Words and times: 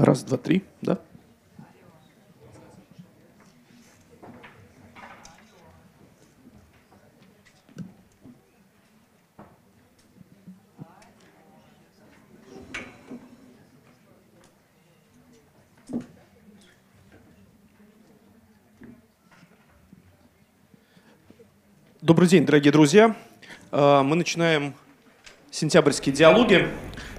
Раз, 0.00 0.22
два, 0.22 0.38
три, 0.38 0.62
да? 0.80 0.96
Добрый 22.00 22.28
день, 22.28 22.46
дорогие 22.46 22.70
друзья. 22.70 23.16
Э, 23.72 24.02
мы 24.02 24.14
начинаем 24.14 24.74
сентябрьские 25.50 26.14
диалоги. 26.14 26.68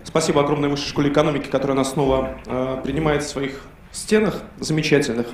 Спасибо 0.09 0.41
огромной 0.41 0.69
Высшей 0.69 0.89
школе 0.89 1.11
экономики, 1.11 1.49
которая 1.49 1.77
нас 1.77 1.91
снова 1.91 2.39
э, 2.47 2.81
принимает 2.83 3.21
в 3.21 3.27
своих 3.27 3.61
стенах 3.91 4.41
замечательных. 4.57 5.27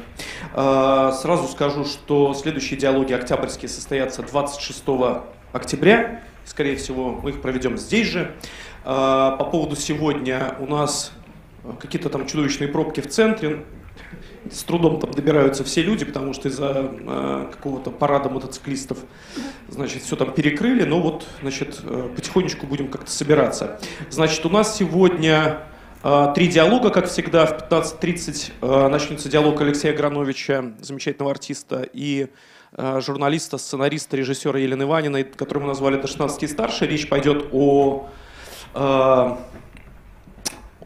Э, 0.54 1.14
сразу 1.22 1.48
скажу, 1.48 1.86
что 1.86 2.34
следующие 2.34 2.78
диалоги 2.78 3.14
октябрьские 3.14 3.70
состоятся 3.70 4.22
26 4.22 4.84
октября. 5.54 6.24
Скорее 6.44 6.76
всего, 6.76 7.18
мы 7.24 7.30
их 7.30 7.42
проведем 7.42 7.78
здесь 7.78 8.08
же. 8.08 8.36
По 8.84 9.48
поводу 9.50 9.78
сегодня 9.78 10.58
у 10.60 10.68
нас 10.68 11.14
какие-то 11.80 12.10
там 12.10 12.28
чудовищные 12.28 12.68
пробки 12.68 13.00
в 13.00 13.08
центре 13.08 13.64
с 14.52 14.64
трудом 14.64 15.00
там 15.00 15.12
добираются 15.12 15.64
все 15.64 15.82
люди, 15.82 16.06
потому 16.06 16.34
что 16.34 16.50
из-за 16.50 16.92
э, 16.92 17.48
какого-то 17.52 17.92
парада 17.92 18.30
мотоциклистов, 18.30 19.00
значит, 19.68 20.04
все 20.04 20.16
там 20.16 20.34
перекрыли, 20.34 20.84
но 20.84 21.02
вот, 21.02 21.26
значит, 21.42 21.80
э, 21.84 22.10
потихонечку 22.16 22.68
будем 22.68 22.90
как-то 22.90 23.12
собираться. 23.12 23.80
Значит, 24.10 24.46
у 24.46 24.50
нас 24.50 24.78
сегодня 24.78 25.62
э, 26.04 26.32
три 26.36 26.48
диалога, 26.48 26.90
как 26.90 27.08
всегда, 27.08 27.46
в 27.46 27.72
15.30 27.72 28.52
э, 28.62 28.88
начнется 28.90 29.30
диалог 29.30 29.60
Алексея 29.62 29.96
Грановича, 29.96 30.74
замечательного 30.80 31.32
артиста, 31.32 31.88
и 31.92 32.28
э, 32.74 33.02
журналиста, 33.02 33.58
сценариста, 33.58 34.18
режиссера 34.18 34.60
Елены 34.60 34.86
Ваниной, 34.86 35.24
который 35.24 35.60
мы 35.60 35.68
назвали 35.68 35.98
«До 35.98 36.08
16 36.08 36.44
и 36.44 36.48
старше». 36.48 36.86
Речь 36.86 37.10
пойдет 37.10 37.48
о, 37.52 38.08
э, 38.74 38.78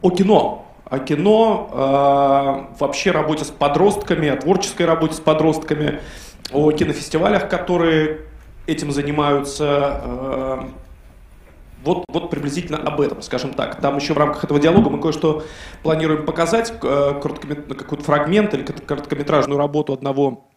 о 0.01 0.09
кино, 0.11 0.69
о 0.89 0.99
кино, 0.99 1.69
э, 1.71 2.79
вообще 2.79 3.11
работе 3.11 3.45
с 3.45 3.51
подростками, 3.51 4.27
о 4.29 4.35
творческой 4.35 4.85
работе 4.85 5.13
с 5.13 5.19
подростками, 5.19 5.99
о 6.51 6.71
кинофестивалях, 6.71 7.47
которые 7.47 8.21
этим 8.65 8.91
занимаются. 8.91 10.01
Э, 10.03 10.63
вот, 11.83 12.03
вот 12.09 12.29
приблизительно 12.29 12.77
об 12.77 12.99
этом, 12.99 13.21
скажем 13.21 13.53
так. 13.53 13.79
Там 13.79 13.97
еще 13.97 14.13
в 14.13 14.17
рамках 14.17 14.43
этого 14.43 14.59
диалога 14.59 14.89
мы 14.89 14.99
кое-что 14.99 15.43
планируем 15.81 16.25
показать, 16.25 16.73
какой-то 16.77 18.03
фрагмент 18.03 18.53
или 18.53 18.63
короткометражную 18.63 19.57
работу 19.57 19.93
одного 19.93 20.48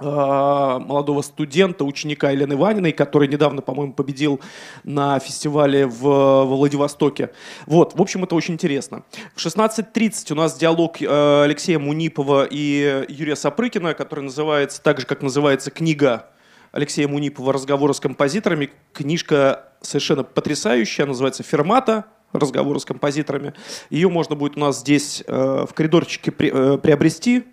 молодого 0.00 1.22
студента, 1.22 1.84
ученика 1.84 2.30
Елены 2.30 2.56
Ваниной, 2.56 2.92
который 2.92 3.28
недавно, 3.28 3.62
по-моему, 3.62 3.92
победил 3.92 4.40
на 4.84 5.18
фестивале 5.18 5.86
в, 5.86 6.02
в 6.02 6.44
Владивостоке. 6.46 7.30
Вот, 7.66 7.94
в 7.94 8.02
общем, 8.02 8.24
это 8.24 8.34
очень 8.34 8.54
интересно. 8.54 9.02
В 9.34 9.44
16.30 9.44 10.32
у 10.32 10.34
нас 10.34 10.56
диалог 10.56 11.00
э, 11.00 11.42
Алексея 11.44 11.78
Мунипова 11.78 12.46
и 12.50 13.04
Юрия 13.08 13.36
Сапрыкина, 13.36 13.94
который 13.94 14.24
называется 14.24 14.82
так 14.82 15.00
же, 15.00 15.06
как 15.06 15.22
называется 15.22 15.70
книга 15.70 16.26
Алексея 16.72 17.08
Мунипова 17.08 17.52
«Разговоры 17.52 17.94
с 17.94 18.00
композиторами». 18.00 18.70
Книжка 18.92 19.70
совершенно 19.80 20.24
потрясающая, 20.24 21.06
называется 21.06 21.42
«Фермата 21.42 22.06
разговоры 22.32 22.80
с 22.80 22.84
композиторами. 22.84 23.54
Ее 23.90 24.08
можно 24.08 24.36
будет 24.36 24.56
у 24.56 24.60
нас 24.60 24.80
здесь 24.80 25.22
э, 25.26 25.66
в 25.68 25.74
коридорчике 25.74 26.30
при, 26.30 26.50
э, 26.52 26.78
приобрести. 26.78 27.44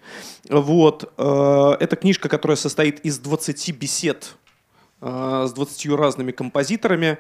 Вот. 0.49 1.13
Э, 1.17 1.75
это 1.79 1.95
книжка, 1.95 2.29
которая 2.29 2.55
состоит 2.55 2.99
из 3.01 3.19
20 3.19 3.77
бесед 3.77 4.35
э, 5.01 5.45
с 5.47 5.51
20 5.53 5.89
разными 5.91 6.31
композиторами. 6.31 7.17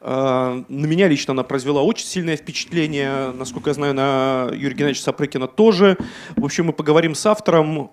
Э, 0.00 0.64
на 0.68 0.86
меня 0.86 1.08
лично 1.08 1.32
она 1.32 1.42
произвела 1.42 1.82
очень 1.82 2.06
сильное 2.06 2.36
впечатление. 2.36 3.32
Насколько 3.32 3.70
я 3.70 3.74
знаю, 3.74 3.94
на 3.94 4.48
Юрия 4.52 4.74
Геннадьевича 4.74 5.02
Сапрыкина 5.02 5.48
тоже. 5.48 5.96
В 6.36 6.44
общем, 6.44 6.66
мы 6.66 6.72
поговорим 6.72 7.14
с 7.14 7.26
автором 7.26 7.90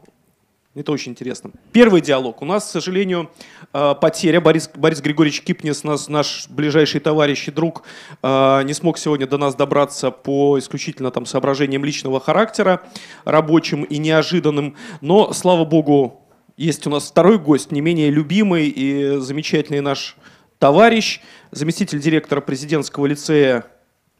это 0.81 0.91
очень 0.91 1.13
интересно. 1.13 1.51
Первый 1.71 2.01
диалог. 2.01 2.41
У 2.41 2.45
нас, 2.45 2.65
к 2.65 2.69
сожалению, 2.69 3.31
э, 3.73 3.95
потеря. 3.99 4.39
Борис, 4.41 4.69
Борис 4.75 5.01
Григорьевич 5.01 5.41
Кипнес, 5.41 5.83
наш, 5.83 6.07
наш 6.07 6.47
ближайший 6.49 6.99
товарищ 6.99 7.47
и 7.47 7.51
друг, 7.51 7.83
э, 8.21 8.61
не 8.63 8.73
смог 8.73 8.97
сегодня 8.97 9.27
до 9.27 9.37
нас 9.37 9.55
добраться 9.55 10.11
по 10.11 10.59
исключительно 10.59 11.09
там, 11.11 11.25
соображениям 11.25 11.83
личного 11.83 12.19
характера, 12.19 12.81
рабочим 13.25 13.83
и 13.83 13.97
неожиданным. 13.97 14.75
Но, 15.01 15.33
слава 15.33 15.65
богу, 15.65 16.21
есть 16.57 16.85
у 16.87 16.89
нас 16.89 17.09
второй 17.09 17.39
гость, 17.39 17.71
не 17.71 17.81
менее 17.81 18.09
любимый 18.09 18.67
и 18.67 19.17
замечательный 19.17 19.81
наш 19.81 20.15
товарищ, 20.59 21.21
заместитель 21.51 21.99
директора 21.99 22.41
президентского 22.41 23.05
лицея 23.05 23.65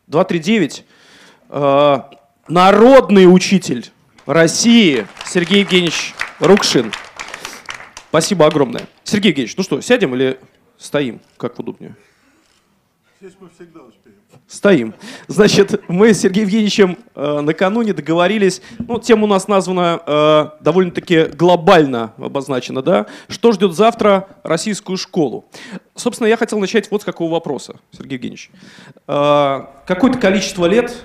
239, 0.08 0.86
э, 1.50 2.00
народный 2.48 3.26
учитель 3.26 3.90
России 4.26 5.08
Сергей 5.26 5.60
Евгеньевич 5.60 6.14
Рукшин. 6.40 6.92
Спасибо 8.10 8.46
огромное. 8.46 8.88
Сергей 9.04 9.30
Евгеньевич, 9.30 9.58
ну 9.58 9.64
что, 9.64 9.82
сядем 9.82 10.14
или 10.14 10.40
стоим? 10.78 11.20
Как 11.38 11.58
удобнее? 11.58 11.96
Здесь 13.20 13.34
мы 13.40 13.50
всегда 13.50 13.82
успеем. 13.82 14.18
Стоим. 14.48 14.94
Значит, 15.28 15.84
мы 15.88 16.14
с 16.14 16.20
Сергеем 16.20 16.46
Евгеньевичем 16.46 16.98
э, 17.16 17.40
накануне 17.42 17.94
договорились, 17.94 18.62
ну, 18.78 19.00
тема 19.00 19.24
у 19.24 19.28
нас 19.28 19.48
названа 19.48 20.00
э, 20.06 20.50
довольно-таки 20.64 21.24
глобально 21.26 22.14
обозначена, 22.18 22.84
да? 22.84 23.08
Что 23.28 23.52
ждет 23.54 23.74
завтра 23.74 24.28
российскую 24.44 24.98
школу? 24.98 25.46
Собственно, 25.96 26.28
я 26.28 26.38
хотел 26.38 26.60
начать 26.60 26.92
вот 26.92 27.02
с 27.02 27.06
какого 27.06 27.32
вопроса, 27.32 27.80
Сергей 27.92 28.14
Евгеньевич. 28.14 28.52
Э, 29.08 29.66
какое-то 29.88 30.20
количество 30.20 30.68
лет 30.68 31.04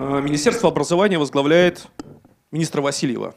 э, 0.00 0.20
Министерство 0.20 0.68
образования 0.68 1.18
возглавляет 1.20 1.86
министра 2.50 2.82
Васильева. 2.82 3.36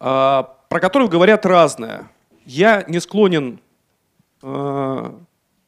А, 0.00 0.56
про 0.68 0.80
которую 0.80 1.10
говорят 1.10 1.44
разное. 1.44 2.10
Я 2.46 2.84
не 2.88 3.00
склонен 3.00 3.60
а, 4.42 5.14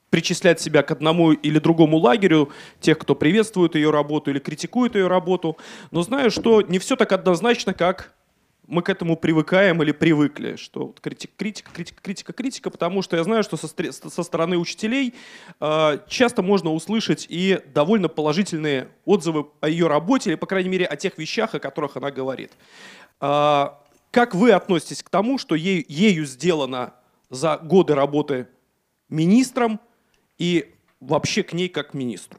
причислять 0.09 0.60
себя 0.60 0.82
к 0.82 0.91
одному 0.91 1.32
или 1.32 1.59
другому 1.59 1.98
лагерю, 1.98 2.50
тех, 2.81 2.98
кто 2.98 3.15
приветствует 3.15 3.75
ее 3.75 3.91
работу 3.91 4.31
или 4.31 4.38
критикует 4.38 4.94
ее 4.94 5.06
работу, 5.06 5.59
но 5.91 6.03
знаю, 6.03 6.31
что 6.31 6.62
не 6.62 6.78
все 6.78 6.97
так 6.97 7.12
однозначно, 7.12 7.75
как 7.75 8.15
мы 8.66 8.81
к 8.82 8.88
этому 8.88 9.16
привыкаем 9.16 9.82
или 9.82 9.92
привыкли, 9.92 10.56
что 10.56 10.94
критика, 11.00 11.32
критика, 11.37 11.71
критика, 11.72 12.00
критика, 12.00 12.32
критика, 12.32 12.71
потому 12.71 13.03
что 13.03 13.16
я 13.16 13.25
знаю, 13.25 13.42
что 13.42 13.56
со, 13.56 13.69
со 13.69 14.22
стороны 14.22 14.56
учителей 14.56 15.15
э, 15.60 15.98
часто 16.09 16.42
можно 16.42 16.72
услышать 16.72 17.26
и 17.28 17.60
довольно 17.75 18.09
положительные 18.09 18.88
отзывы 19.04 19.47
о 19.60 19.69
ее 19.69 19.88
работе, 19.88 20.31
или, 20.31 20.37
по 20.37 20.47
крайней 20.47 20.71
мере, 20.71 20.87
о 20.87 20.97
тех 20.97 21.19
вещах, 21.19 21.54
о 21.54 21.59
которых 21.59 21.97
она 21.97 22.10
говорит. 22.10 22.53
Э, 23.21 23.71
как 24.12 24.34
вы 24.34 24.53
относитесь 24.53 25.03
к 25.03 25.09
тому, 25.09 25.39
что 25.39 25.55
ей, 25.55 25.84
ею 25.89 26.27
сделано 26.27 26.93
за 27.31 27.56
годы 27.56 27.95
работы 27.95 28.47
министром 29.09 29.81
и 30.39 30.75
вообще 31.00 31.43
к 31.43 31.55
ней 31.55 31.69
как 31.69 31.91
к 31.91 31.95
министру? 31.95 32.39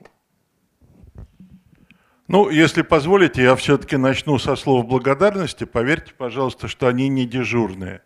Ну, 2.28 2.50
если 2.50 2.83
позволите, 2.83 3.41
я 3.41 3.56
все-таки 3.56 3.97
начну 3.97 4.38
со 4.38 4.56
слов 4.56 4.85
благодарности. 4.85 5.63
Поверьте, 5.66 6.13
пожалуйста, 6.13 6.67
что 6.67 6.88
они 6.88 7.09
не 7.09 7.25
дежурные. 7.25 8.01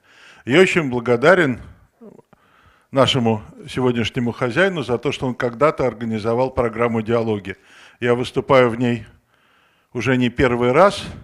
Я 0.46 0.62
очень 0.62 0.90
благодарен 0.90 1.62
нашему 2.90 3.44
сегодняшнему 3.70 4.32
хозяину 4.32 4.82
за 4.82 4.98
то, 4.98 5.12
что 5.12 5.28
он 5.28 5.36
когда-то 5.36 5.86
организовал 5.86 6.52
программу 6.52 7.02
«Диалоги». 7.02 7.58
Я 8.00 8.16
выступаю 8.16 8.70
в 8.70 8.78
ней 8.78 9.06
уже 9.92 10.16
не 10.16 10.30
первый 10.30 10.72
раз– 10.72 11.04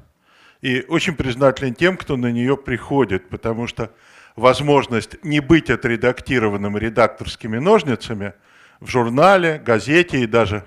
и 0.64 0.86
очень 0.88 1.14
признателен 1.14 1.76
тем, 1.76 1.98
кто 1.98 2.16
на 2.16 2.32
нее 2.32 2.56
приходит, 2.56 3.28
потому 3.28 3.68
что 3.68 3.92
возможность 4.38 5.22
не 5.22 5.42
быть 5.42 5.70
отредактированным 5.70 6.78
редакторскими 6.78 7.58
ножницами 7.58 8.34
в 8.80 8.88
журнале, 8.90 9.62
газете 9.64 10.22
и 10.22 10.26
даже 10.26 10.64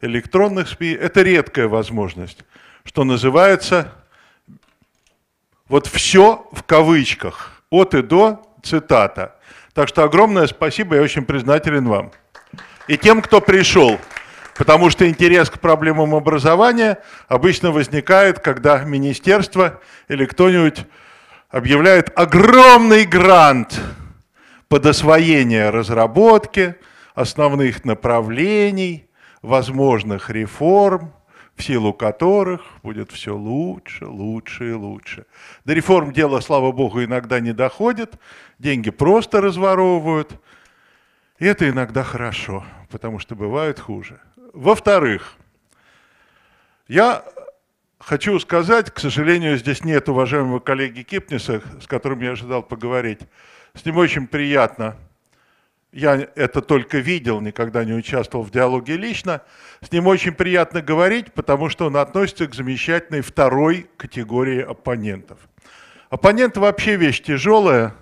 электронных 0.00 0.68
СМИ– 0.68 0.88
это 1.00 1.22
редкая 1.22 1.68
возможность, 1.68 2.44
что 2.84 3.04
называется 3.04 3.92
вот 5.68 5.86
все 5.86 6.48
в 6.50 6.64
кавычках, 6.64 7.62
от 7.70 7.94
и 7.94 8.02
до, 8.02 8.42
цитата. 8.64 9.36
Так 9.74 9.88
что 9.88 10.02
огромное 10.02 10.48
спасибо, 10.48 10.96
я 10.96 11.02
очень 11.02 11.24
признателен 11.24 11.86
вам. 11.86 12.10
И 12.88 12.98
тем, 12.98 13.22
кто 13.22 13.40
пришел. 13.40 14.00
Потому 14.56 14.88
что 14.88 15.06
интерес 15.08 15.50
к 15.50 15.60
проблемам 15.60 16.14
образования 16.14 16.98
обычно 17.28 17.72
возникает, 17.72 18.38
когда 18.38 18.84
министерство 18.84 19.80
или 20.08 20.24
кто-нибудь 20.24 20.86
объявляет 21.50 22.10
огромный 22.18 23.04
грант 23.04 23.80
под 24.68 24.86
освоение 24.86 25.70
разработки 25.70 26.76
основных 27.14 27.84
направлений, 27.84 29.08
возможных 29.42 30.30
реформ, 30.30 31.12
в 31.54 31.62
силу 31.62 31.92
которых 31.92 32.62
будет 32.82 33.12
все 33.12 33.34
лучше, 33.34 34.06
лучше 34.06 34.70
и 34.70 34.72
лучше. 34.72 35.26
До 35.64 35.72
реформ 35.72 36.12
дело, 36.12 36.40
слава 36.40 36.72
богу, 36.72 37.02
иногда 37.02 37.40
не 37.40 37.52
доходит, 37.52 38.18
деньги 38.58 38.90
просто 38.90 39.40
разворовывают, 39.40 40.40
и 41.38 41.46
это 41.46 41.68
иногда 41.68 42.02
хорошо, 42.02 42.64
потому 42.90 43.18
что 43.18 43.34
бывает 43.34 43.78
хуже. 43.78 44.20
Во-вторых, 44.56 45.34
я 46.88 47.22
хочу 47.98 48.38
сказать, 48.40 48.90
к 48.90 48.98
сожалению, 48.98 49.58
здесь 49.58 49.84
нет 49.84 50.08
уважаемого 50.08 50.60
коллеги 50.60 51.02
Кипниса, 51.02 51.60
с 51.78 51.86
которым 51.86 52.20
я 52.22 52.30
ожидал 52.30 52.62
поговорить. 52.62 53.20
С 53.74 53.84
ним 53.84 53.98
очень 53.98 54.26
приятно 54.26 54.96
я 55.92 56.28
это 56.36 56.62
только 56.62 56.98
видел, 56.98 57.42
никогда 57.42 57.84
не 57.84 57.92
участвовал 57.92 58.46
в 58.46 58.50
диалоге 58.50 58.96
лично. 58.96 59.42
С 59.82 59.92
ним 59.92 60.06
очень 60.06 60.32
приятно 60.32 60.80
говорить, 60.80 61.34
потому 61.34 61.68
что 61.68 61.86
он 61.86 61.96
относится 61.98 62.46
к 62.46 62.54
замечательной 62.54 63.20
второй 63.20 63.86
категории 63.98 64.62
оппонентов. 64.62 65.38
Оппонент 66.08 66.56
вообще 66.56 66.96
вещь 66.96 67.22
тяжелая, 67.22 67.94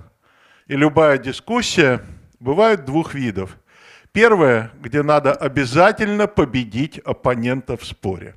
и 0.68 0.76
любая 0.76 1.18
дискуссия 1.18 2.00
бывает 2.38 2.84
двух 2.84 3.14
видов. 3.14 3.56
Первое, 4.14 4.70
где 4.80 5.02
надо 5.02 5.32
обязательно 5.32 6.26
победить 6.26 6.98
оппонента 6.98 7.76
в 7.76 7.84
споре. 7.84 8.36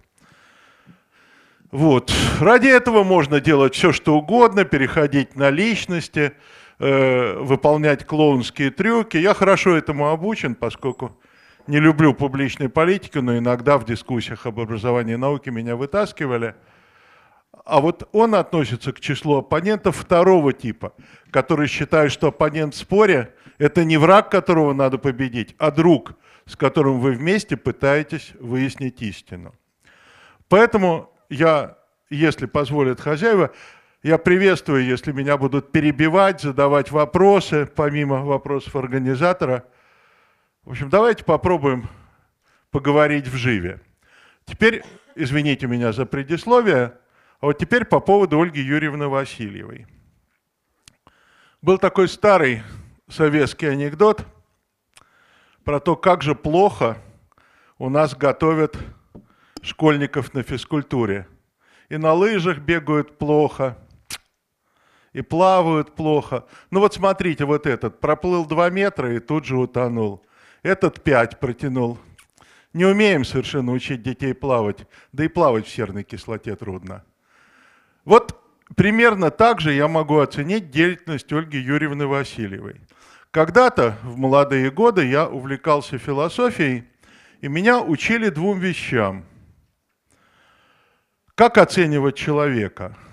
Вот. 1.71 2.11
Ради 2.41 2.67
этого 2.67 3.03
можно 3.03 3.39
делать 3.39 3.75
все, 3.75 3.93
что 3.93 4.17
угодно, 4.17 4.65
переходить 4.65 5.37
на 5.37 5.49
личности– 5.49 6.33
э, 6.79 7.37
выполнять 7.39 8.05
клоунские 8.05 8.71
трюки. 8.71 9.17
Я 9.17 9.33
хорошо 9.33 9.77
этому 9.77 10.09
обучен, 10.09 10.55
поскольку 10.55 11.17
не 11.67 11.79
люблю 11.79 12.13
публичной 12.13 12.69
политики, 12.69 13.17
но 13.19 13.37
иногда 13.37 13.77
в 13.77 13.85
дискуссиях 13.85 14.45
об 14.45 14.59
образовании 14.59 15.13
и 15.13 15.17
науке 15.17 15.51
меня 15.51 15.75
вытаскивали. 15.75 16.55
А 17.65 17.81
вот 17.81 18.07
он 18.13 18.35
относится 18.35 18.93
к 18.93 18.99
числу 18.99 19.37
оппонентов 19.37 19.97
второго 19.97 20.53
типа, 20.53 20.93
которые 21.31 21.67
считают, 21.67 22.11
что 22.11 22.27
оппонент 22.27 22.73
в 22.73 22.77
споре– 22.77 23.33
это 23.57 23.83
не 23.83 23.97
враг, 23.97 24.29
которого 24.29 24.73
надо 24.73 24.97
победить, 24.97 25.55
а 25.57 25.71
друг, 25.71 26.13
с 26.45 26.55
которым 26.55 26.99
вы 26.99 27.11
вместе 27.11 27.57
пытаетесь 27.57 28.33
выяснить 28.39 29.01
истину. 29.01 29.53
Поэтому 30.47 31.11
я, 31.29 31.77
если 32.09 32.45
позволят 32.45 33.01
хозяева, 33.01 33.51
я 34.03 34.17
приветствую, 34.17 34.85
если 34.85 35.11
меня 35.11 35.37
будут 35.37 35.71
перебивать, 35.71 36.41
задавать 36.41 36.91
вопросы, 36.91 37.65
помимо 37.65 38.23
вопросов 38.23 38.75
организатора. 38.75 39.65
В 40.63 40.71
общем, 40.71 40.89
давайте 40.89 41.23
попробуем 41.23 41.89
поговорить 42.71 43.27
в 43.27 43.35
живе. 43.35 43.81
Теперь, 44.45 44.83
извините 45.15 45.67
меня 45.67 45.91
за 45.91 46.05
предисловие, 46.05 46.93
а 47.39 47.47
вот 47.47 47.57
теперь 47.57 47.85
по 47.85 47.99
поводу 47.99 48.39
Ольги 48.39 48.61
Юрьевны 48.61 49.07
Васильевой. 49.07 49.87
Был 51.61 51.77
такой 51.77 52.07
старый 52.07 52.61
советский 53.09 53.67
анекдот 53.67 54.25
про 55.63 55.79
то, 55.79 55.95
как 55.95 56.21
же 56.21 56.35
плохо 56.35 56.97
у 57.77 57.89
нас 57.89 58.15
готовят 58.15 58.77
школьников 59.61 60.33
на 60.33 60.43
физкультуре. 60.43 61.27
И 61.89 61.97
на 61.97 62.13
лыжах 62.13 62.59
бегают 62.59 63.17
плохо, 63.17 63.77
и 65.13 65.21
плавают 65.21 65.95
плохо. 65.95 66.45
Ну 66.69 66.79
вот 66.79 66.93
смотрите, 66.93 67.45
вот 67.45 67.65
этот 67.65 67.99
проплыл 67.99 68.45
2 68.45 68.69
метра 68.69 69.15
и 69.15 69.19
тут 69.19 69.45
же 69.45 69.57
утонул. 69.57 70.25
Этот 70.63 71.01
5 71.01 71.39
протянул. 71.39 71.97
Не 72.73 72.85
умеем 72.85 73.23
совершенно 73.23 73.71
учить 73.71 74.03
детей 74.03 74.33
плавать, 74.33 74.85
да 75.13 75.23
и 75.23 75.27
плавать 75.27 75.65
в 75.65 75.69
серной 75.69 76.03
кислоте 76.03 76.55
трудно. 76.55 77.03
Вот 78.05 78.46
примерно 78.75 79.31
так 79.31 79.61
же 79.61 79.73
я 79.73 79.87
могу 79.87 80.19
оценить 80.19 80.71
деятельность 80.71 81.31
Ольги 81.31 81.57
Юрьевны 81.57 82.07
Васильевой. 82.07 82.81
Когда-то, 83.31 83.97
в 84.03 84.17
молодые 84.17 84.71
годы, 84.71 85.05
я 85.05 85.27
увлекался 85.27 85.97
философией, 85.97 86.85
и 87.41 87.47
меня 87.47 87.81
учили 87.81 88.29
двум 88.29 88.59
вещам. 88.59 89.25
Как 91.35 91.57
оценивать 91.57 92.15
человека– 92.15 92.97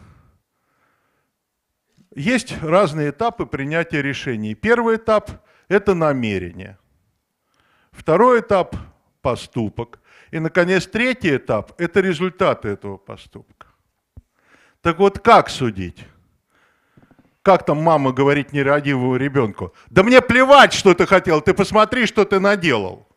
есть 2.14 2.62
разные 2.62 3.10
этапы 3.10 3.44
принятия 3.44 4.00
решений. 4.00 4.54
Первый 4.54 4.96
этап– 4.96 5.30
это 5.68 5.94
намерение. 5.94 6.78
Второй 7.90 8.40
этап– 8.40 8.76
поступок. 9.22 9.98
И, 10.30 10.38
наконец, 10.38 10.86
третий 10.86 11.36
этап– 11.36 11.72
это 11.78 12.00
результаты 12.00 12.68
этого 12.68 12.98
поступка. 12.98 13.53
Так 14.84 14.98
вот, 14.98 15.18
как 15.18 15.48
судить? 15.48 16.04
Как 17.40 17.64
там 17.64 17.82
мама 17.82 18.12
говорит 18.12 18.52
нерадивому 18.52 19.16
ребенку? 19.16 19.74
Да 19.88 20.02
мне 20.02 20.20
плевать, 20.20 20.74
что 20.74 20.92
ты 20.92 21.06
хотел, 21.06 21.40
ты 21.40 21.54
посмотри, 21.54 22.04
что 22.04 22.26
ты 22.26 22.38
наделал. 22.38 23.08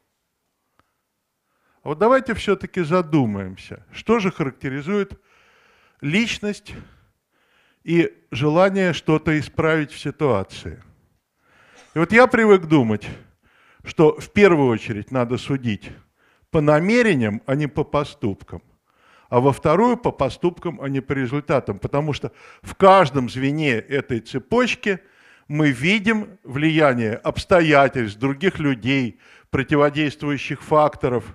Вот 1.84 1.98
давайте 1.98 2.34
все-таки 2.36 2.84
задумаемся, 2.84 3.86
что 3.92 4.19
же 4.19 4.31
характеризует 4.31 5.22
личность 6.00 6.74
и 7.84 8.14
желание 8.31 8.94
что-то 8.94 9.38
исправить 9.38 9.92
в 9.92 10.00
ситуации. 10.00 10.81
И 11.96 12.00
вот 12.00 12.14
я 12.14 12.28
привык 12.28 12.68
думать, 12.68 13.06
что 13.84 14.18
в 14.18 14.31
первую 14.31 14.69
очередь 14.69 15.12
надо 15.12 15.38
судить 15.38 15.92
по 16.50 16.62
намерениям, 16.62 17.42
а 17.46 17.56
не 17.56 17.68
по 17.68 17.84
поступкам. 17.84 18.62
А 19.30 19.40
во 19.40 19.52
вторую 19.52 19.98
по 19.98 20.12
поступкам, 20.12 20.80
а 20.82 20.90
не 20.90 21.02
по 21.02 21.14
результатам. 21.14 21.80
Потому 21.80 22.14
что 22.14 22.32
в 22.62 22.76
каждом 22.76 23.30
звене 23.30 23.74
этой 23.74 24.20
цепочки 24.20 25.00
мы 25.48 25.72
видим 25.72 26.38
влияние 26.44 27.16
обстоятельств, 27.16 28.20
других 28.20 28.60
людей, 28.60 29.20
противодействующих 29.50 30.62
факторов 30.62 31.26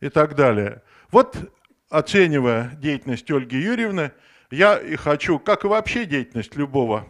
и 0.00 0.08
так 0.08 0.34
далее. 0.34 0.82
Вот 1.10 1.36
оценивая 1.88 2.70
деятельность 2.76 3.30
Ольги 3.30 3.58
Юрьевны, 3.58 4.12
я 4.50 4.76
и 4.78 4.96
хочу, 4.96 5.38
как 5.38 5.64
и 5.64 5.68
вообще 5.68 6.04
деятельность 6.04 6.56
любого 6.56 7.06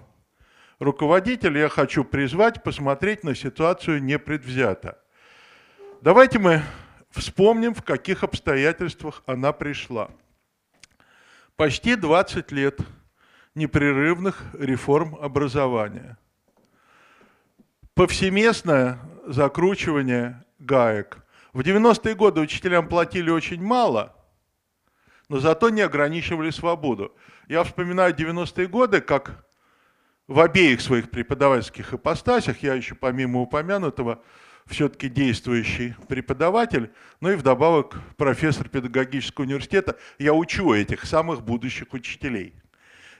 руководителя, 0.79 1.63
я 1.63 1.69
хочу 1.69 2.05
призвать 2.05 2.63
посмотреть 2.63 3.25
на 3.25 3.35
ситуацию 3.35 4.03
непредвзято. 4.03 4.99
Давайте 6.03 6.39
мы 6.39 6.63
вспомним, 7.17 7.75
в 7.75 7.83
каких 7.83 8.23
обстоятельствах 8.23 9.23
она 9.27 9.53
пришла. 9.53 10.11
Почти 11.57 11.97
20 11.97 12.53
лет 12.53 12.81
непрерывных 13.55 14.43
реформ 14.59 15.17
образования. 15.17 16.19
Повсеместное 17.95 18.99
закручивание 19.27 20.45
гаек. 20.59 21.19
В 21.53 21.61
90-е 21.61 22.15
годы 22.15 22.41
учителям 22.41 22.89
платили 22.89 23.31
очень 23.31 23.63
мало, 23.63 24.15
но 25.29 25.41
зато 25.41 25.71
не 25.71 25.81
ограничивали 25.81 26.51
свободу. 26.51 27.17
Я 27.49 27.65
вспоминаю 27.65 28.15
90-е 28.15 28.67
годы, 28.67 29.01
как 29.01 29.47
в 30.29 30.41
обеих 30.41 30.81
своих 30.81 31.11
преподавательских 31.11 31.95
ипостасях, 31.95 32.63
я 32.63 32.75
еще 32.75 32.95
помимо 32.95 33.41
упомянутого, 33.41 34.23
все-таки 34.67 35.09
действующий 35.09 35.95
преподаватель, 36.09 36.91
но 37.21 37.31
и 37.31 37.37
вдобавок 37.37 37.97
профессор 38.17 38.69
педагогического 38.69 39.45
университета, 39.45 39.97
я 40.19 40.35
учу 40.35 40.73
этих 40.73 41.05
самых 41.05 41.43
будущих 41.43 41.93
учителей. 41.93 42.55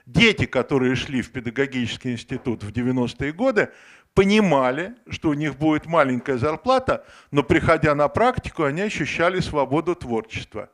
Дети, 0.05 0.45
которые 0.45 0.95
шли 0.95 1.21
в 1.21 1.31
педагогический 1.31 2.13
институт 2.13 2.63
в 2.63 2.71
90-е 2.71 3.33
годы, 3.33 3.69
понимали, 4.13 4.95
что 5.09 5.29
у 5.29 5.33
них 5.33 5.57
будет 5.57 5.85
маленькая 5.85 6.37
зарплата, 6.37 7.05
но 7.31 7.43
приходя 7.43 7.93
на 7.93 8.07
практику, 8.07 8.63
они 8.63 8.81
ощущали 8.81 9.39
свободу 9.39 9.95
творчества. 9.95 10.69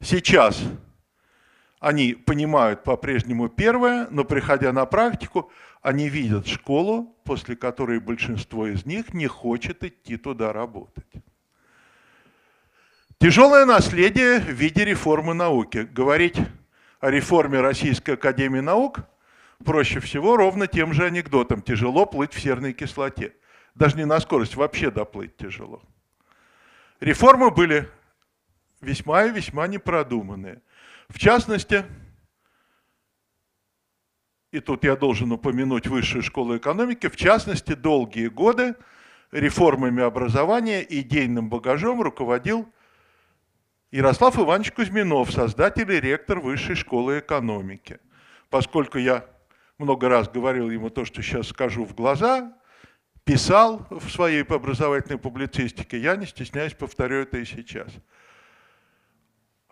Сейчас 0.00 0.62
они 1.82 2.14
понимают 2.14 2.84
по-прежнему 2.84 3.48
первое, 3.48 4.06
но 4.10 4.24
приходя 4.24 4.72
на 4.72 4.86
практику, 4.86 5.50
они 5.82 6.08
видят 6.08 6.46
школу, 6.46 7.16
после 7.24 7.56
которой 7.56 7.98
большинство 7.98 8.68
из 8.68 8.86
них 8.86 9.12
не 9.12 9.26
хочет 9.26 9.82
идти 9.82 10.16
туда 10.16 10.52
работать. 10.52 11.04
Тяжелое 13.18 13.66
наследие 13.66 14.38
в 14.38 14.50
виде 14.50 14.84
реформы 14.84 15.34
науки. 15.34 15.88
Говорить 15.92 16.36
о 17.00 17.10
реформе 17.10 17.60
Российской 17.60 18.12
Академии 18.12 18.60
Наук 18.60 19.00
проще 19.64 20.00
всего 20.00 20.36
ровно 20.36 20.66
тем 20.66 20.92
же 20.92 21.04
анекдотом. 21.04 21.62
Тяжело 21.62 22.06
плыть 22.06 22.32
в 22.32 22.40
серной 22.40 22.72
кислоте. 22.72 23.34
Даже 23.74 23.96
не 23.96 24.04
на 24.04 24.20
скорость, 24.20 24.54
вообще 24.54 24.90
доплыть 24.90 25.36
тяжело. 25.36 25.82
Реформы 27.00 27.50
были 27.50 27.88
весьма 28.80 29.24
и 29.24 29.30
весьма 29.30 29.66
непродуманные. 29.66 30.62
В 31.08 31.18
частности, 31.18 31.84
и 34.52 34.60
тут 34.60 34.84
я 34.84 34.96
должен 34.96 35.32
упомянуть 35.32 35.86
Высшую 35.86 36.22
школу 36.22 36.56
экономики, 36.56 37.08
в 37.08 37.16
частности, 37.16 37.74
долгие 37.74 38.28
годы 38.28 38.76
реформами 39.32 40.02
образования 40.02 40.86
идейным 40.88 41.48
багажом 41.48 42.02
руководил 42.02 42.68
Ярослав 43.90 44.38
Иванович 44.38 44.72
Кузьминов, 44.72 45.32
создатель 45.32 45.90
и 45.90 46.00
ректор 46.00 46.38
Высшей 46.38 46.74
школы 46.74 47.20
экономики. 47.20 47.98
Поскольку 48.50 48.98
я 48.98 49.26
много 49.78 50.10
раз 50.10 50.28
говорил 50.28 50.70
ему 50.70 50.90
то, 50.90 51.06
что 51.06 51.22
сейчас 51.22 51.48
скажу 51.48 51.86
в 51.86 51.94
глаза, 51.94 52.52
писал 53.24 53.86
в 53.90 54.10
своей 54.10 54.42
образовательной 54.42 55.18
публицистике, 55.18 55.98
я 55.98 56.16
не 56.16 56.26
стесняюсь, 56.26 56.74
повторю 56.74 57.22
это 57.22 57.38
и 57.38 57.46
сейчас. 57.46 57.90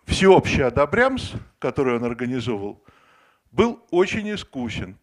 Всеобщий 0.05 0.63
одобрямс, 0.63 1.33
который 1.59 1.95
он 1.95 2.03
организовал, 2.03 2.83
был 3.51 3.85
очень 3.91 4.33
искусен. 4.33 4.97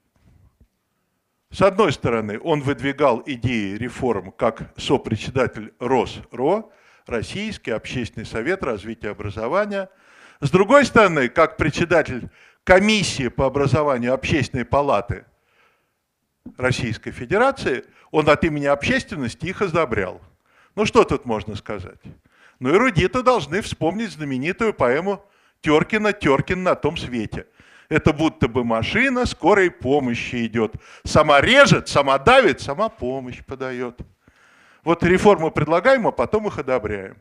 С 1.50 1.62
одной 1.62 1.92
стороны, 1.92 2.38
он 2.42 2.60
выдвигал 2.60 3.22
идеи 3.24 3.76
реформ 3.76 4.32
как 4.32 4.72
сопредседатель 4.76 5.72
РОС-РО, 5.78 6.70
Российский 7.06 7.70
общественный 7.70 8.26
совет 8.26 8.62
развития 8.62 9.08
образования. 9.08 9.88
С 10.40 10.50
другой 10.50 10.84
стороны, 10.84 11.30
как 11.30 11.56
председатель 11.56 12.28
комиссии 12.64 13.28
по 13.28 13.46
образованию 13.46 14.12
общественной 14.12 14.66
палаты 14.66 15.24
Российской 16.58 17.12
Федерации, 17.12 17.84
он 18.10 18.28
от 18.28 18.44
имени 18.44 18.66
общественности 18.66 19.46
их 19.46 19.62
одобрял. 19.62 20.20
Ну 20.74 20.84
что 20.84 21.04
тут 21.04 21.24
можно 21.24 21.56
сказать? 21.56 22.00
Ну 22.60 22.74
эрудиты 22.74 23.22
должны 23.22 23.62
вспомнить 23.62 24.10
знаменитую 24.10 24.74
поэму 24.74 25.24
Теркина 25.62 26.12
«Теркин 26.12 26.62
на 26.62 26.74
том 26.74 26.98
свете». 26.98 27.46
Это 27.88 28.12
будто 28.12 28.48
бы 28.48 28.64
машина 28.64 29.24
скорой 29.24 29.70
помощи 29.70 30.46
идет. 30.46 30.74
Сама 31.04 31.40
режет, 31.40 31.88
сама 31.88 32.18
давит, 32.18 32.60
сама 32.60 32.88
помощь 32.88 33.42
подает. 33.44 33.98
Вот 34.84 35.02
реформы 35.02 35.50
предлагаем, 35.50 36.06
а 36.06 36.12
потом 36.12 36.48
их 36.48 36.58
одобряем. 36.58 37.16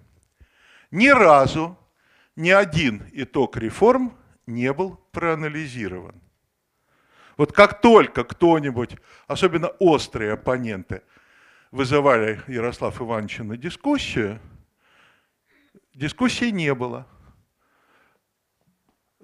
Ни 0.92 1.08
разу 1.08 1.78
ни 2.36 2.50
один 2.50 3.04
итог 3.14 3.58
реформ 3.58 4.18
не 4.46 4.72
был 4.74 4.98
проанализирован. 5.12 6.22
Вот 7.38 7.54
как 7.54 7.82
только 7.82 8.24
кто-нибудь, 8.24 8.98
особенно 9.28 9.68
острые 9.80 10.34
оппоненты, 10.34 11.02
вызывали 11.72 12.42
Ярослава 12.48 12.96
Ивановича 12.98 13.44
на 13.44 13.58
дискуссию, 13.58 14.40
дискуссии 15.94 16.50
не 16.50 16.74
было. 16.74 17.08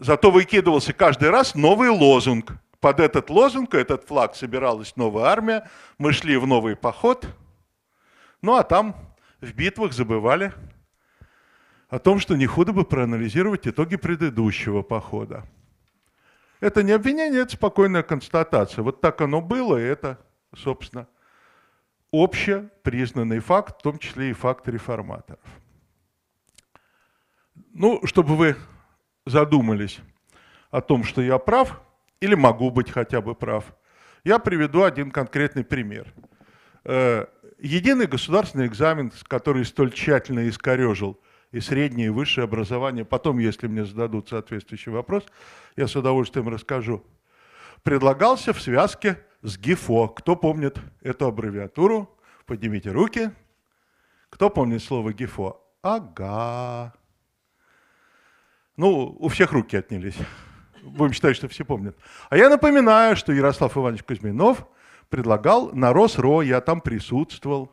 Зато 0.03 0.31
выкидывался 0.31 0.93
каждый 0.93 1.29
раз 1.29 1.55
новый 1.55 1.89
лозунг. 1.89 2.53
Под 2.79 2.99
этот 2.99 3.29
лозунг, 3.29 3.73
этот 3.73 4.05
флаг 4.07 4.35
собиралась 4.35 4.95
новая 4.95 5.25
армия, 5.25 5.69
мы 5.97 6.13
шли 6.13 6.37
в 6.37 6.45
новый 6.45 6.75
поход– 6.75 7.27
ну 8.43 8.57
а 8.57 8.63
там 8.63 8.93
в 9.39 9.53
битвах 9.53 9.93
забывали 9.93 10.53
о 11.87 11.97
том, 11.97 12.19
что 12.19 12.35
не 12.35 12.45
худо 12.45 12.73
бы 12.73 12.83
проанализировать 12.83 13.65
итоги 13.65 13.95
предыдущего 13.95 14.81
похода. 14.81 15.45
Это 16.59 16.83
не 16.83 16.91
обвинение, 16.91 17.43
это 17.43 17.53
спокойная 17.53 18.03
констатация. 18.03 18.83
Вот 18.83 18.99
так 18.99 19.21
оно 19.21 19.39
было, 19.39 19.77
и 19.77 19.83
это, 19.83 20.19
собственно, 20.53 21.07
общепризнанный 22.11 23.39
факт, 23.39 23.79
в 23.79 23.81
том 23.81 23.97
числе 23.97 24.31
и 24.31 24.33
факт 24.33 24.67
реформаторов. 24.67 25.39
Ну, 27.73 28.05
чтобы 28.05 28.35
вы 28.35 28.57
задумались 29.25 29.99
о 30.71 30.81
том, 30.81 31.03
что 31.03 31.21
я 31.21 31.37
прав, 31.37 31.81
или 32.19 32.35
могу 32.35 32.71
быть 32.71 32.91
хотя 32.91 33.21
бы 33.21 33.35
прав, 33.35 33.65
я 34.23 34.39
приведу 34.39 34.83
один 34.83 35.11
конкретный 35.11 35.63
пример. 35.63 36.13
Э, 36.85 37.25
единый 37.59 38.07
государственный 38.07 38.67
экзамен, 38.67 39.11
который 39.27 39.65
столь 39.65 39.91
тщательно 39.91 40.47
искорежил 40.47 41.19
и 41.51 41.59
среднее, 41.59 42.07
и 42.07 42.09
высшее 42.09 42.45
образование, 42.45 43.05
потом, 43.05 43.39
если 43.39 43.67
мне 43.67 43.85
зададут 43.85 44.29
соответствующий 44.29 44.91
вопрос, 44.91 45.25
я 45.75 45.87
с 45.87 45.95
удовольствием 45.95 46.49
расскажу, 46.49 47.05
предлагался 47.83 48.53
в 48.53 48.61
связке 48.61 49.19
с 49.41 49.57
ГИФО. 49.57 50.07
Кто 50.09 50.35
помнит 50.35 50.79
эту 51.01 51.27
аббревиатуру? 51.27 52.17
Поднимите 52.45 52.91
руки. 52.91 53.31
Кто 54.29 54.49
помнит 54.49 54.81
слово 54.81 55.13
ГИФО? 55.13 55.61
Ага. 55.83 56.93
Ну, 58.77 59.15
у 59.19 59.27
всех 59.27 59.51
руки 59.51 59.77
отнялись. 59.77 60.17
Будем 60.81 61.13
считать, 61.13 61.35
что 61.35 61.47
все 61.47 61.63
помнят. 61.63 61.95
А 62.29 62.37
я 62.37 62.49
напоминаю, 62.49 63.15
что 63.15 63.31
Ярослав 63.31 63.77
Иванович 63.77 64.03
Кузьминов– 64.03 64.65
предлагал 65.13 65.71
на 65.73 65.93
РосРо, 65.93 66.41
я 66.41 66.59
там 66.59 66.81
присутствовал, 66.81 67.71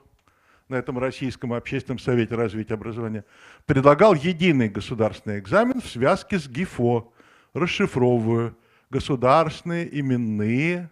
на 0.69 0.75
этом 0.75 0.99
Российском 0.99 1.55
общественном 1.55 1.99
совете 1.99 2.35
развития 2.35 2.75
образования, 2.75 3.25
предлагал 3.65 4.13
единый 4.13 4.69
государственный 4.69 5.39
экзамен 5.39 5.81
в 5.81 5.87
связке 5.87 6.39
с 6.39 6.47
ГИФО, 6.47 7.11
расшифровываю, 7.55 8.59
государственные 8.91 9.89
именные 9.99 10.91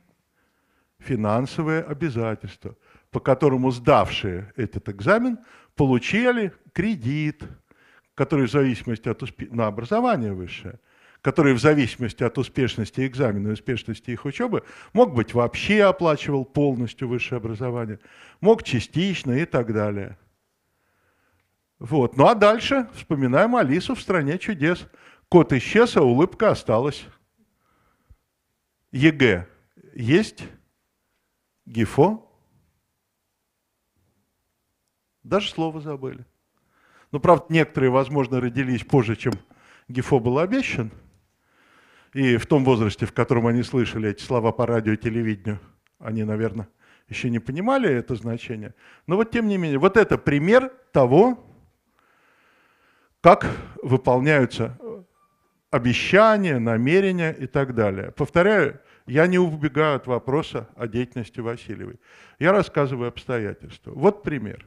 финансовые 1.00 1.82
обязательства, 1.82 2.74
по 3.10 3.20
которому 3.20 3.70
сдавшие 3.70 4.50
этот 4.56 4.88
экзамен 4.88 5.40
получали 5.76 6.54
кредит, 6.72 7.44
который 8.18 8.48
в 8.48 8.50
зависимости 8.50 9.08
от 9.08 9.22
успе... 9.22 9.46
на 9.52 9.68
образование 9.68 10.32
высшее 10.34 10.80
который 11.20 11.52
в 11.52 11.58
зависимости 11.58 12.22
от 12.22 12.38
успешности 12.38 13.04
экзамена 13.04 13.48
и 13.48 13.52
успешности 13.52 14.12
их 14.12 14.24
учебы 14.24 14.62
мог 14.92 15.14
быть 15.14 15.34
вообще 15.34 15.82
оплачивал 15.82 16.44
полностью 16.44 17.08
высшее 17.08 17.38
образование, 17.38 17.98
мог 18.40 18.62
частично 18.62 19.32
и 19.32 19.44
так 19.44 19.72
далее. 19.72 20.16
Вот. 21.80 22.16
Ну 22.16 22.26
а 22.28 22.36
дальше 22.36 22.88
вспоминаем 22.94 23.56
Алису 23.56 23.96
в 23.96 24.00
«Стране 24.00 24.38
чудес». 24.38 24.86
Кот 25.28 25.52
исчез, 25.52 25.96
а 25.96 26.02
улыбка 26.02 26.52
осталась. 26.52 27.04
ЕГЭ 28.92 29.48
есть? 29.92 30.44
ГИФО? 31.66 32.24
Даже 35.24 35.50
слово 35.50 35.80
забыли. 35.80 36.24
Ну, 37.12 37.20
правда, 37.20 37.46
некоторые, 37.48 37.90
возможно, 37.90 38.40
родились 38.40 38.84
позже, 38.84 39.16
чем 39.16 39.34
ГИФО 39.88 40.20
был 40.20 40.38
обещан– 40.38 40.90
и 42.14 42.36
в 42.36 42.46
том 42.46 42.64
возрасте, 42.64 43.06
в 43.06 43.12
котором 43.12 43.46
они 43.46 43.62
слышали 43.62 44.10
эти 44.10 44.22
слова 44.22 44.52
по 44.52 44.66
радио 44.66 44.92
и 44.92 44.96
телевидению, 44.96 45.60
они, 45.98 46.24
наверное, 46.24 46.68
еще 47.08 47.30
не 47.30 47.38
понимали 47.38 47.90
это 47.90 48.14
значение. 48.14 48.74
Но 49.06 49.16
вот 49.16 49.30
тем 49.30 49.48
не 49.48 49.58
менее, 49.58 49.78
вот 49.78 49.96
это 49.96 50.18
пример 50.18 50.72
того, 50.92 51.38
как 53.20 53.46
выполняются 53.82 54.78
обещания, 55.70 56.58
намерения 56.58 57.32
и 57.32 57.46
так 57.46 57.74
далее. 57.74 58.12
Повторяю, 58.12 58.80
я 59.06 59.26
не 59.26 59.38
убегаю 59.38 59.96
от 59.96 60.06
вопроса 60.06 60.68
о 60.76 60.86
деятельности 60.86 61.40
Васильевой. 61.40 62.00
Я 62.38 62.52
рассказываю 62.52 63.08
обстоятельства. 63.08 63.90
Вот 63.90 64.22
пример. 64.22 64.66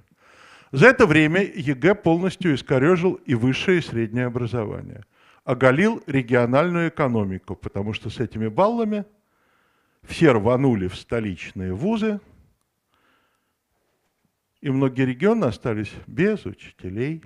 За 0.72 0.88
это 0.88 1.06
время 1.06 1.44
ЕГЭ 1.44 1.96
полностью 1.96 2.56
искорежил 2.56 3.16
и 3.25 3.36
высшее, 3.36 3.80
и 3.80 3.82
среднее 3.82 4.25
образование 4.25 5.04
оголил 5.44 6.01
региональную 6.06 6.90
экономику, 6.90 7.56
потому 7.56 7.94
что 7.94 8.10
с 8.10 8.20
этими 8.20 8.48
баллами 8.48 9.06
все 10.04 10.32
рванули 10.32 10.88
в 10.88 10.96
столичные 10.96 11.74
вузы, 11.74 12.20
и 14.62 14.70
многие 14.70 15.06
регионы 15.06 15.46
остались 15.46 15.92
без 16.06 16.46
учителей, 16.46 17.24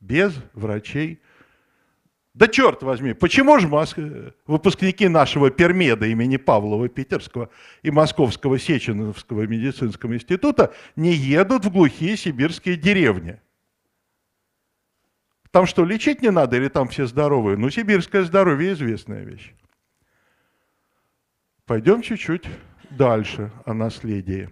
без 0.00 0.34
врачей. 0.52 1.20
Да 2.38 2.46
черт 2.46 2.84
возьми, 2.84 3.14
почему 3.14 3.58
же 3.58 3.66
выпускники 4.46 5.08
нашего 5.08 5.50
Пермеда 5.50 6.06
имени 6.06 6.36
Павлова 6.36 6.88
Питерского 6.88 7.50
и 7.82 7.90
Московского 7.90 8.60
Сеченовского 8.60 9.44
медицинского 9.48 10.14
института 10.14 10.72
не 10.94 11.12
едут 11.12 11.64
в 11.64 11.72
глухие 11.72 12.16
сибирские 12.16 12.76
деревни– 12.76 13.40
там 15.50 15.66
что, 15.66 15.84
лечить 15.84 16.22
не 16.22 16.30
надо 16.30 16.56
или 16.56 16.68
там 16.68 16.88
все 16.88 17.06
здоровые? 17.06 17.56
Ну, 17.56 17.70
сибирское 17.70 18.22
здоровье 18.22 18.74
известная 18.74 19.24
вещь. 19.24 19.54
Пойдем 21.64 22.02
чуть-чуть 22.02 22.46
дальше 22.90 23.50
о 23.64 23.72
наследии. 23.72 24.50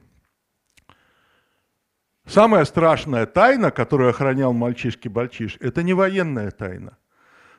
Самая 2.24 2.64
страшная 2.64 3.26
тайна, 3.26 3.70
которую 3.70 4.10
охранял 4.10 4.52
мальчишки 4.52 5.06
Бальчиш, 5.06 5.58
это 5.60 5.82
не 5.82 5.92
военная 5.92 6.50
тайна. 6.50 6.96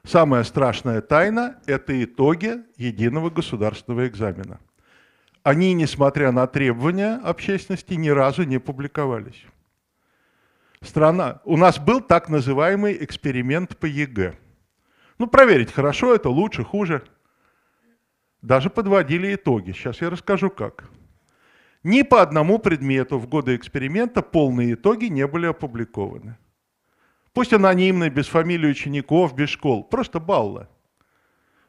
Самая 0.08 0.44
страшная 0.44 1.02
тайна– 1.02 1.60
это 1.66 2.04
итоги 2.04 2.64
единого 2.78 3.30
государственного 3.30 4.08
экзамена. 4.08 4.60
Они, 5.44 5.74
несмотря 5.74 6.32
на 6.32 6.48
требования 6.48 7.20
общественности, 7.24 7.94
ни 7.94 8.10
разу 8.10 8.44
не 8.44 8.58
публиковались 8.58 9.46
страна, 10.82 11.42
у 11.44 11.58
нас 11.58 11.80
был 11.80 12.02
так 12.02 12.30
называемый 12.30 13.04
эксперимент 13.04 13.78
по 13.78 13.86
ЕГЭ. 13.86 14.36
Ну, 15.18 15.28
проверить, 15.28 15.72
хорошо 15.72 16.14
это, 16.16 16.30
лучше, 16.30 16.64
хуже. 16.64 17.04
Даже 18.42 18.70
подводили 18.70 19.36
итоги. 19.36 19.72
Сейчас 19.72 20.02
я 20.02 20.10
расскажу 20.10 20.50
как. 20.50 20.90
Ни 21.84 22.04
по 22.04 22.22
одному 22.22 22.60
предмету 22.60 23.18
в 23.18 23.28
годы 23.28 23.56
эксперимента 23.56 24.22
полные 24.22 24.74
итоги 24.74 25.06
не 25.06 25.26
были 25.28 25.48
опубликованы. 25.48 26.38
Пусть 27.38 27.53
анонимные, 27.53 28.10
без 28.10 28.25
фамилии 28.25 28.65
учеников, 28.65 29.36
без 29.36 29.50
школ. 29.50 29.84
Просто 29.84 30.20
баллы. 30.20 30.67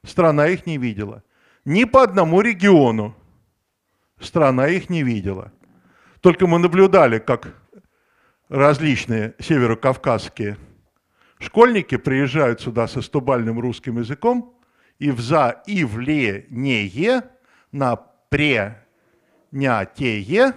Страна 0.02 0.46
их 0.46 0.64
не 0.64 0.78
видела. 0.78 1.22
Ни 1.66 1.84
по 1.84 2.02
одному 2.02 2.40
региону 2.40 3.14
страна 4.18 4.68
их 4.68 4.88
не 4.88 5.02
видела. 5.02 5.52
Только 6.22 6.46
мы 6.46 6.58
наблюдали, 6.58 7.18
как 7.18 7.54
различные 8.48 9.34
северокавказские 9.40 10.56
школьники 11.38 11.98
приезжают 11.98 12.62
сюда 12.62 12.88
со 12.88 13.02
стубальным 13.02 13.60
русским 13.60 13.98
языком 13.98 14.58
и 14.98 15.10
в 15.10 15.20
за 15.20 15.62
и 15.66 15.84
в 15.84 15.98
ле 15.98 16.46
не 16.48 16.86
е 16.86 17.20
на 17.72 17.96
пре 18.30 18.86
ня 19.52 19.84
те 19.84 20.18
е 20.18 20.54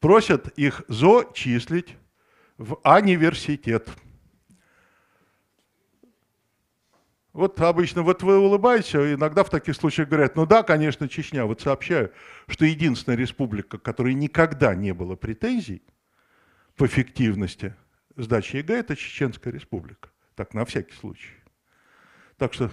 просят 0.00 0.48
их 0.58 0.82
зачислить 0.88 1.96
в 2.58 2.76
университет. 2.82 3.88
Вот 7.36 7.60
обычно 7.60 8.02
вот 8.02 8.22
вы 8.22 8.38
улыбаетесь, 8.38 8.94
а 8.94 9.12
иногда 9.12 9.44
в 9.44 9.50
таких 9.50 9.76
случаях 9.76 10.08
говорят, 10.08 10.36
ну 10.36 10.46
да, 10.46 10.62
конечно, 10.62 11.06
Чечня. 11.06 11.44
Вот 11.44 11.60
сообщаю, 11.60 12.10
что 12.48 12.64
единственная 12.64 13.18
республика, 13.18 13.76
которой 13.76 14.14
никогда 14.14 14.74
не 14.74 14.94
было 14.94 15.16
претензий 15.16 15.82
по 16.76 16.86
эффективности 16.86 17.74
сдачи 18.16 18.56
ЕГЭ, 18.56 18.78
это 18.78 18.96
Чеченская 18.96 19.52
республика. 19.52 20.08
Так, 20.34 20.54
на 20.54 20.64
всякий 20.64 20.94
случай. 20.94 21.34
Так 22.38 22.54
что, 22.54 22.70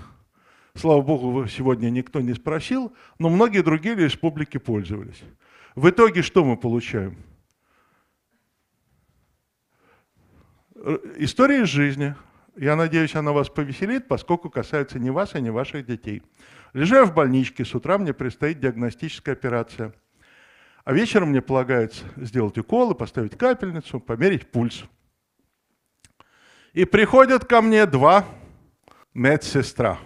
слава 0.75 1.01
богу, 1.01 1.46
сегодня 1.48 1.89
никто 1.89 2.22
не 2.22 2.34
спросил, 2.34 2.96
но 3.20 3.27
многие 3.27 3.63
другие 3.63 3.96
республики 3.96 4.60
пользовались. 4.60 5.22
В 5.75 5.89
итоге 5.89 6.22
что 6.22 6.46
мы 6.46 6.55
получаем? 6.55 7.17
История 11.17 11.63
из 11.63 11.67
жизни– 11.67 12.15
я 12.55 12.75
надеюсь, 12.75 13.15
она 13.15 13.31
вас 13.31 13.50
повеселит, 13.50 14.07
поскольку 14.07 14.50
касается 14.50 15.00
не 15.00 15.10
вас, 15.10 15.36
а 15.36 15.39
не 15.39 15.50
ваших 15.50 15.86
детей. 15.86 16.22
Лежу 16.74 16.95
я 16.95 17.05
в 17.05 17.13
больничке, 17.13 17.65
с 17.65 17.74
утра 17.74 17.98
мне 17.98 18.13
предстоит 18.13 18.60
диагностическая 18.60 19.33
операция. 19.33 19.93
А 20.83 20.93
вечером 20.93 21.29
мне 21.29 21.41
полагается 21.41 22.03
сделать 22.17 22.57
уколы, 22.57 22.93
поставить 22.93 23.38
капельницу, 23.38 24.00
померить 24.00 24.48
пульс. 24.48 24.83
И 26.74 26.86
приходят 26.86 27.45
ко 27.45 27.62
мне 27.62 27.86
два 27.86 28.25
медсестра. 29.13 30.00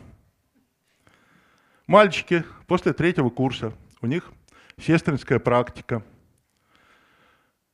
Мальчики 1.87 2.43
после 2.67 2.93
третьего 2.93 3.29
курса, 3.29 3.73
у 4.01 4.07
них 4.07 4.31
сестринская 4.77 5.39
практика. 5.39 6.03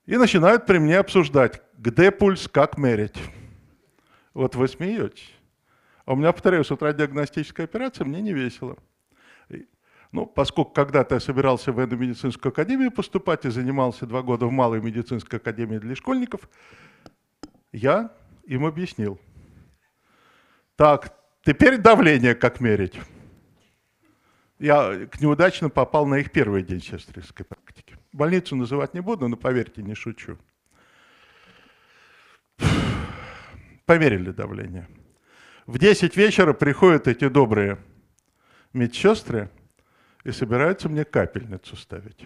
И 0.06 0.16
начинают 0.16 0.66
при 0.66 0.78
мне 0.78 0.98
обсуждать, 0.98 1.62
где 1.78 2.12
пульс, 2.12 2.48
как 2.48 2.78
мерить. 2.78 3.18
Вот 4.34 4.56
вы 4.56 4.68
смеетесь. 4.68 5.32
А 6.06 6.14
у 6.14 6.16
меня, 6.16 6.32
повторяю, 6.32 6.64
с 6.64 6.72
утра 6.72 6.92
диагностическая 6.94 7.66
операция, 7.66 8.06
мне 8.06 8.22
не 8.22 8.34
весело. 8.34 8.78
Ну, 10.12 10.28
поскольку 10.28 10.72
когда-то 10.72 11.16
я 11.16 11.20
собирался 11.20 11.72
в 11.72 11.76
военно-медицинскую 11.76 12.52
академию 12.52 12.92
поступать 12.92 13.46
и 13.46 13.50
занимался 13.50 14.06
два 14.06 14.22
года 14.22 14.46
в 14.46 14.52
малой 14.52 14.80
медицинской 14.80 15.40
академии 15.40 15.80
для 15.80 15.96
школьников, 15.96 16.48
я 17.72 18.12
им 18.44 18.66
объяснил. 18.66 19.20
Так, 20.76 21.18
теперь 21.44 21.78
давление 21.78 22.36
как 22.36 22.60
мерить. 22.60 23.00
Я 24.60 25.10
неудачно 25.20 25.70
попал 25.70 26.06
на 26.06 26.20
их 26.20 26.32
первый 26.32 26.62
день 26.62 26.82
сестринской 26.82 27.46
практики. 27.46 27.98
Больницу 28.12 28.56
называть 28.56 28.94
не 28.94 29.02
буду, 29.02 29.28
но 29.28 29.36
поверьте, 29.36 29.82
не 29.82 29.96
шучу. 29.96 30.38
Померили 33.86 34.32
давление. 34.32 34.88
В 35.66 35.78
10 35.78 36.18
вечера 36.18 36.54
приходят 36.54 37.08
эти 37.08 37.28
добрые 37.30 37.78
медсестры 38.74 39.50
и 40.24 40.32
собираются 40.32 40.90
мне 40.90 41.06
капельницу 41.06 41.76
ставить. 41.76 42.26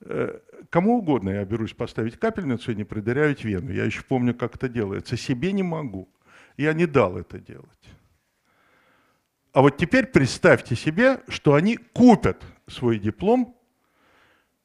Э, 0.00 0.40
кому 0.70 0.98
угодно 0.98 1.30
я 1.30 1.44
берусь 1.44 1.74
поставить 1.74 2.18
капельницу 2.18 2.72
и 2.72 2.74
не 2.74 2.84
придырявить 2.84 3.44
вену. 3.44 3.72
Я 3.72 3.84
еще 3.84 4.02
помню, 4.02 4.34
как 4.34 4.56
это 4.56 4.68
делается. 4.68 5.16
Себе 5.16 5.52
не 5.52 5.62
могу. 5.62 6.08
Я 6.56 6.72
не 6.72 6.86
дал 6.86 7.16
это 7.18 7.38
делать. 7.38 7.68
А 9.52 9.62
вот 9.62 9.76
теперь 9.76 10.06
представьте 10.06 10.76
себе, 10.76 11.20
что 11.28 11.54
они 11.54 11.76
купят 11.76 12.42
свой 12.66 12.98
диплом 12.98 13.56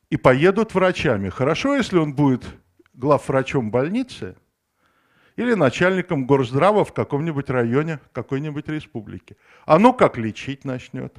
и 0.10 0.18
поедут 0.18 0.74
врачами. 0.74 1.30
Хорошо, 1.30 1.76
если 1.76 1.98
он 1.98 2.14
будет 2.14 2.46
главврачом 2.94 3.70
больницы– 3.70 4.36
или 5.36 5.54
начальником 5.54 6.26
горздрава 6.26 6.84
в 6.84 6.94
каком-нибудь 6.94 7.50
районе 7.50 8.00
какой-нибудь 8.12 8.68
республики. 8.68 9.38
А 9.66 9.80
ну 9.80 9.94
как 9.94 10.18
лечить 10.18 10.66
начнет. 10.66 11.16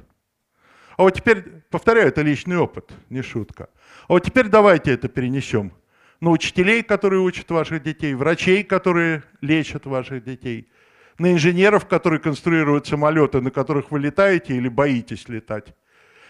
А 0.97 1.03
вот 1.03 1.11
теперь, 1.11 1.43
повторяю, 1.69 2.07
это 2.07 2.21
личный 2.21 2.57
опыт, 2.57 2.91
не 3.09 3.21
шутка. 3.21 3.69
А 4.07 4.13
вот 4.13 4.23
теперь 4.23 4.47
давайте 4.47 4.93
это 4.93 5.09
перенесем 5.09 5.73
на 6.21 6.29
учителей, 6.29 6.83
которые 6.83 7.19
учат 7.19 7.51
ваших 7.51 7.83
детей, 7.83 8.13
врачей, 8.13 8.63
которые 8.63 9.23
лечат 9.41 9.85
ваших 9.85 10.23
детей, 10.23 10.69
на 11.17 11.33
инженеров, 11.33 11.85
которые 11.85 12.19
конструируют 12.19 12.87
самолеты, 12.87 13.41
на 13.41 13.51
которых 13.51 13.91
вы 13.91 13.99
летаете 13.99 14.55
или 14.55 14.69
боитесь 14.69 15.27
летать, 15.27 15.75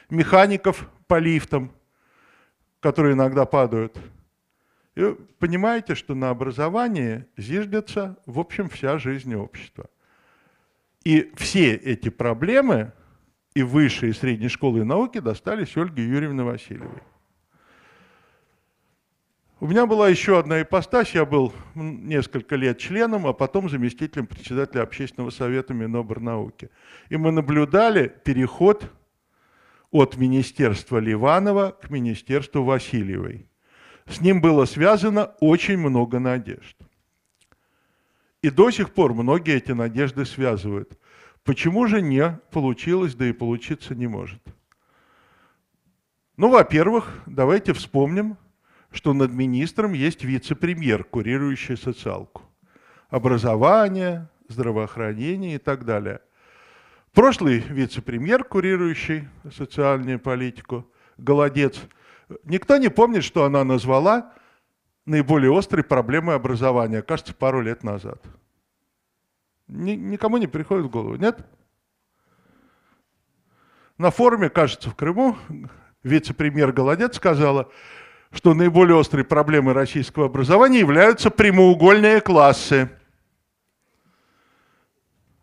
механиков 0.10 0.90
по 1.08 1.20
лифтам, 1.20 1.72
которые 2.80 3.14
иногда 3.14 3.46
падают– 3.46 3.96
понимаете, 5.40 5.96
что 5.96 6.16
на 6.16 6.30
образовании 6.30 7.26
зиждется, 7.38 8.18
в 8.26 8.40
общем, 8.40 8.70
вся 8.70 8.98
жизнь 8.98 9.36
общества. 9.36 9.90
И 11.04 11.32
все 11.36 11.76
эти 11.76 12.10
проблемы 12.10 12.94
и 13.54 13.64
высшей, 13.64 14.10
и 14.10 14.14
средней 14.14 14.50
школы 14.50 14.80
и 14.80 14.84
науки 14.84 15.20
достались 15.20 15.78
Ольге 15.78 16.08
Юрьевне 16.08 16.44
Васильевой. 16.44 17.02
У 19.62 19.68
меня 19.68 19.86
была 19.86 20.10
еще 20.10 20.38
одна 20.38 20.62
ипостась, 20.62 21.16
я 21.16 21.26
был 21.26 21.54
несколько 21.76 22.56
лет 22.56 22.78
членом, 22.78 23.26
а 23.26 23.34
потом 23.34 23.70
заместителем 23.70 24.28
председателя 24.28 24.82
общественного 24.82 25.30
совета 25.30 25.74
Миноборнауки. 25.74 26.70
И 27.10 27.16
мы 27.16 27.32
наблюдали 27.32 28.14
переход 28.26 28.92
от 29.92 30.18
министерства 30.18 30.98
Ливанова 30.98 31.72
к 31.72 31.90
министерству 31.90 32.64
Васильевой. 32.64 33.48
С 34.08 34.22
ним 34.22 34.40
было 34.40 34.66
связано 34.66 35.26
очень 35.40 35.78
много 35.78 36.20
надежд. 36.20 36.78
И 38.42 38.50
до 38.50 38.70
сих 38.70 38.94
пор 38.94 39.14
многие 39.14 39.56
эти 39.56 39.72
надежды 39.72 40.26
связывают. 40.26 41.00
Почему 41.44 41.88
же 41.88 42.02
не 42.02 42.40
получилось, 42.52 43.16
да 43.16 43.26
и 43.26 43.34
получиться 43.34 43.96
не 43.96 44.08
может? 44.08 44.42
Ну, 46.38 46.50
во-первых, 46.50 47.24
давайте 47.26 47.74
вспомним, 47.74 48.38
что 48.92 49.14
над 49.14 49.32
министром 49.32 49.94
есть 49.94 50.24
вице-премьер, 50.24 51.04
курирующий 51.04 51.78
социалку. 51.78 52.44
Образование, 53.10 54.30
здравоохранение 54.48 55.56
и 55.56 55.60
так 55.60 55.86
далее. 55.86 56.22
Прошлый 57.14 57.60
вице-премьер, 57.60 58.44
курирующий 58.44 59.28
социальную 59.52 60.20
политику, 60.20 60.88
Голодец– 61.18 61.80
Никто 62.44 62.78
не 62.78 62.90
помнит, 62.90 63.24
что 63.24 63.44
она 63.44 63.64
назвала 63.64 64.34
наиболее 65.06 65.56
острой 65.58 65.84
проблемой 65.84 66.36
образования, 66.36 67.02
кажется, 67.02 67.34
пару 67.34 67.62
лет 67.62 67.84
назад. 67.84 68.22
Ни, 69.68 69.92
никому 69.92 70.38
не 70.38 70.48
приходит 70.48 70.86
в 70.86 70.90
голову, 70.90 71.16
нет? 71.16 71.46
На 73.98 74.12
форуме, 74.12 74.50
кажется, 74.50 74.90
в 74.90 74.96
Крыму 74.96 75.38
вице-премьер 76.04 76.72
Голодец 76.72 77.16
сказала, 77.16 77.70
что 78.32 78.54
наиболее 78.54 79.00
острой 79.00 79.24
проблемой 79.24 79.74
российского 79.74 80.26
образования 80.26 80.80
являются 80.80 81.30
прямоугольные 81.30 82.22
классы– 82.22 82.90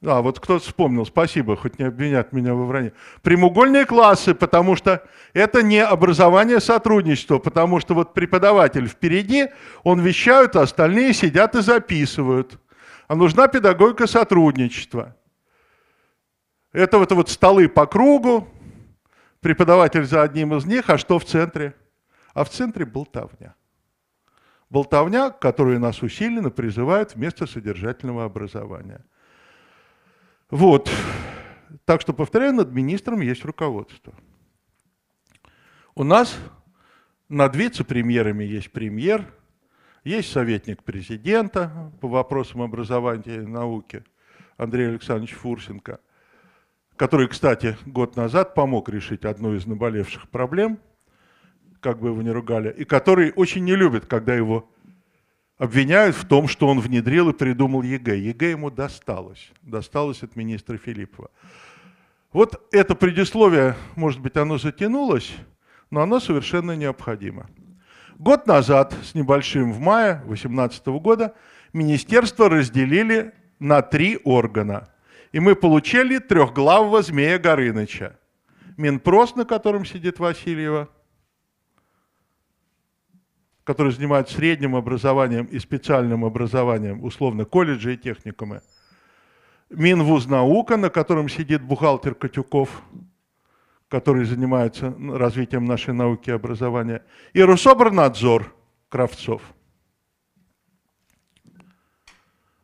а, 0.05 0.21
вот 0.21 0.41
кто-то 0.41 0.65
вспомнил, 0.65 1.07
спасибо, 1.07 1.57
хоть 1.57 1.79
не 1.79 1.85
обвинят 1.85 2.33
меня 2.33 2.55
во 2.55 2.65
вранье. 2.65 2.93
Прямоугольные 3.23 3.87
классы, 3.87 4.35
потому 4.35 4.75
что 4.75 5.07
это 5.33 5.63
не 5.63 5.79
образование 5.79 6.61
сотрудничества, 6.61 7.39
потому 7.39 7.79
что 7.79 7.95
вот 7.95 8.13
преподаватель 8.13 8.89
впереди, 8.89 9.49
он 9.85 10.01
вещает, 10.01 10.57
а 10.57 10.63
остальные 10.63 11.13
сидят 11.13 11.55
и 11.55 11.63
записывают. 11.63 12.59
А 13.07 13.15
нужна 13.15 13.47
педагогика 13.47 14.07
сотрудничества. 14.07 15.17
Это 16.73 16.99
вот, 16.99 17.13
вот 17.13 17.29
столы 17.29 17.69
по 17.69 17.87
кругу, 17.87 18.49
преподаватель 19.41 20.05
за 20.05 20.23
одним 20.23 20.55
из 20.55 20.65
них, 20.65 20.91
а 20.91 20.99
что 20.99 21.19
в 21.19 21.25
центре? 21.25 21.77
А 22.35 22.45
в 22.45 22.49
центре 22.49 22.85
болтовня. 22.85 23.55
Болтовня, 24.69 25.31
которую 25.31 25.79
нас 25.79 26.03
усиленно 26.03 26.51
призывают 26.51 27.15
вместо 27.15 27.47
содержательного 27.47 28.25
образования. 28.25 29.05
Вот. 30.53 30.91
Так 31.87 32.03
что, 32.03 32.13
повторяю, 32.13 32.53
над 32.53 32.73
министром 32.73 33.23
есть 33.23 33.43
руководство. 33.43 34.13
У 35.95 36.05
нас 36.05 36.39
над 37.31 37.57
вице-премьерами 37.57 38.45
есть 38.45 38.71
премьер, 38.71 39.27
Есть 40.05 40.31
советник 40.31 40.83
президента 40.83 41.91
по 42.03 42.09
вопросам 42.09 42.61
образования 42.61 43.37
и 43.37 43.47
науки 43.47 44.05
Андрей 44.59 44.89
Александрович 44.89 45.33
Фурсенко, 45.33 46.01
который, 46.97 47.29
кстати, 47.29 47.79
год 47.87 48.17
назад 48.17 48.55
помог 48.55 48.91
решить 48.91 49.25
одну 49.25 49.55
из 49.55 49.65
наболевших 49.65 50.29
проблем, 50.29 50.79
как 51.81 51.99
бы 51.99 52.09
его 52.09 52.21
ни 52.21 52.29
ругали, 52.29 52.71
и 52.71 52.85
который 52.85 53.33
очень 53.37 53.65
не 53.65 53.75
любит, 53.75 54.05
когда 54.05 54.35
его 54.35 54.69
обвиняют 55.63 56.17
в 56.17 56.27
том, 56.27 56.49
что 56.49 56.67
он 56.67 56.81
внедрил 56.81 57.31
и 57.31 57.33
придумал 57.33 57.83
ЕГЭ. 57.83 58.19
ЕГЭ 58.19 58.51
ему 58.51 58.69
досталось. 58.69 59.53
Досталось 59.63 60.25
от 60.25 60.35
министра 60.35 60.77
Филиппова. 60.77 61.31
Вот 62.33 62.61
это 62.73 62.97
предисловие, 62.97 63.77
может 63.95 64.19
быть, 64.19 64.37
оно 64.37 64.59
затянулось, 64.59 65.33
но 65.89 66.01
оно 66.01 66.19
совершенно 66.19 66.75
необходимо. 66.75 67.49
Год 68.19 68.49
назад, 68.49 68.93
с 69.05 69.15
небольшим 69.15 69.73
в 69.73 69.79
мае 69.79 70.15
2018 70.27 70.85
года, 71.01 71.33
министерство 71.73 72.49
разделили 72.49 73.33
на 73.61 73.83
три 73.83 74.19
органа. 74.25 74.89
И 75.31 75.39
мы 75.39 75.55
получили 75.55 76.19
трехглавого 76.19 77.03
змея 77.03 77.39
Горыныча. 77.39 78.19
Минпрос, 78.77 79.37
на 79.37 79.45
котором 79.45 79.85
сидит 79.87 80.19
Васильева, 80.19 80.89
который 83.65 83.93
занимается 83.93 84.35
средним 84.35 84.75
образованием 84.75 85.47
и 85.47 85.59
специальным 85.59 86.25
образованием, 86.25 87.03
условно, 87.05 87.45
колледжи 87.45 87.95
и 87.95 87.97
техникумы. 87.97 88.63
Минвузнаука, 89.71 90.77
на 90.77 90.91
котором 90.91 91.29
сидит 91.29 91.63
бухгалтер 91.63 92.15
Катюков, 92.15 92.83
который 93.89 94.25
занимается 94.25 94.95
развитием 94.99 95.65
нашей 95.65 95.95
науки 95.95 96.31
и 96.31 96.33
образования, 96.33 97.05
и 97.33 97.43
Рособорнадзор 97.43 98.55
Кравцов. 98.89 99.43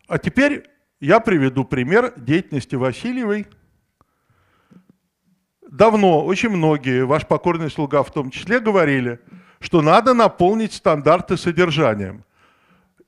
А 0.08 0.18
теперь 0.18 0.68
я 1.00 1.20
приведу 1.20 1.64
пример 1.64 2.12
деятельности 2.16 2.74
Васильевой. 2.74 3.46
Давно 5.70 6.24
очень 6.24 6.48
многие, 6.48 7.04
ваш 7.04 7.26
покорный 7.26 7.70
слуга 7.70 8.02
в 8.02 8.10
том 8.10 8.30
числе, 8.30 8.58
говорили, 8.58 9.20
что 9.60 9.82
надо 9.82 10.14
наполнить 10.14 10.72
стандарты 10.72 11.36
содержанием 11.36 12.24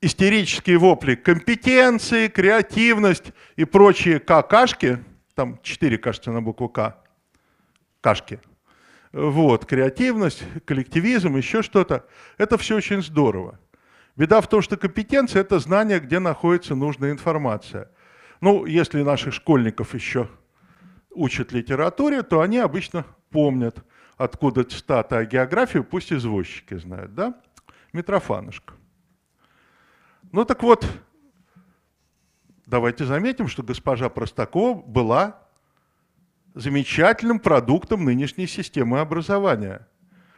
истерические 0.00 0.78
вопли 0.78 1.14
компетенции, 1.14 2.28
креативность 2.28 3.32
и 3.56 3.64
прочие 3.64 4.18
какашки, 4.18 4.98
там 5.34 5.58
четыре, 5.62 5.98
кажется, 5.98 6.32
на 6.32 6.40
букву 6.40 6.68
К, 6.68 6.96
кашки, 8.00 8.40
вот, 9.12 9.66
креативность, 9.66 10.42
коллективизм, 10.64 11.36
еще 11.36 11.62
что-то, 11.62 12.06
это 12.38 12.56
все 12.58 12.76
очень 12.76 13.02
здорово. 13.02 13.58
Беда 14.16 14.40
в 14.40 14.48
том, 14.48 14.62
что 14.62 14.76
компетенция– 14.76 15.40
это 15.42 15.58
знание, 15.58 16.00
где 16.00 16.18
находится 16.18 16.74
нужная 16.74 17.10
информация. 17.10 17.90
Ну, 18.40 18.66
если 18.66 19.02
наших 19.02 19.34
школьников 19.34 19.94
еще 19.94 20.28
учат 21.10 21.52
литературе, 21.52 22.22
то 22.22 22.40
они 22.40 22.58
обычно 22.58 23.04
помнят, 23.30 23.84
откуда 24.20 24.64
цитата, 24.64 25.16
а 25.16 25.24
географию 25.24 25.82
пусть 25.82 26.12
извозчики 26.12 26.74
знают, 26.74 27.14
да? 27.14 27.40
Митрофанушка. 27.94 28.74
Ну 30.30 30.44
так 30.44 30.62
вот, 30.62 30.86
давайте 32.66 33.06
заметим, 33.06 33.48
что 33.48 33.62
госпожа 33.62 34.10
Простакова 34.10 34.82
была 34.82 35.48
замечательным 36.54 37.40
продуктом 37.40 38.04
нынешней 38.04 38.46
системы 38.46 39.00
образования. 39.00 39.88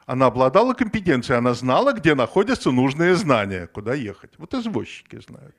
Она 0.07 0.27
обладала 0.27 0.75
компетенцией, 0.75 1.39
она 1.39 1.53
знала, 1.53 1.93
где 1.93 2.15
находятся 2.15 2.71
нужные 2.71 3.17
знания, 3.17 3.67
куда 3.67 3.95
ехать. 3.95 4.31
Вот 4.39 4.55
извозчики 4.55 5.21
знают. 5.21 5.57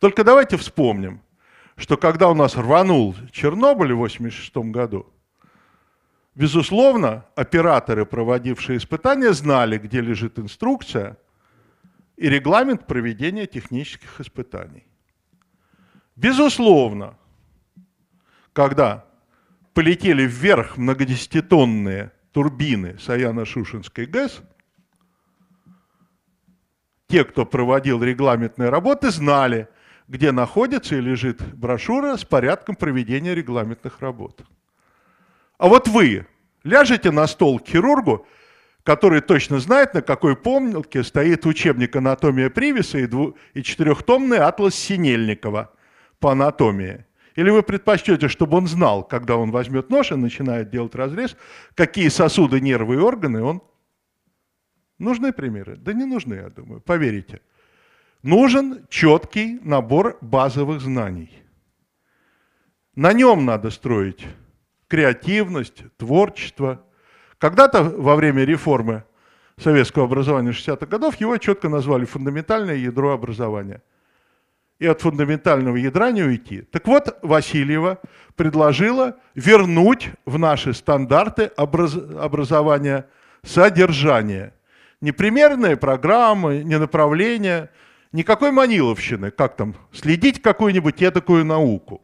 Только 0.00 0.24
давайте 0.24 0.56
вспомним, 0.56 1.20
что 1.76 1.98
когда 1.98 2.30
у 2.30 2.34
нас 2.34 2.56
рванул 2.56 3.14
Чернобыль 3.30 3.92
в 3.92 4.02
1986 4.02 4.56
году, 4.72 5.12
безусловно, 6.38 7.24
операторы, 7.36 8.06
проводившие 8.06 8.78
испытания, 8.78 9.32
знали, 9.32 9.78
где 9.78 10.00
лежит 10.00 10.38
инструкция– 10.38 11.16
и 12.18 12.28
регламент 12.28 12.86
проведения 12.86 13.46
технических 13.46 14.20
испытаний. 14.20 14.84
Безусловно, 16.16 17.16
когда 18.52 19.04
полетели 19.72 20.24
вверх 20.26 20.76
многодесятитонные 20.76 22.10
турбины 22.32 22.96
Саяно-Шушенской 22.98 24.06
ГЭС, 24.06 24.42
те, 27.06 27.24
кто 27.24 27.46
проводил 27.46 28.02
регламентные 28.02 28.68
работы, 28.68 29.10
знали, 29.10 29.68
где 30.08 30.32
находится 30.32 30.96
и 30.96 31.00
лежит 31.00 31.40
брошюра 31.54 32.16
с 32.16 32.24
порядком 32.24 32.74
проведения 32.74 33.34
регламентных 33.34 34.00
работ. 34.00 34.42
А 35.58 35.68
вот 35.68 35.88
вы 35.88 36.26
ляжете 36.64 37.10
на 37.10 37.26
стол 37.26 37.58
к 37.58 37.68
хирургу 37.68 38.26
который 38.88 39.20
точно 39.20 39.58
знает, 39.60 39.92
на 39.92 40.00
какой 40.00 40.34
помнилке 40.34 41.04
стоит 41.04 41.44
учебник 41.44 41.94
«Анатомия 41.94 42.48
Привиса» 42.48 42.96
и, 42.96 43.06
дву... 43.06 43.36
и 43.52 43.62
четырехтомный 43.62 44.38
атлас 44.38 44.74
Синельникова 44.76 45.74
по 46.20 46.32
анатомии. 46.32 47.04
Или 47.34 47.50
вы 47.50 47.62
предпочтете, 47.62 48.28
чтобы 48.28 48.56
он 48.56 48.66
знал, 48.66 49.04
когда 49.04 49.36
он 49.36 49.50
возьмет 49.50 49.90
нож 49.90 50.10
и 50.10 50.14
начинает 50.14 50.70
делать 50.70 50.94
разрез, 50.94 51.36
какие 51.74 52.08
сосуды, 52.08 52.62
нервы 52.62 52.94
и 52.94 52.98
органы 52.98 53.42
он... 53.42 53.62
Нужны 54.98 55.34
примеры? 55.34 55.76
Да 55.76 55.92
не 55.92 56.06
нужны, 56.06 56.36
я 56.36 56.48
думаю, 56.48 56.80
поверите. 56.80 57.42
Нужен 58.22 58.86
четкий 58.88 59.60
набор 59.62 60.16
базовых 60.22 60.80
знаний. 60.80 61.42
На 62.94 63.12
нем 63.12 63.44
надо 63.44 63.68
строить 63.68 64.26
креативность, 64.88 65.84
творчество– 65.96 66.82
когда-то 67.38 67.84
во 67.84 68.16
время 68.16 68.44
реформы 68.44 69.04
советского 69.56 70.04
образования 70.04 70.50
60-х 70.50 70.86
годов 70.86 71.16
его 71.16 71.36
четко 71.38 71.68
назвали 71.68 72.04
фундаментальное 72.04 72.74
ядро 72.74 73.12
образования. 73.12 73.82
И 74.80 74.86
от 74.86 75.00
фундаментального 75.00 75.76
ядра 75.76 76.12
не 76.12 76.22
уйти. 76.22 76.62
Так 76.62 76.86
вот, 76.86 77.18
Васильева 77.22 77.98
предложила 78.36 79.16
вернуть 79.34 80.10
в 80.24 80.38
наши 80.38 80.72
стандарты 80.72 81.50
образ... 81.56 81.96
образования 81.96 83.08
содержание. 83.42 84.54
Не 85.00 85.12
примерные 85.12 85.76
программы, 85.76 86.62
не 86.64 86.78
направления, 86.78 87.70
никакой 88.12 88.52
маниловщины, 88.52 89.30
как 89.30 89.56
там, 89.56 89.74
следить 89.92 90.42
какую-нибудь 90.42 91.02
этакую 91.02 91.44
науку. 91.44 92.02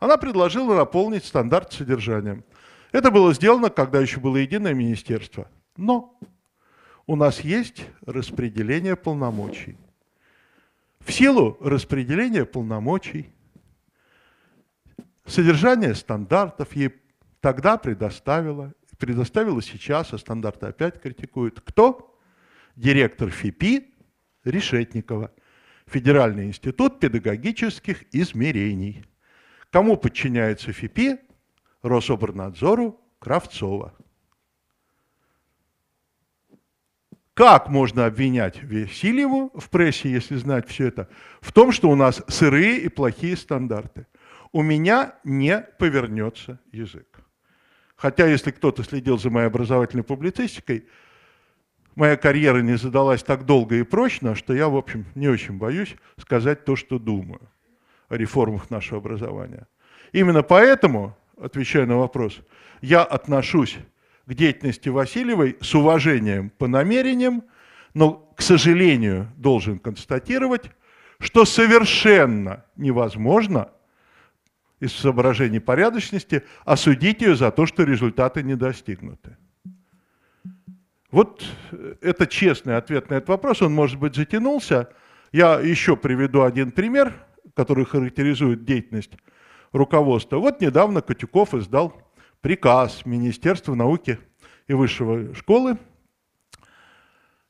Она 0.00 0.16
предложила 0.16 0.74
наполнить 0.74 1.24
стандарт 1.24 1.72
содержанием. 1.72 2.42
Это 2.90 3.10
было 3.10 3.32
сделано, 3.34 3.68
когда 3.68 4.00
еще 4.00 4.18
было 4.18 4.38
единое 4.38 4.72
министерство. 4.72 5.48
Но 5.76 6.18
у 7.06 7.16
нас 7.16 7.40
есть 7.40 7.86
распределение 8.06 8.96
полномочий. 8.96 9.76
В 11.00 11.12
силу 11.12 11.56
распределения 11.60 12.46
полномочий 12.46 13.30
содержание 15.26 15.94
стандартов 15.94 16.74
ей 16.74 16.94
тогда 17.40 17.76
предоставила, 17.76 18.72
предоставила 18.98 19.62
сейчас, 19.62 20.14
а 20.14 20.18
стандарты 20.18 20.66
опять 20.66 21.00
критикуют. 21.00 21.60
Кто? 21.60 22.18
Директор 22.74 23.30
ФИПИ 23.30 23.92
Решетникова, 24.44 25.30
Федеральный 25.86 26.46
институт 26.46 27.00
педагогических 27.00 28.04
измерений. 28.14 29.04
Кому 29.70 29.96
подчиняется 29.96 30.72
ФИПИ? 30.72 31.18
Рособорнадзору 31.82 33.00
Кравцова. 33.20 33.94
Как 37.34 37.68
можно 37.68 38.04
обвинять 38.04 38.62
Васильеву 38.62 39.50
в 39.54 39.70
прессе, 39.70 40.10
если 40.10 40.36
знать 40.36 40.68
все 40.68 40.88
это, 40.88 41.08
в 41.40 41.52
том, 41.52 41.72
что 41.72 41.88
у 41.88 41.94
нас 41.94 42.22
сырые 42.28 42.80
и 42.80 42.88
плохие 42.88 43.36
стандарты? 43.36 44.06
У 44.52 44.62
меня 44.62 45.14
не 45.24 45.60
повернется 45.78 46.60
язык. 46.72 47.20
Хотя, 47.96 48.26
если 48.26 48.50
кто-то 48.50 48.82
следил 48.82 49.18
за 49.18 49.30
моей 49.30 49.46
образовательной 49.46 50.02
публицистикой, 50.02 50.86
моя 51.94 52.16
карьера 52.16 52.60
не 52.60 52.76
задалась 52.76 53.22
так 53.22 53.46
долго 53.46 53.76
и 53.76 53.84
прочно, 53.84 54.34
что 54.34 54.52
я, 54.52 54.68
в 54.68 54.76
общем, 54.76 55.06
не 55.14 55.28
очень 55.28 55.56
боюсь 55.56 55.96
сказать 56.18 56.64
то, 56.64 56.76
что 56.76 56.98
думаю 56.98 57.48
реформах 58.10 58.70
нашего 58.70 58.98
образования. 58.98 59.66
Именно 60.12 60.42
поэтому 60.42 61.16
отвечая 61.40 61.86
на 61.86 61.96
вопрос, 61.96 62.40
я 62.80 63.02
отношусь 63.02 63.78
к 64.26 64.34
деятельности 64.34 64.88
Васильевой 64.88 65.56
с 65.60 65.74
уважением 65.74 66.50
по 66.50 66.68
намерениям, 66.68 67.44
но, 67.94 68.12
к 68.36 68.42
сожалению, 68.42 69.28
должен 69.36 69.78
констатировать, 69.78 70.70
что 71.18 71.44
совершенно 71.44 72.64
невозможно 72.76 73.70
из 74.80 74.92
соображений 74.92 75.60
порядочности 75.60 76.42
осудить 76.64 77.20
ее 77.20 77.36
за 77.36 77.50
то, 77.50 77.66
что 77.66 77.82
результаты 77.82 78.42
не 78.42 78.54
достигнуты. 78.54 79.36
Вот 81.10 81.44
это 82.00 82.26
честный 82.26 82.76
ответ 82.76 83.10
на 83.10 83.14
этот 83.14 83.28
вопрос, 83.28 83.62
он, 83.62 83.72
может 83.74 83.98
быть, 83.98 84.14
затянулся. 84.14 84.88
Я 85.32 85.60
еще 85.60 85.96
приведу 85.96 86.42
один 86.42 86.70
пример, 86.70 87.14
который 87.60 87.84
характеризует 87.84 88.64
деятельность 88.64 89.12
руководства. 89.72 90.38
Вот 90.38 90.62
недавно 90.62 91.02
Котюков 91.02 91.52
издал 91.52 91.92
приказ 92.40 93.04
Министерства 93.04 93.74
науки 93.74 94.18
и 94.66 94.72
высшего 94.72 95.34
школы, 95.34 95.76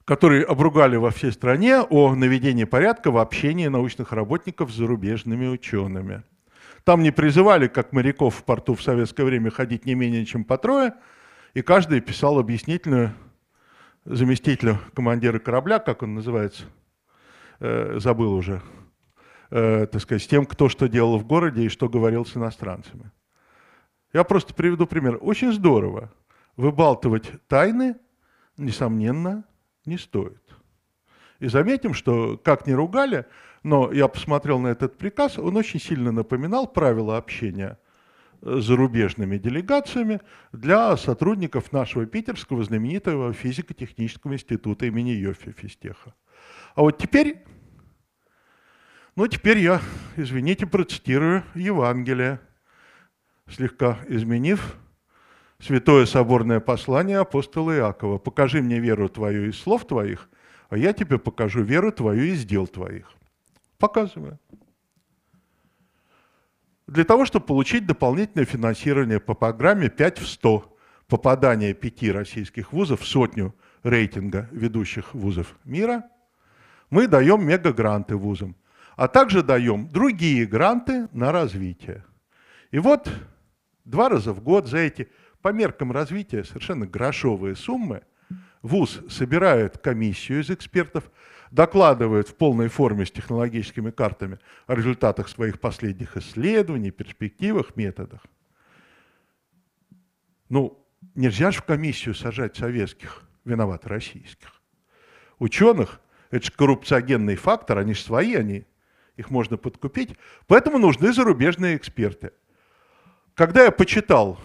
который 0.05 0.43
обругали 0.43 0.97
во 0.97 1.11
всей 1.11 1.31
стране 1.31 1.83
о 1.83 2.17
наведении 2.17 2.65
порядка 2.65 3.13
в 3.13 3.19
общении 3.19 3.69
научных 3.69 4.11
работников 4.11 4.73
с 4.73 4.75
зарубежными 4.75 5.47
учеными. 5.47 6.25
Там 6.83 7.05
не 7.05 7.13
призывали, 7.13 7.69
как 7.69 7.93
моряков 7.93 8.35
в 8.35 8.43
порту 8.43 8.75
в 8.75 8.83
советское 8.83 9.23
время, 9.23 9.53
ходить 9.53 9.87
не 9.87 9.95
менее 9.95 10.27
чем 10.27 10.43
по 10.43 10.59
трое, 10.59 10.95
и 11.55 11.63
каждый 11.63 12.01
писал 12.01 12.41
объяснительную 12.41 13.13
заместителю 14.05 14.81
командира 14.93 15.39
корабля, 15.39 15.79
как 15.79 16.03
он 16.03 16.17
называется, 16.17 16.65
э, 17.61 17.99
забыл 18.01 18.35
уже, 18.35 18.61
э, 19.51 19.87
так 19.87 20.01
сказать, 20.01 20.23
с 20.23 20.27
тем, 20.27 20.47
кто 20.47 20.69
что 20.69 20.89
делал 20.89 21.19
в 21.19 21.27
городе 21.27 21.65
и 21.65 21.69
что 21.69 21.89
говорил 21.89 22.25
с 22.25 22.37
иностранцами. 22.37 23.11
Я 24.13 24.25
просто 24.25 24.55
приведу 24.55 24.87
пример. 24.87 25.19
Очень 25.21 25.53
здорово. 25.53 26.13
Выбалтывать 26.57 27.31
тайны, 27.47 27.97
несомненно, 28.57 29.45
не 29.85 29.99
стоит. 29.99 30.43
И 31.39 31.49
заметим, 31.49 31.95
что 31.95 32.37
как 32.37 32.67
ни 32.67 32.73
ругали, 32.73 33.27
но 33.63 33.93
я 33.93 34.09
посмотрел 34.09 34.59
на 34.59 34.69
этот 34.69 34.99
приказ, 34.99 35.39
он 35.39 35.57
очень 35.57 35.81
сильно 35.81 36.13
напоминал 36.13 36.67
правила 36.67 37.17
общения 37.17 37.79
с 38.43 38.65
зарубежными 38.65 39.39
делегациями 39.39 40.21
для 40.53 40.97
сотрудников 40.97 41.73
нашего 41.73 42.07
питерского 42.07 42.65
знаменитого 42.65 43.33
физико-технического 43.33 44.35
института 44.35 44.87
имени 44.87 45.11
Йофи 45.11 45.53
Фистеха. 45.53 46.15
А 46.75 46.83
вот 46.83 46.99
теперь, 46.99 47.45
ну 49.21 49.27
теперь 49.27 49.59
я, 49.59 49.83
извините, 50.17 50.67
процитирую 50.67 51.45
Евангелие, 51.55 52.41
слегка 53.51 53.99
изменив 54.09 54.79
святое 55.59 56.07
соборное 56.07 56.59
послание 56.59 57.19
апостола 57.19 57.77
Иакова. 57.77 58.17
«Покажи 58.17 58.63
мне 58.63 58.81
веру 58.81 59.11
твою 59.11 59.51
из 59.51 59.61
слов 59.61 59.87
твоих, 59.87 60.31
а 60.71 60.79
я 60.79 60.95
тебе 60.95 61.19
покажу 61.19 61.63
веру 61.63 61.93
твою 61.93 62.33
из 62.33 62.47
дел 62.47 62.67
твоих». 62.67 63.13
Показываю. 63.77 64.39
Для 66.87 67.05
того, 67.05 67.27
чтобы 67.27 67.45
получить 67.45 67.87
дополнительное 67.87 68.47
финансирование 68.47 69.21
по 69.21 69.35
программе 69.35 69.91
5 69.91 70.19
в 70.19 70.29
100, 70.29 70.79
попадание 71.09 71.75
пяти 71.75 72.11
российских 72.11 72.73
вузов 72.73 73.03
в 73.03 73.07
сотню 73.07 73.55
рейтинга 73.83 74.49
ведущих 74.51 75.13
вузов 75.13 75.59
мира, 75.65 76.05
мы 76.89 77.07
даем 77.07 77.47
мегагранты 77.47 78.17
вузам, 78.17 78.57
а 78.97 79.09
также 79.09 79.43
даем 79.43 79.89
другие 79.89 80.47
гранты 80.47 81.09
на 81.13 81.33
развитие. 81.33 82.05
И 82.71 82.79
вот 82.79 83.11
два 83.85 84.09
раза 84.09 84.33
в 84.33 84.43
год 84.43 84.67
за 84.67 84.79
эти 84.79 85.09
по 85.43 85.49
меркам 85.53 85.93
развития 85.93 86.45
совершенно 86.45 86.87
грошовые 86.87 87.57
суммы 87.57 88.03
ВУЗ 88.63 89.01
собирает 89.09 89.79
комиссию 89.79 90.41
из 90.41 90.51
экспертов, 90.51 91.11
докладывает 91.51 92.29
в 92.29 92.35
полной 92.37 92.69
форме 92.69 93.07
с 93.07 93.11
технологическими 93.11 93.91
картами 93.91 94.39
о 94.67 94.75
результатах 94.75 95.29
своих 95.29 95.61
последних 95.61 96.17
исследований, 96.17 96.91
перспективах, 96.91 97.75
методах. 97.77 98.23
Ну, 100.49 100.87
нельзя 101.15 101.51
же 101.51 101.61
в 101.61 101.65
комиссию 101.65 102.15
сажать 102.15 102.57
советских, 102.57 103.23
виноват 103.45 103.87
российских. 103.87 104.61
Ученых, 105.39 106.01
это 106.31 106.45
же 106.45 106.53
коррупциогенный 106.53 107.37
фактор, 107.37 107.79
они 107.79 107.95
же 107.95 108.03
свои, 108.03 108.35
они, 108.35 108.67
их 109.21 109.31
можно 109.31 109.57
подкупить. 109.57 110.17
Поэтому 110.47 110.79
нужны 110.79 111.13
зарубежные 111.13 111.77
эксперты. 111.77 112.33
Когда 113.35 113.65
я 113.65 113.71
почитал 113.71 114.41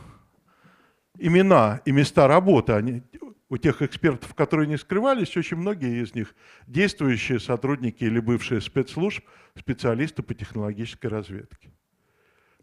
имена 1.17 1.81
и 1.85 1.91
места 1.91 2.27
работы 2.27 2.73
они, 2.73 3.03
у 3.49 3.57
тех 3.57 3.81
экспертов, 3.81 4.33
которые 4.33 4.67
не 4.67 4.77
скрывались, 4.77 5.37
очень 5.37 5.57
многие 5.57 6.03
из 6.03 6.13
них 6.13 6.35
действующие 6.67 7.39
сотрудники 7.39 8.03
или 8.03 8.19
бывшие 8.19 8.59
спецслужб, 8.59 9.23
специалисты 9.57 10.23
по 10.23 10.33
технологической 10.33 11.09
разведке. 11.09 11.71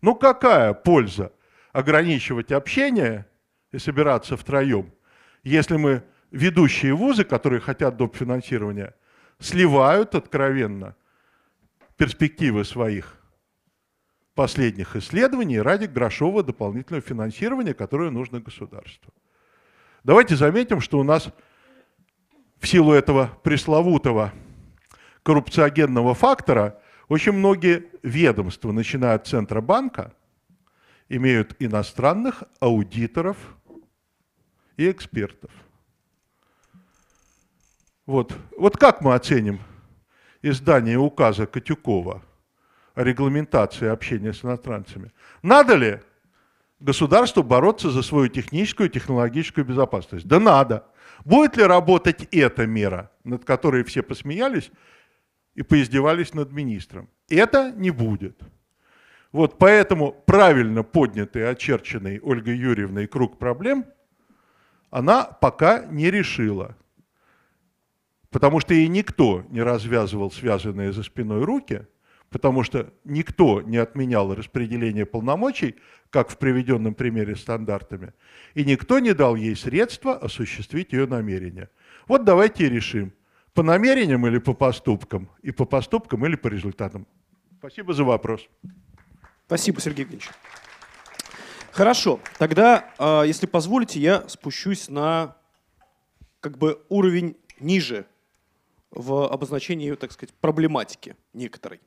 Ну 0.03 0.15
какая 0.15 0.75
польза 0.75 1.33
ограничивать 1.73 2.53
общение 2.53 3.27
и 3.71 3.79
собираться 3.79 4.37
втроем, 4.37 4.93
если 5.45 5.77
мы 5.77 6.03
ведущие 6.31 6.95
вузы, 6.95 7.25
которые 7.25 7.61
хотят 7.61 7.97
доп. 7.97 8.17
финансирования, 8.17 8.95
сливают 9.39 10.15
откровенно 10.15 10.95
перспективы 11.97 12.65
своих 12.65 13.19
последних 14.35 14.97
исследований 14.97 15.61
ради 15.61 15.87
грошового 15.87 16.43
дополнительного 16.43 17.03
финансирования, 17.03 17.75
которое 17.75 18.11
нужно 18.11 18.41
государству. 18.41 19.13
Давайте 20.05 20.37
заметим, 20.37 20.81
что 20.81 20.99
у 20.99 21.05
нас 21.05 21.29
в 22.59 22.67
силу 22.67 22.93
этого 22.93 23.31
пресловутого 23.43 24.33
коррупциогенного 25.23 26.15
фактора 26.15 26.81
очень 27.09 27.33
многие 27.33 27.91
ведомства, 28.03 28.73
начиная 28.73 29.15
от 29.15 29.27
Центробанка, 29.27 30.15
имеют 31.09 31.55
иностранных 31.59 32.43
аудиторов 32.59 33.37
и 34.77 34.91
экспертов. 34.91 35.51
Вот, 38.07 38.35
вот 38.57 38.77
как 38.77 39.03
мы 39.03 39.15
оценим 39.15 39.61
издание 40.43 40.99
указа 40.99 41.47
Катюкова– 41.47 42.23
о 42.95 43.05
регламентации 43.05 43.89
общения 43.89 44.33
с 44.33 44.45
иностранцами. 44.45 45.13
Надо 45.43 45.75
ли 45.75 46.01
государству 46.81 47.43
бороться 47.43 47.91
за 47.91 48.03
свою 48.03 48.29
техническую 48.29 48.89
и 48.89 48.93
технологическую 48.93 49.65
безопасность? 49.65 50.27
Да 50.27 50.41
надо. 50.41 50.87
Будет 51.25 51.57
ли 51.57 51.65
работать 51.65 52.29
эта 52.33 52.67
мера, 52.67 53.11
над 53.25 53.45
которой 53.45 53.85
все 53.85 54.03
посмеялись 54.03 54.71
и 55.55 55.63
поиздевались 55.63 56.35
над 56.35 56.53
министром? 56.53 57.09
Это 57.29 57.73
не 57.73 57.91
будет. 57.91 58.41
Вот 59.31 59.59
поэтому 59.59 60.13
правильно 60.13 60.83
поднятый, 60.83 61.49
очерченный 61.49 62.21
Ольгой 62.23 62.57
Юрьевной 62.57 63.07
круг 63.07 63.39
проблем 63.39 63.87
она 64.91 65.25
пока 65.25 65.87
не 65.87 66.11
решила. 66.11 66.77
Потому 68.33 68.59
что 68.59 68.75
ей 68.75 68.89
никто 68.89 69.45
не 69.51 69.63
развязывал 69.63 70.33
связанные 70.33 70.93
за 70.93 71.05
спиной 71.05 71.45
руки– 71.45 71.87
потому 72.33 72.65
что 72.65 72.93
никто 73.05 73.61
не 73.61 73.77
отменял 73.77 74.35
распределение 74.35 75.07
полномочий, 75.07 75.77
как 76.11 76.31
в 76.31 76.39
приведенном 76.39 76.95
примере 76.95 77.37
стандартами, 77.37 78.15
и 78.55 78.65
никто 78.65 78.99
не 78.99 79.13
дал 79.13 79.37
ей 79.37 79.55
средства 79.55 80.17
осуществить 80.17 80.93
ее 80.93 81.07
намерения. 81.07 81.71
Вот 82.09 82.25
давайте 82.25 82.67
и 82.67 82.71
решим, 82.71 83.13
по 83.55 83.63
намерениям 83.63 84.27
или 84.27 84.39
по 84.39 84.55
поступкам, 84.55 85.31
и 85.43 85.53
по 85.53 85.67
поступкам 85.67 86.25
или 86.27 86.37
по 86.37 86.49
результатам. 86.49 87.07
Спасибо 87.59 87.93
за 87.93 88.05
вопрос. 88.05 88.49
Спасибо, 89.47 89.81
Сергей 89.81 90.03
Евгеньевич. 90.03 90.31
Хорошо, 91.71 92.19
тогда, 92.39 92.91
а, 92.99 93.23
если 93.23 93.47
позволите, 93.47 94.01
я 94.01 94.27
спущусь 94.29 94.89
на 94.89 95.37
как 96.41 96.59
бы 96.59 96.83
уровень 96.89 97.37
ниже 97.61 98.07
в 98.93 99.27
обозначении, 99.29 99.93
так 99.95 100.13
сказать, 100.13 100.35
проблематики 100.41 101.17
некоторой. 101.33 101.81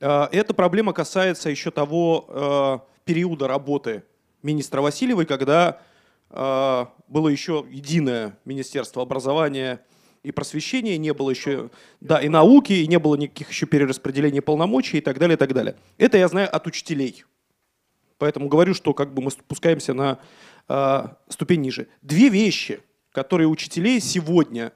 Э, 0.00 0.28
эта 0.32 0.52
проблема 0.52 0.92
касается 0.92 1.48
еще 1.48 1.70
того 1.70 2.26
э, 2.28 2.78
периода 3.04 3.48
работы 3.48 4.02
министра 4.42 4.80
Васильевой, 4.80 5.26
когда 5.26 5.80
э, 6.30 6.86
было 7.08 7.28
еще 7.28 7.64
единое 7.70 8.38
Министерство 8.44 9.02
образования 9.02 9.80
и 10.22 10.32
просвещения, 10.32 10.98
не 10.98 11.14
было 11.14 11.30
еще, 11.30 11.70
да, 12.00 12.20
и 12.20 12.28
науки, 12.28 12.72
и 12.72 12.86
не 12.86 12.98
было 12.98 13.14
никаких 13.14 13.50
еще 13.50 13.66
перераспределений 13.66 14.42
полномочий 14.42 14.98
и 14.98 15.00
так 15.00 15.18
далее, 15.18 15.36
и 15.36 15.38
так 15.38 15.54
далее. 15.54 15.76
Это 15.98 16.18
я 16.18 16.28
знаю 16.28 16.54
от 16.54 16.66
учителей. 16.66 17.24
Поэтому 18.18 18.48
говорю, 18.48 18.74
что 18.74 18.92
как 18.92 19.14
бы 19.14 19.22
мы 19.22 19.30
спускаемся 19.30 19.94
на 19.94 20.18
э, 20.68 21.04
ступень 21.28 21.62
ниже. 21.62 21.88
Две 22.02 22.28
вещи, 22.28 22.80
которые 23.12 23.48
учителей 23.48 23.98
сегодня 24.00 24.72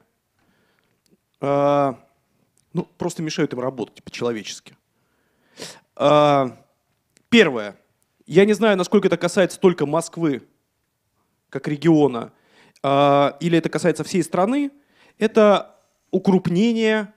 ну, 2.73 2.87
просто 2.97 3.23
мешают 3.23 3.53
им 3.53 3.59
работать 3.59 4.03
по-человечески. 4.03 4.75
А, 5.95 6.57
первое. 7.29 7.77
Я 8.25 8.45
не 8.45 8.53
знаю, 8.53 8.77
насколько 8.77 9.07
это 9.07 9.17
касается 9.17 9.59
только 9.59 9.85
Москвы, 9.85 10.43
как 11.49 11.67
региона, 11.67 12.33
а, 12.83 13.37
или 13.39 13.57
это 13.57 13.69
касается 13.69 14.03
всей 14.03 14.23
страны. 14.23 14.71
Это 15.17 15.75
укрупнение 16.11 17.13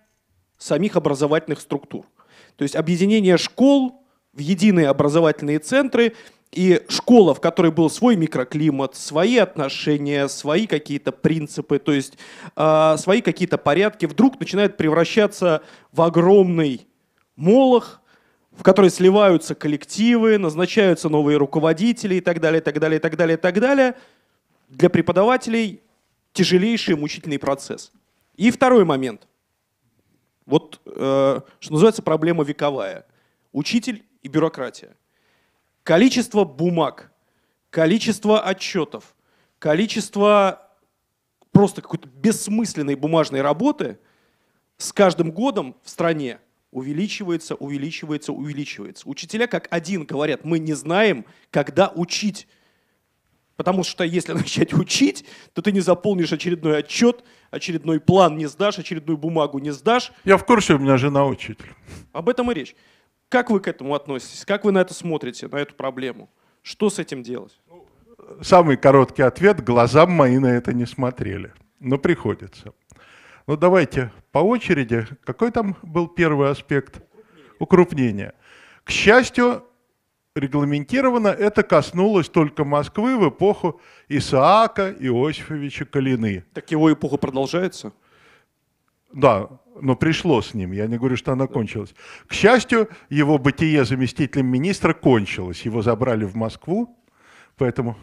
самих 0.58 0.96
образовательных 0.96 1.60
структур. 1.60 2.06
То 2.56 2.62
есть 2.62 2.76
объединение 2.76 3.36
школ 3.36 4.04
в 4.32 4.38
единые 4.38 4.88
образовательные 4.88 5.58
центры 5.58 6.14
И 6.52 6.82
школа, 6.88 7.34
в 7.34 7.40
которой 7.40 7.70
был 7.70 7.90
свой 7.90 8.16
микроклимат, 8.16 8.96
свои 8.96 9.36
отношения, 9.36 10.28
свои 10.28 10.66
какие-то 10.66 11.12
принципы, 11.12 11.78
то 11.78 11.92
есть 11.92 12.16
э, 12.56 12.96
свои 12.98 13.20
какие-то 13.20 13.58
порядки, 13.58 14.06
вдруг 14.06 14.40
начинает 14.40 14.76
превращаться 14.76 15.62
в 15.92 16.00
огромный 16.00 16.86
молох, 17.36 18.00
в 18.52 18.62
который 18.62 18.90
сливаются 18.90 19.54
коллективы, 19.54 20.38
назначаются 20.38 21.08
новые 21.08 21.36
руководители 21.36 22.16
и 22.16 22.20
так 22.20 22.40
далее, 22.40 22.60
и 22.60 22.64
так 22.64 22.80
далее, 22.80 22.98
и 22.98 23.00
так 23.00 23.16
далее, 23.16 23.36
и 23.36 23.40
так 23.40 23.60
далее. 23.60 23.94
Для 24.68 24.88
преподавателей 24.88 25.82
тяжелейший 26.32 26.96
мучительный 26.96 27.38
процесс. 27.38 27.92
И 28.36 28.50
второй 28.50 28.84
момент. 28.84 29.28
Вот, 30.46 30.80
э, 30.86 31.40
что 31.60 31.72
называется, 31.72 32.02
проблема 32.02 32.42
вековая. 32.42 33.04
Учитель 33.52 34.04
и 34.22 34.28
бюрократия. 34.28 34.96
Количество 35.88 36.44
бумаг, 36.44 37.10
количество 37.70 38.42
отчетов, 38.42 39.16
количество 39.58 40.68
просто 41.50 41.80
какой-то 41.80 42.06
бессмысленной 42.10 42.94
бумажной 42.94 43.40
работы 43.40 43.98
с 44.76 44.92
каждым 44.92 45.30
годом 45.30 45.74
в 45.82 45.88
стране 45.88 46.40
увеличивается, 46.72 47.54
увеличивается, 47.54 48.34
увеличивается. 48.34 49.08
Учителя 49.08 49.46
как 49.46 49.66
один 49.70 50.04
говорят, 50.04 50.44
мы 50.44 50.58
не 50.58 50.74
знаем, 50.74 51.24
когда 51.50 51.90
учить. 51.94 52.48
Потому 53.56 53.82
что 53.82 54.04
если 54.04 54.32
начать 54.34 54.74
учить, 54.74 55.24
то 55.54 55.62
ты 55.62 55.72
не 55.72 55.80
заполнишь 55.80 56.34
очередной 56.34 56.80
отчет, 56.80 57.24
очередной 57.50 57.98
план 57.98 58.36
не 58.36 58.44
сдашь, 58.44 58.78
очередную 58.78 59.16
бумагу 59.16 59.58
не 59.58 59.70
сдашь. 59.70 60.12
Я 60.26 60.36
в 60.36 60.44
курсе, 60.44 60.74
у 60.74 60.78
меня 60.78 60.98
жена 60.98 61.24
учитель. 61.24 61.74
Об 62.12 62.28
этом 62.28 62.50
и 62.50 62.54
речь. 62.54 62.76
Как 63.28 63.50
вы 63.50 63.60
к 63.60 63.68
этому 63.68 63.94
относитесь? 63.94 64.44
Как 64.44 64.64
вы 64.64 64.72
на 64.72 64.78
это 64.78 64.94
смотрите, 64.94 65.48
на 65.48 65.56
эту 65.56 65.74
проблему? 65.74 66.30
Что 66.62 66.88
с 66.88 66.98
этим 66.98 67.22
делать? 67.22 67.60
Самый 68.40 68.76
короткий 68.76 69.22
ответ– 69.22 69.62
глазам 69.64 70.12
мои 70.12 70.38
на 70.38 70.46
это 70.46 70.72
не 70.72 70.86
смотрели. 70.86 71.52
Но 71.80 71.98
приходится. 71.98 72.72
Ну 73.46 73.56
давайте 73.56 74.12
по 74.32 74.38
очереди. 74.38 75.06
Какой 75.24 75.50
там 75.50 75.76
был 75.82 76.08
первый 76.08 76.50
аспект? 76.50 77.02
Укрупнение. 77.58 78.34
К 78.84 78.90
счастью, 78.90 79.64
регламентировано 80.34 81.28
это 81.28 81.62
коснулось 81.62 82.28
только 82.28 82.64
Москвы 82.64 83.16
в 83.18 83.28
эпоху 83.28 83.80
Исаака 84.08 84.90
Иосифовича 84.92 85.84
Калины. 85.84 86.44
Так 86.54 86.70
его 86.70 86.92
эпоха 86.92 87.16
продолжается? 87.16 87.92
Да, 89.12 89.48
но 89.80 89.96
пришло 89.96 90.42
с 90.42 90.54
ним, 90.54 90.72
я 90.72 90.86
не 90.86 90.98
говорю, 90.98 91.16
что 91.16 91.32
она 91.32 91.46
кончилась. 91.46 91.94
К 92.26 92.32
счастью, 92.32 92.88
его 93.08 93.38
бытие 93.38 93.84
заместителем 93.84 94.46
министра 94.46 94.94
кончилось. 94.94 95.62
Его 95.62 95.82
забрали 95.82 96.24
в 96.24 96.34
Москву, 96.34 96.96
поэтому 97.56 97.96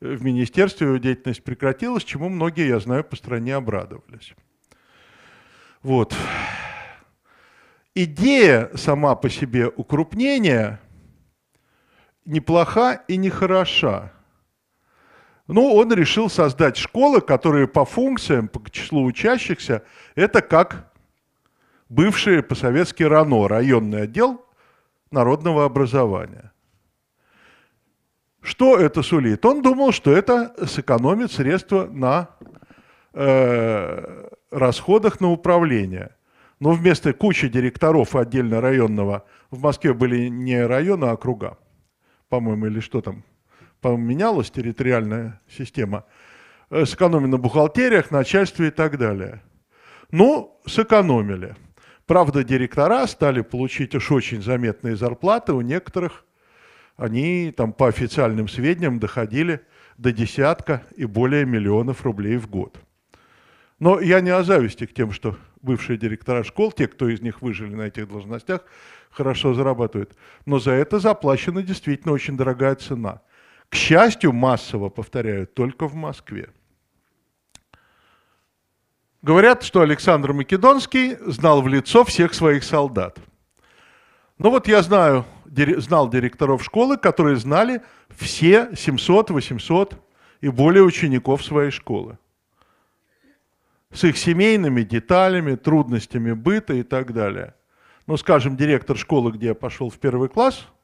в 0.00 0.24
министерстве 0.24 0.86
его 0.86 0.96
деятельность 0.96 1.44
прекратилась, 1.44 2.04
чему 2.04 2.28
многие, 2.28 2.68
я 2.68 2.80
знаю, 2.80 3.04
по 3.04 3.16
стране 3.16 3.54
обрадовались. 3.54 4.34
Вот. 5.82 6.14
Идея 7.94 8.70
сама 8.74 9.14
по 9.14 9.28
себе 9.28 9.68
укрупнения 9.68 10.80
неплоха 12.24 13.02
и 13.08 13.16
не 13.16 13.30
хороша. 13.30 14.12
Ну, 15.48 15.74
он 15.74 15.92
решил 15.92 16.30
создать 16.30 16.76
школы, 16.76 17.20
которые 17.20 17.66
по 17.66 17.84
функциям, 17.84 18.46
по 18.46 18.70
числу 18.70 19.04
учащихся, 19.04 19.82
это 20.14 20.42
как 20.42 20.89
бывший 21.90 22.42
по-советски 22.42 23.02
РАНО, 23.02 23.48
районный 23.48 24.02
отдел 24.02 24.46
народного 25.10 25.66
образования. 25.66 26.52
Что 28.40 28.78
это 28.78 29.02
сулит? 29.02 29.44
Он 29.44 29.60
думал, 29.60 29.92
что 29.92 30.12
это 30.12 30.54
сэкономит 30.66 31.30
средства 31.30 31.86
на 31.86 32.30
э, 33.12 34.28
расходах 34.50 35.20
на 35.20 35.30
управление. 35.30 36.16
Но 36.58 36.72
вместо 36.72 37.12
кучи 37.12 37.48
директоров 37.48 38.16
отдельно 38.16 38.60
районного 38.60 39.24
в 39.50 39.60
Москве 39.60 39.92
были 39.92 40.28
не 40.28 40.64
районы, 40.64 41.06
а 41.06 41.12
округа, 41.12 41.58
по-моему, 42.28 42.66
или 42.66 42.80
что 42.80 43.02
там, 43.02 43.24
поменялась 43.80 44.50
территориальная 44.50 45.40
система, 45.50 46.04
э, 46.70 46.86
сэкономили 46.86 47.30
на 47.30 47.38
бухгалтериях, 47.38 48.10
начальстве 48.10 48.68
и 48.68 48.70
так 48.70 48.96
далее. 48.96 49.42
Ну, 50.12 50.58
сэкономили. 50.66 51.56
Правда, 52.10 52.42
директора 52.42 53.06
стали 53.06 53.40
получить 53.40 53.94
уж 53.94 54.10
очень 54.10 54.42
заметные 54.42 54.96
зарплаты, 54.96 55.52
у 55.52 55.60
некоторых 55.60 56.24
они 56.96 57.54
там 57.56 57.72
по 57.72 57.86
официальным 57.86 58.48
сведениям 58.48 58.98
доходили 58.98 59.60
до 59.96 60.10
десятка 60.10 60.82
и 60.96 61.04
более 61.04 61.46
миллионов 61.46 62.02
рублей 62.02 62.36
в 62.36 62.50
год. 62.50 62.80
Но 63.78 64.00
я 64.00 64.20
не 64.20 64.30
о 64.30 64.42
зависти 64.42 64.86
к 64.86 64.92
тем, 64.92 65.12
что 65.12 65.36
бывшие 65.62 65.98
директора 65.98 66.42
школ, 66.42 66.72
те, 66.72 66.88
кто 66.88 67.08
из 67.08 67.20
них 67.20 67.42
выжили 67.42 67.76
на 67.76 67.82
этих 67.82 68.08
должностях, 68.08 68.64
хорошо 69.12 69.54
зарабатывают. 69.54 70.16
Но 70.46 70.58
за 70.58 70.72
это 70.72 70.98
заплачена 70.98 71.62
действительно 71.62 72.12
очень 72.12 72.36
дорогая 72.36 72.74
цена. 72.74 73.22
К 73.68 73.76
счастью, 73.76 74.32
массово, 74.32 74.88
повторяю, 74.88 75.46
только 75.46 75.86
в 75.86 75.94
Москве. 75.94 76.48
Говорят, 79.22 79.62
что 79.62 79.82
Александр 79.82 80.32
Македонский 80.32 81.16
знал 81.20 81.62
в 81.62 81.68
лицо 81.68 82.04
всех 82.04 82.34
своих 82.34 82.64
солдат. 82.64 83.18
Ну 84.38 84.50
вот 84.50 84.66
я 84.68 84.82
знаю, 84.82 85.26
знал 85.78 86.08
директоров 86.08 86.64
школы, 86.64 86.96
которые 86.96 87.36
знали 87.36 87.82
все 88.16 88.70
700, 88.74 89.30
800 89.30 89.94
и 90.40 90.48
более 90.48 90.82
учеников 90.82 91.44
своей 91.44 91.70
школы. 91.70 92.18
С 93.92 94.04
их 94.04 94.16
семейными 94.16 94.82
деталями, 94.82 95.56
трудностями 95.56 96.32
быта 96.32 96.74
и 96.74 96.82
так 96.82 97.12
далее. 97.12 97.54
Ну, 98.06 98.16
скажем, 98.16 98.56
директор 98.56 98.96
школы, 98.96 99.32
где 99.32 99.48
я 99.48 99.54
пошел 99.54 99.90
в 99.90 99.98
первый 99.98 100.28
класс– 100.28 100.66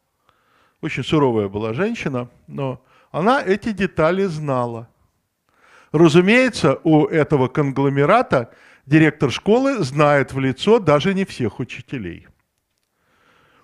очень 0.83 1.05
суровая 1.05 1.49
была 1.49 1.73
женщина, 1.73 2.29
но 2.47 2.83
она 3.11 3.43
эти 3.43 3.73
детали 3.73 4.25
знала. 4.25 4.89
Разумеется, 5.93 6.81
у 6.85 7.07
этого 7.07 7.49
конгломерата 7.49 8.51
директор 8.87 9.31
школы 9.31 9.83
знает 9.83 10.33
в 10.33 10.41
лицо 10.41 10.79
даже 10.79 11.15
не 11.15 11.25
всех 11.25 11.61
учителей. 11.61 12.27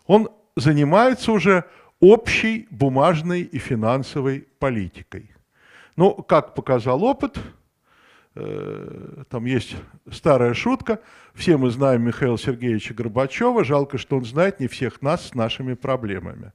Он 0.06 0.28
занимается 0.56 1.32
уже 1.32 1.64
общей 2.00 2.66
бумажной 2.70 3.42
и 3.42 3.58
финансовой 3.58 4.46
политикой. 4.58 5.30
Но, 5.96 6.14
как 6.14 6.54
показал 6.54 7.04
опыт, 7.04 7.38
э, 8.34 9.24
там 9.28 9.44
есть 9.44 9.76
старая 10.10 10.54
шутка, 10.54 11.00
все 11.34 11.56
мы 11.56 11.70
знаем 11.70 12.02
Михаила 12.02 12.38
Сергеевича 12.38 12.94
Горбачева, 12.94 13.64
жалко, 13.64 13.98
что 13.98 14.16
он 14.16 14.24
знает 14.24 14.58
не 14.58 14.68
всех 14.68 15.02
нас 15.02 15.28
с 15.28 15.34
нашими 15.34 15.74
проблемами. 15.74 16.52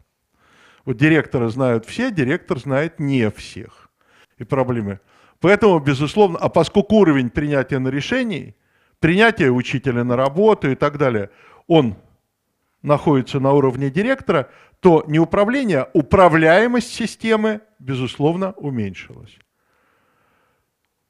Вот 0.86 0.98
директора 0.98 1.50
знают 1.50 1.86
все, 1.86 2.12
директор 2.12 2.60
знает 2.60 3.00
не 3.00 3.30
всех. 3.30 3.90
И 4.38 4.44
проблемы. 4.44 5.00
Поэтому, 5.40 5.80
безусловно, 5.80 6.38
а 6.40 6.50
поскольку 6.50 6.96
уровень 6.96 7.30
принятия 7.30 7.80
на 7.80 7.90
решений, 7.90 8.56
принятие 9.00 9.52
учителя 9.52 10.04
на 10.04 10.16
работу 10.16 10.72
и 10.72 10.76
так 10.76 10.98
далее, 10.98 11.30
он 11.68 11.96
находится 12.82 13.40
на 13.40 13.54
уровне 13.54 13.90
директора, 13.90 14.50
то 14.80 15.04
не 15.08 15.20
управление, 15.20 15.82
а 15.82 15.90
управляемость 15.94 16.94
системы, 16.94 17.62
безусловно, 17.80 18.52
уменьшилась. 18.54 19.38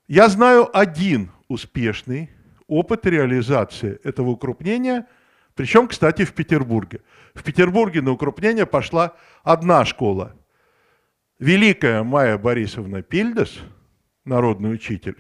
Я 0.08 0.30
знаю 0.30 0.70
один 0.78 1.32
успешный 1.48 2.30
опыт 2.68 3.06
реализации 3.06 4.00
этого 4.04 4.30
укрупнения– 4.30 5.08
причем, 5.58 5.88
кстати, 5.88 6.24
в 6.24 6.34
Петербурге. 6.34 7.02
В 7.34 7.44
Петербурге 7.44 8.04
на 8.04 8.12
укрупнение 8.12 8.68
пошла 8.68 9.16
одна 9.44 9.84
школа. 9.86 10.36
Великая 11.40 12.04
Майя 12.04 12.38
Борисовна 12.38 13.02
Пильдес, 13.02 13.60
народный 14.28 14.74
учитель 14.74 15.18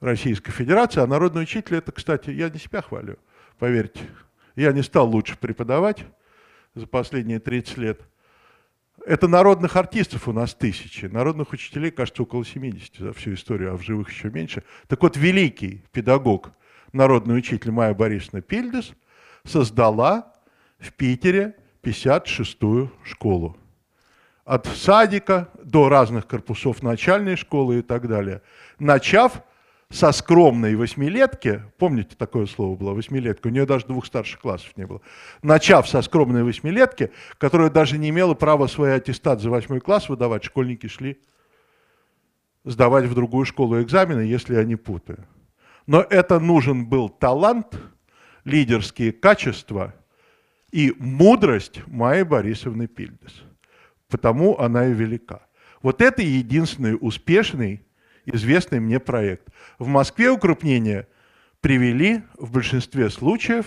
Российской 0.00 0.52
Федерации, 0.52 1.00
а 1.00 1.06
народный 1.06 1.42
учитель 1.42 1.76
это, 1.76 1.92
кстати, 1.92 2.30
я 2.30 2.48
не 2.48 2.58
себя 2.58 2.82
хвалю, 2.82 3.18
поверьте. 3.58 4.00
Я 4.56 4.72
не 4.72 4.82
стал 4.82 5.08
лучше 5.08 5.36
преподавать 5.36 6.04
за 6.74 6.86
последние 6.86 7.40
30 7.40 7.76
лет. 7.78 8.00
Это 9.04 9.28
народных 9.28 9.76
артистов 9.76 10.28
у 10.28 10.32
нас 10.32 10.54
тысячи, 10.54 11.06
народных 11.06 11.52
учителей, 11.52 11.90
кажется, 11.90 12.22
около 12.22 12.44
70 12.44 12.96
за 12.96 13.12
всю 13.12 13.34
историю, 13.34 13.72
а 13.72 13.76
в 13.76 13.82
живых 13.82 14.10
еще 14.10 14.30
меньше. 14.30 14.62
Так 14.86 15.02
вот, 15.02 15.16
великий 15.16 15.84
педагог– 15.92 16.52
народный 16.94 17.36
учитель 17.36 17.72
Майя 17.72 17.92
Борисовна 17.92 18.40
Пильдес 18.40 18.92
создала 19.44 20.32
в 20.78 20.92
Питере 20.92 21.56
56-ю 21.82 22.90
школу. 23.04 23.56
От 24.44 24.66
садика 24.66 25.50
до 25.74 25.88
разных 25.88 26.28
корпусов 26.28 26.84
начальной 26.84 27.34
школы 27.34 27.80
и 27.80 27.82
так 27.82 28.06
далее. 28.06 28.42
Начав 28.78 29.42
со 29.90 30.12
скромной 30.12 30.76
восьмилетки, 30.76 31.62
помните 31.78 32.14
такое 32.16 32.46
слово 32.46 32.76
было, 32.76 32.92
восьмилетка, 32.92 33.48
у 33.48 33.50
нее 33.50 33.66
даже 33.66 33.86
двух 33.86 34.06
старших 34.06 34.38
классов 34.38 34.76
не 34.76 34.86
было, 34.86 35.00
начав 35.42 35.88
со 35.88 36.00
скромной 36.02 36.44
восьмилетки, 36.44 37.10
которая 37.38 37.70
даже 37.70 37.98
не 37.98 38.10
имела 38.10 38.34
права 38.34 38.68
свой 38.68 38.94
аттестат 38.94 39.40
за 39.40 39.50
восьмой 39.50 39.80
класс 39.80 40.08
выдавать, 40.08 40.44
школьники 40.44 40.86
шли 40.86 41.20
сдавать 42.62 43.06
в 43.06 43.14
другую 43.14 43.44
школу 43.44 43.82
экзамены, 43.82 44.20
если 44.20 44.54
я 44.54 44.62
не 44.62 44.76
путаю. 44.76 45.26
Но 45.88 46.02
это 46.08 46.38
нужен 46.38 46.86
был 46.86 47.08
талант, 47.08 47.76
лидерские 48.44 49.10
качества 49.10 49.92
и 50.70 50.94
мудрость 51.00 51.84
Майи 51.88 52.22
Борисовны 52.22 52.86
Пильдес. 52.86 53.42
Потому 54.08 54.56
она 54.60 54.86
и 54.86 54.92
велика. 54.92 55.40
Вот 55.84 56.00
это 56.00 56.22
единственный 56.22 56.96
успешный, 56.98 57.86
известный 58.24 58.80
мне 58.80 58.98
проект. 58.98 59.48
В 59.78 59.86
Москве 59.86 60.30
укрупнение 60.30 61.06
привели 61.60 62.22
в 62.38 62.52
большинстве 62.52 63.10
случаев 63.10 63.66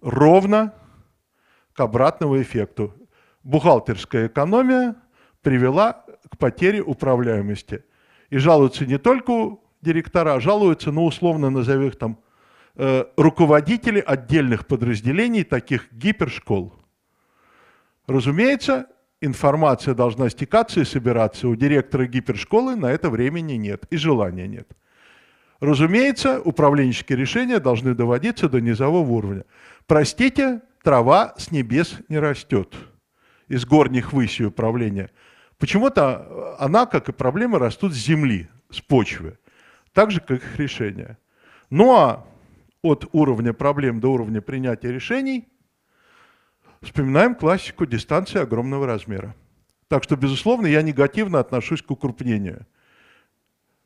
ровно 0.00 0.72
к 1.74 1.80
обратному 1.80 2.40
эффекту. 2.40 2.94
Бухгалтерская 3.44 4.28
экономия 4.28 4.96
привела 5.42 6.06
к 6.30 6.38
потере 6.38 6.80
управляемости. 6.80 7.84
И 8.30 8.38
жалуются 8.38 8.86
не 8.86 8.96
только 8.96 9.58
директора, 9.82 10.40
жалуются, 10.40 10.90
ну, 10.90 11.04
условно 11.04 11.50
назовем 11.50 11.88
их 11.88 11.96
там, 11.96 12.18
э, 12.76 13.04
руководители 13.18 14.00
отдельных 14.00 14.66
подразделений 14.66 15.44
таких 15.44 15.92
гипершкол. 15.92 16.72
Разумеется, 18.06 18.86
информация 19.20 19.94
должна 19.94 20.28
стекаться 20.28 20.80
и 20.80 20.84
собираться. 20.84 21.48
У 21.48 21.56
директора 21.56 22.06
гипершколы 22.06 22.76
на 22.76 22.86
это 22.86 23.10
времени 23.10 23.54
нет 23.54 23.84
и 23.90 23.96
желания 23.96 24.46
нет. 24.46 24.68
Разумеется, 25.60 26.40
управленческие 26.40 27.18
решения 27.18 27.60
должны 27.60 27.94
доводиться 27.94 28.48
до 28.48 28.60
низового 28.60 29.10
уровня. 29.10 29.44
Простите, 29.86 30.60
трава 30.82 31.34
с 31.38 31.50
небес 31.50 31.96
не 32.08 32.18
растет 32.18 32.74
из 33.48 33.64
горних 33.64 34.12
высей 34.12 34.46
управления. 34.46 35.10
Почему-то 35.58 36.56
она, 36.58 36.84
как 36.84 37.08
и 37.08 37.12
проблемы, 37.12 37.58
растут 37.58 37.94
с 37.94 37.96
земли, 37.96 38.48
с 38.70 38.80
почвы 38.80 39.38
так 39.96 40.10
же, 40.10 40.20
как 40.20 40.42
их 40.42 40.58
решения. 40.58 41.16
Ну 41.70 41.96
а 41.96 42.26
от 42.82 43.08
уровня 43.12 43.54
проблем 43.54 43.98
до 43.98 44.12
уровня 44.12 44.42
принятия 44.42 44.92
решений 44.92 45.48
вспоминаем 46.86 47.34
классику 47.34 47.84
дистанции 47.84 48.40
огромного 48.40 48.86
размера. 48.86 49.34
Так 49.88 50.02
что, 50.02 50.16
безусловно, 50.16 50.66
я 50.66 50.82
негативно 50.82 51.38
отношусь 51.38 51.82
к 51.82 51.90
укрупнению. 51.90 52.66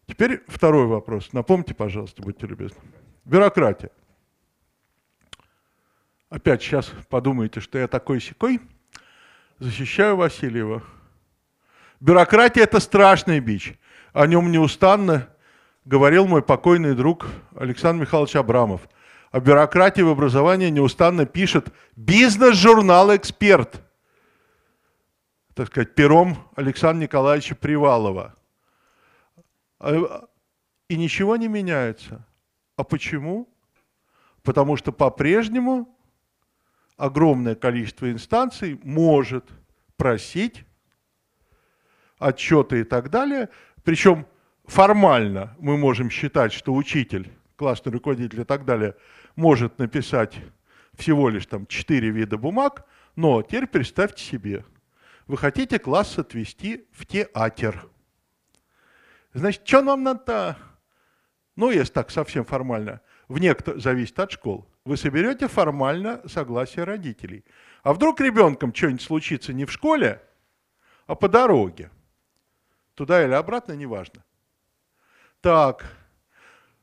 Теперь 0.07 0.43
второй 0.49 0.87
вопрос. 0.87 1.33
Напомните, 1.33 1.75
пожалуйста, 1.75 2.23
будьте 2.23 2.47
любезны. 2.47 2.81
Бюрократия. 3.25 3.91
Опять 6.29 6.63
сейчас 6.63 6.93
подумаете, 7.09 7.61
что 7.61 7.79
я 7.79 7.89
такой 7.89 8.21
секой. 8.21 8.61
Защищаю 9.59 10.17
Васильева. 10.17 10.83
Бюрократия– 12.01 12.63
это 12.63 12.81
страшный 12.81 13.41
бич. 13.41 13.75
О 14.13 14.27
нем 14.27 14.51
неустанно 14.51 15.29
говорил 15.85 16.27
мой 16.27 16.43
покойный 16.43 16.95
друг 16.95 17.27
Александр 17.55 18.03
Михайлович 18.03 18.37
Абрамов. 18.37 18.89
О 19.31 19.39
бюрократии 19.39 20.03
в 20.03 20.09
образовании 20.09 20.71
неустанно 20.71 21.25
пишет 21.25 21.73
бизнес-журнал 21.95 23.15
«Эксперт», 23.15 23.81
так 25.55 25.69
сказать, 25.69 25.95
пером 25.95 26.37
Александра 26.57 27.05
Николаевича 27.05 27.55
Привалова. 27.55 28.35
А, 29.79 30.27
и 30.89 30.97
ничего 30.97 31.37
не 31.37 31.47
меняется. 31.47 32.27
А 32.77 32.83
почему? 32.83 33.49
Потому 34.43 34.77
что 34.77 34.91
по-прежнему 34.91 35.89
огромное 36.97 37.55
количество 37.55 38.11
инстанций 38.11 38.81
может 38.83 39.45
просить 39.97 40.65
отчеты 42.19 42.81
и 42.81 42.85
так 42.85 43.11
далее. 43.11 43.49
Причем 43.85 44.27
формально 44.65 45.57
мы 45.61 45.77
можем 45.77 46.11
считать, 46.11 46.53
что 46.53 46.75
учитель, 46.75 47.31
классный 47.55 47.93
руководитель 47.93 48.41
и 48.41 48.45
так 48.45 48.65
далее 48.65 48.97
может 49.37 49.79
написать 49.79 50.39
всего 50.95 51.29
лишь 51.29 51.47
там 51.47 51.67
четыре 51.67 52.11
вида 52.11 52.37
бумаг, 52.37 52.87
но 53.17 53.43
теперь 53.43 53.67
представьте 53.67 54.23
себе, 54.23 54.65
вы 55.27 55.37
хотите 55.37 55.79
класс 55.79 56.19
отвести 56.19 56.87
в 56.93 57.07
театр. 57.07 57.89
Значит, 59.33 59.67
что 59.67 59.83
нам 59.83 60.03
надо? 60.03 60.57
Ну, 61.57 61.71
если 61.71 61.93
так 61.93 62.11
совсем 62.11 62.45
формально, 62.45 63.01
в 63.29 63.39
некто 63.39 63.79
зависит 63.79 64.19
от 64.19 64.33
школ. 64.33 64.67
Вы 64.85 64.97
соберете 64.97 65.47
формально 65.47 66.27
согласие 66.27 66.85
родителей. 66.85 67.45
А 67.83 67.93
вдруг 67.93 68.21
ребенком 68.21 68.75
что-нибудь 68.75 69.03
случится 69.03 69.53
не 69.53 69.65
в 69.65 69.73
школе, 69.73 70.23
а 71.07 71.15
по 71.15 71.29
дороге? 71.29 71.91
Туда 72.95 73.25
или 73.25 73.33
обратно, 73.33 73.73
неважно. 73.73 74.25
Так, 75.41 75.85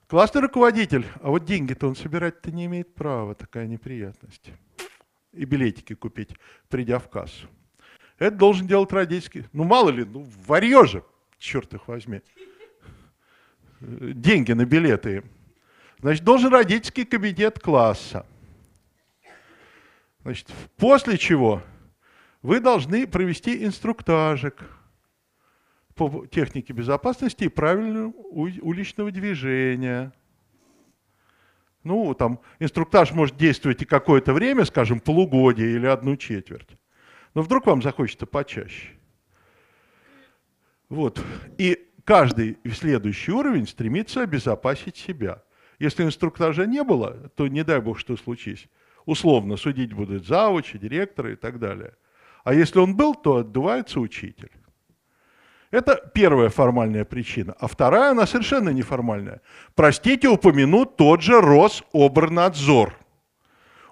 классный 0.08 0.42
руководитель, 0.42 1.06
а 1.22 1.30
вот 1.30 1.46
деньги-то 1.46 1.88
он 1.88 1.96
собирать-то 1.96 2.52
не 2.52 2.66
имеет 2.66 2.96
права, 2.96 3.36
такая 3.36 3.68
неприятность. 3.68 4.52
И 5.34 5.46
билетики 5.46 5.94
купить, 5.94 6.32
придя 6.70 7.00
в 7.00 7.10
кассу. 7.10 7.48
Это 8.18 8.36
должен 8.36 8.66
делать 8.66 8.92
родительский. 8.92 9.46
Ну, 9.54 9.64
мало 9.64 9.90
ли, 9.90 10.04
ну, 10.04 10.28
варье 10.48 10.86
же, 10.86 11.04
черт 11.38 11.74
их 11.74 11.88
возьми. 11.88 12.22
Деньги 13.80 14.54
на 14.54 14.66
билеты. 14.66 15.24
Значит, 16.00 16.24
должен 16.24 16.52
родительский 16.52 17.06
кабинет 17.06 17.60
класса. 17.60 18.26
Значит, 20.24 20.52
после 20.78 21.18
чего 21.18 21.62
вы 22.42 22.60
должны 22.60 23.06
провести 23.06 23.64
инструктажик– 23.64 24.64
по 25.98 26.26
технике 26.28 26.72
безопасности 26.74 27.46
и 27.46 27.50
правильного 27.50 28.14
уличного 28.62 29.12
движения. 29.12 30.14
Ну, 31.84 32.14
там 32.14 32.40
инструктаж 32.60 33.12
может 33.12 33.38
действовать 33.38 33.82
и 33.82 33.86
какое-то 33.86 34.34
время, 34.34 34.66
скажем, 34.66 35.00
полугодие 35.00 35.76
или 35.76 35.88
одну 35.88 36.16
четверть. 36.16 36.70
Но 37.34 37.42
вдруг 37.42 37.66
вам 37.66 37.82
захочется 37.82 38.26
почаще. 38.26 38.90
Вот. 40.90 41.22
И 41.58 41.90
каждый 42.04 42.58
следующий 42.74 43.32
уровень 43.32 43.68
стремится 43.68 44.22
обезопасить 44.24 44.98
себя. 44.98 45.44
Если 45.80 46.04
инструктажа 46.04 46.66
не 46.66 46.84
было, 46.84 47.30
то 47.36 47.48
не 47.48 47.64
дай 47.64 47.82
бог, 47.82 48.00
что 48.00 48.18
случись. 48.18 48.68
Условно 49.06 49.58
судить 49.58 49.94
будут 49.94 50.26
завучи, 50.26 50.78
директоры 50.78 51.34
и 51.34 51.36
так 51.36 51.60
далее. 51.60 51.94
А 52.44 52.54
если 52.54 52.80
он 52.80 52.96
был, 52.96 53.16
то 53.16 53.38
отдувается 53.38 54.00
учитель. 54.00 54.52
Это 55.70 56.10
первая 56.14 56.50
формальная 56.50 57.04
причина. 57.04 57.56
А 57.60 57.68
вторая, 57.68 58.12
она 58.12 58.26
совершенно 58.26 58.70
неформальная. 58.70 59.42
Простите, 59.76 60.30
упомяну 60.30 60.86
тот 60.86 61.22
же 61.22 61.42
Рособорнадзор. 61.42 62.94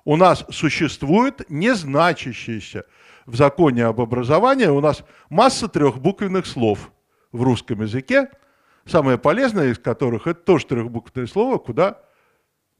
У 0.05 0.15
нас 0.15 0.45
существует 0.49 1.49
незначащийся 1.49 2.85
в 3.25 3.35
законе 3.35 3.85
об 3.85 3.99
образовании, 3.99 4.67
у 4.67 4.79
нас 4.79 5.03
масса 5.29 5.67
трехбуквенных 5.67 6.45
слов 6.45 6.91
в 7.31 7.41
русском 7.41 7.81
языке, 7.81 8.29
самое 8.85 9.17
полезное 9.17 9.71
из 9.71 9.79
которых 9.79 10.27
это 10.27 10.41
тоже 10.41 10.67
трехбуквенное 10.67 11.27
слово, 11.27 11.57
куда 11.57 12.01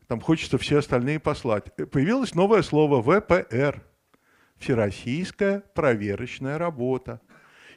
там 0.08 0.22
хочется 0.22 0.60
все 0.60 0.78
остальные 0.78 1.20
послать. 1.20 1.74
Появилось 1.92 2.36
новое 2.36 2.62
слово 2.62 3.02
ВПР. 3.02 3.84
Всероссийская 4.58 5.64
проверочная 5.74 6.58
работа. 6.58 7.22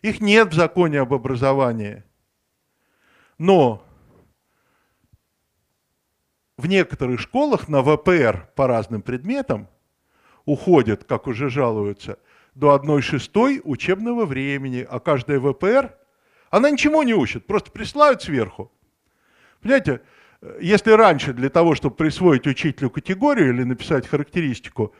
Их 0.02 0.20
нет 0.20 0.52
в 0.52 0.54
законе 0.54 1.00
об 1.00 1.12
образовании. 1.12 2.04
Но 3.38 3.84
в 6.56 6.66
некоторых 6.66 7.20
школах 7.20 7.68
на 7.68 7.82
ВПР 7.82 8.50
по 8.56 8.66
разным 8.66 9.02
предметам 9.02 9.68
уходит, 10.44 11.04
как 11.04 11.26
уже 11.26 11.50
жалуются, 11.50 12.18
до 12.54 12.74
1 12.74 13.02
шестой 13.02 13.60
учебного 13.62 14.24
времени, 14.24 14.86
а 14.88 14.98
каждая 14.98 15.38
ВПР, 15.38 15.96
она 16.50 16.70
ничего 16.70 17.04
не 17.04 17.14
учит, 17.14 17.46
просто 17.46 17.70
присылают 17.70 18.22
сверху. 18.22 18.72
Понимаете, 19.60 20.00
если 20.60 20.92
раньше 20.92 21.32
для 21.32 21.50
того, 21.50 21.74
чтобы 21.74 21.94
присвоить 21.96 22.46
учителю 22.46 22.90
категорию 22.90 23.50
или 23.50 23.62
написать 23.64 24.06
характеристику, 24.06 24.94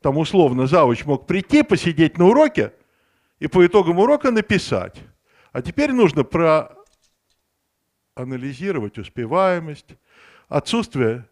там 0.00 0.18
условно 0.18 0.66
завуч 0.66 1.04
мог 1.04 1.26
прийти, 1.26 1.62
посидеть 1.62 2.18
на 2.18 2.26
уроке, 2.26 2.72
и 3.40 3.48
по 3.48 3.66
итогам 3.66 3.98
урока 3.98 4.30
написать. 4.30 5.02
А 5.52 5.62
теперь 5.62 5.92
нужно 5.92 6.22
проанализировать 8.14 8.98
успеваемость, 8.98 9.96
отсутствие 10.48 11.26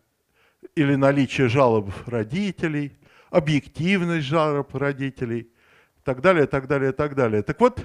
или 0.74 0.96
наличие 0.96 1.48
жалоб 1.48 1.92
родителей, 2.06 2.98
объективность 3.30 4.26
жалоб 4.26 4.74
родителей, 4.74 5.52
так 6.02 6.20
далее, 6.20 6.46
так 6.46 6.66
далее, 6.66 6.92
так 6.92 7.14
далее. 7.14 7.42
Так 7.42 7.60
вот, 7.60 7.84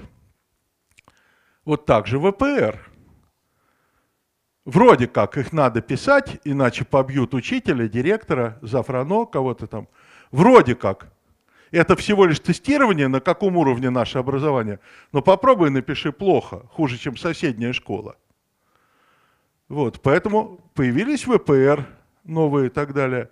вот 1.64 1.86
так 1.86 2.06
же 2.06 2.18
ВПР. 2.18 2.90
Вроде 4.64 5.06
как 5.06 5.36
их 5.36 5.52
надо 5.52 5.82
писать, 5.82 6.40
иначе 6.44 6.86
побьют 6.86 7.34
учителя, 7.34 7.86
директора, 7.86 8.58
зафрано, 8.62 9.26
кого-то 9.26 9.66
там. 9.66 9.88
Вроде 10.30 10.74
как. 10.74 11.13
Это 11.74 11.96
всего 11.96 12.24
лишь 12.24 12.38
тестирование, 12.38 13.08
на 13.08 13.20
каком 13.20 13.56
уровне 13.56 13.90
наше 13.90 14.18
образование. 14.18 14.78
Но 15.10 15.22
попробуй 15.22 15.70
напиши 15.70 16.12
плохо, 16.12 16.62
хуже, 16.70 16.98
чем 16.98 17.16
соседняя 17.16 17.72
школа. 17.72 18.14
Вот, 19.68 20.00
поэтому 20.00 20.60
появились 20.74 21.26
ВПР 21.26 21.84
новые 22.22 22.66
и 22.66 22.70
так 22.70 22.92
далее. 22.92 23.28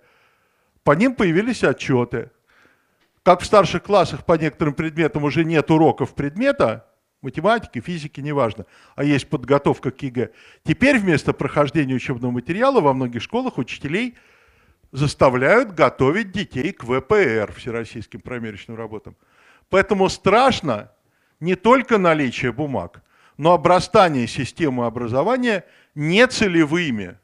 По 0.83 0.91
ним 0.91 1.15
появились 1.15 1.63
отчеты. 1.63 2.31
Как 3.23 3.39
в 3.39 3.45
старших 3.45 3.83
классах 3.83 4.25
по 4.25 4.33
некоторым 4.33 4.73
предметам 4.73 5.23
уже 5.23 5.45
нет 5.45 5.71
уроков 5.71 6.13
предмета, 6.13 6.85
математики, 7.21 7.79
физики, 7.79 8.19
неважно, 8.19 8.65
а 8.97 9.05
есть 9.05 9.29
подготовка 9.29 9.89
к 9.91 10.01
ЕГЭ. 10.01 10.31
Теперь 10.65 10.99
вместо 10.99 11.31
прохождения 11.31 11.95
учебного 11.95 12.31
материала 12.31 12.81
во 12.81 12.93
многих 12.93 13.21
школах 13.21 13.57
учителей 13.57 14.17
заставляют 14.93 15.73
готовить 15.73 16.31
детей 16.31 16.71
к 16.71 16.83
ВПР, 16.83 17.51
всероссийским 17.57 18.21
промерочным 18.21 18.77
работам. 18.77 19.17
Поэтому 19.69 20.07
страшно 20.07 20.91
не 21.39 21.55
только 21.55 21.97
наличие 21.97 22.53
бумаг, 22.53 23.03
но 23.35 23.53
обрастание 23.53 24.27
системы 24.27 24.85
образования 24.85 25.65
нецелевыми 25.95 27.17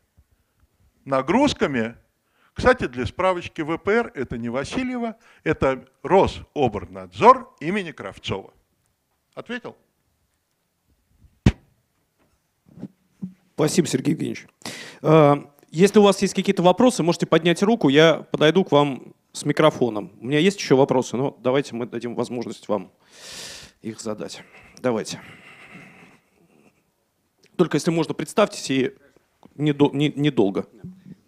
нагрузками. 1.06 1.96
Кстати, 2.54 2.88
для 2.88 3.06
справочки 3.06 3.62
ВПР 3.62 4.12
это 4.16 4.38
не 4.38 4.50
Васильева, 4.50 5.16
это 5.44 5.86
Рособорнадзор 6.02 7.56
имени 7.60 7.92
Кравцова. 7.92 8.52
Ответил? 9.36 9.78
Спасибо, 13.54 13.88
Сергей 13.88 14.14
Евгеньевич. 14.14 14.48
Если 15.72 16.00
у 16.00 16.02
вас 16.02 16.22
есть 16.22 16.34
какие-то 16.34 16.64
вопросы, 16.64 17.04
можете 17.04 17.26
поднять 17.26 17.62
руку, 17.62 17.90
я 17.90 18.26
подойду 18.32 18.64
к 18.64 18.72
вам 18.72 19.14
с 19.34 19.46
микрофоном. 19.46 20.12
У 20.20 20.26
меня 20.26 20.40
есть 20.40 20.60
еще 20.60 20.76
вопросы, 20.76 21.16
но 21.16 21.38
давайте 21.42 21.76
мы 21.76 21.86
дадим 21.86 22.16
возможность 22.16 22.68
вам 22.68 22.92
их 23.82 24.02
задать. 24.02 24.44
Давайте. 24.82 25.22
Только 27.56 27.76
если 27.76 27.92
можно, 27.92 28.14
представьтесь 28.14 28.70
и 28.72 28.92
недолго. 29.56 29.96
Не, 29.96 30.10
не 30.16 30.32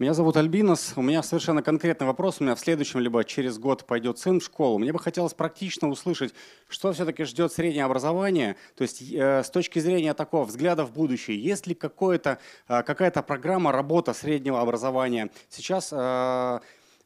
меня 0.02 0.16
зовут 0.16 0.36
Альбинос. 0.36 0.94
У 0.96 1.04
меня 1.04 1.22
совершенно 1.22 1.62
конкретный 1.62 2.08
вопрос. 2.08 2.38
У 2.40 2.44
меня 2.44 2.56
в 2.56 2.60
следующем, 2.60 3.02
либо 3.02 3.24
через 3.24 3.60
год 3.60 3.86
пойдет 3.86 4.18
сын 4.18 4.40
в 4.40 4.44
школу. 4.44 4.80
Мне 4.80 4.92
бы 4.92 4.98
хотелось 4.98 5.36
практично 5.36 5.90
услышать, 5.90 6.34
что 6.70 6.92
все-таки 6.92 7.24
ждет 7.24 7.54
среднее 7.54 7.86
образование. 7.86 8.56
То 8.76 8.82
есть 8.82 9.04
э, 9.14 9.44
с 9.44 9.52
точки 9.52 9.78
зрения 9.78 10.16
такого 10.16 10.46
взгляда 10.46 10.86
в 10.86 10.92
будущее, 10.92 11.40
есть 11.40 11.68
ли 11.68 11.76
какое-то, 11.76 12.40
э, 12.68 12.82
какая-то 12.82 13.22
программа 13.22 13.72
работа 13.72 14.16
среднего 14.16 14.60
образования? 14.60 15.30
Сейчас 15.50 15.90
э, 15.92 16.60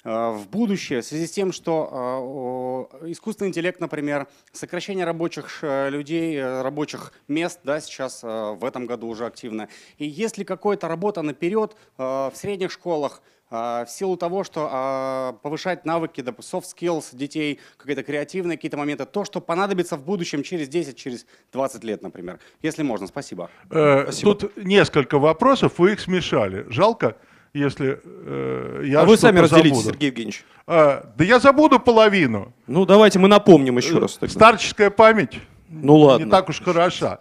в 0.05 0.47
будущее 0.51 1.01
в 1.01 1.05
связи 1.05 1.25
с 1.25 1.31
тем, 1.31 1.51
что 1.51 2.89
э, 3.01 3.11
искусственный 3.11 3.49
интеллект, 3.49 3.79
например, 3.79 4.27
сокращение 4.51 5.03
рабочих 5.03 5.59
э, 5.63 5.89
людей, 5.89 6.39
рабочих 6.41 7.11
мест, 7.27 7.59
да, 7.63 7.81
сейчас 7.81 8.21
в 8.21 8.59
этом 8.63 8.85
году 8.85 9.07
уже 9.07 9.25
активно. 9.25 9.67
И 9.97 10.05
есть 10.05 10.37
ли 10.37 10.45
какая-то 10.45 10.87
работа 10.87 11.23
наперед 11.23 11.75
в 11.97 12.31
средних 12.35 12.71
школах, 12.71 13.21
в 13.49 13.85
силу 13.87 14.17
того, 14.17 14.43
что 14.43 15.39
повышать 15.43 15.85
навыки, 15.85 16.21
soft 16.21 16.65
skills 16.75 17.15
детей, 17.15 17.59
какие-то 17.77 18.03
креативные 18.03 18.57
какие-то 18.57 18.77
моменты, 18.77 19.05
то, 19.05 19.23
что 19.23 19.39
понадобится 19.39 19.97
в 19.97 20.03
будущем 20.03 20.43
через 20.43 20.67
10, 20.67 20.97
через 20.97 21.25
20 21.51 21.83
лет, 21.83 22.01
например. 22.01 22.39
Если 22.61 22.83
можно, 22.83 23.07
спасибо. 23.07 23.49
Э, 23.69 24.03
спасибо. 24.03 24.35
Тут 24.35 24.57
несколько 24.57 25.19
вопросов, 25.19 25.77
вы 25.77 25.93
их 25.93 25.99
смешали. 25.99 26.65
Жалко, 26.69 27.17
если 27.55 28.01
э, 28.03 28.83
я 28.85 29.01
А 29.01 29.05
вы 29.05 29.17
сами 29.17 29.39
разделите, 29.39 29.75
забуду. 29.75 29.89
Сергей 29.89 30.07
Евгеньевич. 30.07 30.43
А, 30.67 31.11
да 31.17 31.23
я 31.23 31.39
забуду 31.39 31.79
половину. 31.79 32.53
Ну, 32.67 32.85
давайте 32.85 33.17
мы 33.17 33.27
напомним 33.27 33.77
еще 33.77 33.97
раз. 33.97 34.17
Тогда. 34.17 34.33
Старческая 34.33 34.89
память 34.89 35.39
ну, 35.69 35.95
ладно. 35.95 36.25
не 36.25 36.29
так 36.29 36.49
уж 36.49 36.61
хороша. 36.61 37.19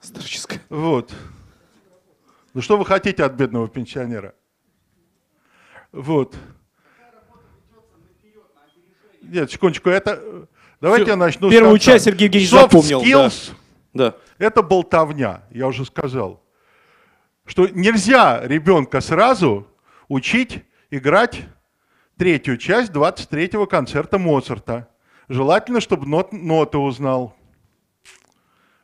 Старческая. 0.00 0.60
Вот. 0.68 1.12
Ну, 2.54 2.62
что 2.62 2.76
вы 2.76 2.86
хотите 2.86 3.24
от 3.24 3.32
бедного 3.32 3.68
пенсионера? 3.68 4.34
Вот. 5.92 6.36
Нет, 9.22 9.50
секундочку, 9.50 9.90
это... 9.90 10.46
Давайте 10.80 11.04
Все. 11.06 11.12
я 11.12 11.16
начну 11.16 11.50
Первую 11.50 11.78
часть 11.78 12.04
Сергей 12.04 12.26
Евгеньевич 12.26 12.52
Soft 12.52 12.60
запомнил. 12.60 13.02
skills 13.02 13.50
да.– 13.94 14.14
это 14.38 14.62
болтовня, 14.62 15.42
я 15.50 15.66
уже 15.66 15.84
сказал 15.86 16.45
что 17.46 17.68
нельзя 17.68 18.40
ребенка 18.44 19.00
сразу 19.00 19.66
учить 20.08 20.64
играть 20.90 21.42
третью 22.18 22.58
часть 22.58 22.92
23-го 22.92 23.66
концерта 23.66 24.18
Моцарта. 24.18 24.88
Желательно, 25.28 25.80
чтобы 25.80 26.06
нот, 26.06 26.32
ноты 26.32 26.78
узнал. 26.78 27.36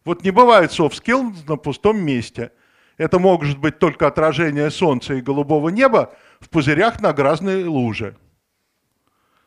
Вот 0.04 0.24
не 0.24 0.30
бывает 0.30 0.70
soft 0.70 1.02
skills 1.02 1.48
на 1.48 1.56
пустом 1.56 1.98
месте. 1.98 2.52
Это 2.96 3.18
может 3.18 3.58
быть 3.58 3.78
только 3.78 4.06
отражение 4.06 4.70
солнца 4.70 5.14
и 5.14 5.20
голубого 5.20 5.68
неба 5.68 6.12
в 6.40 6.48
пузырях 6.48 7.00
на 7.00 7.12
грязной 7.12 7.64
луже. 7.64 8.16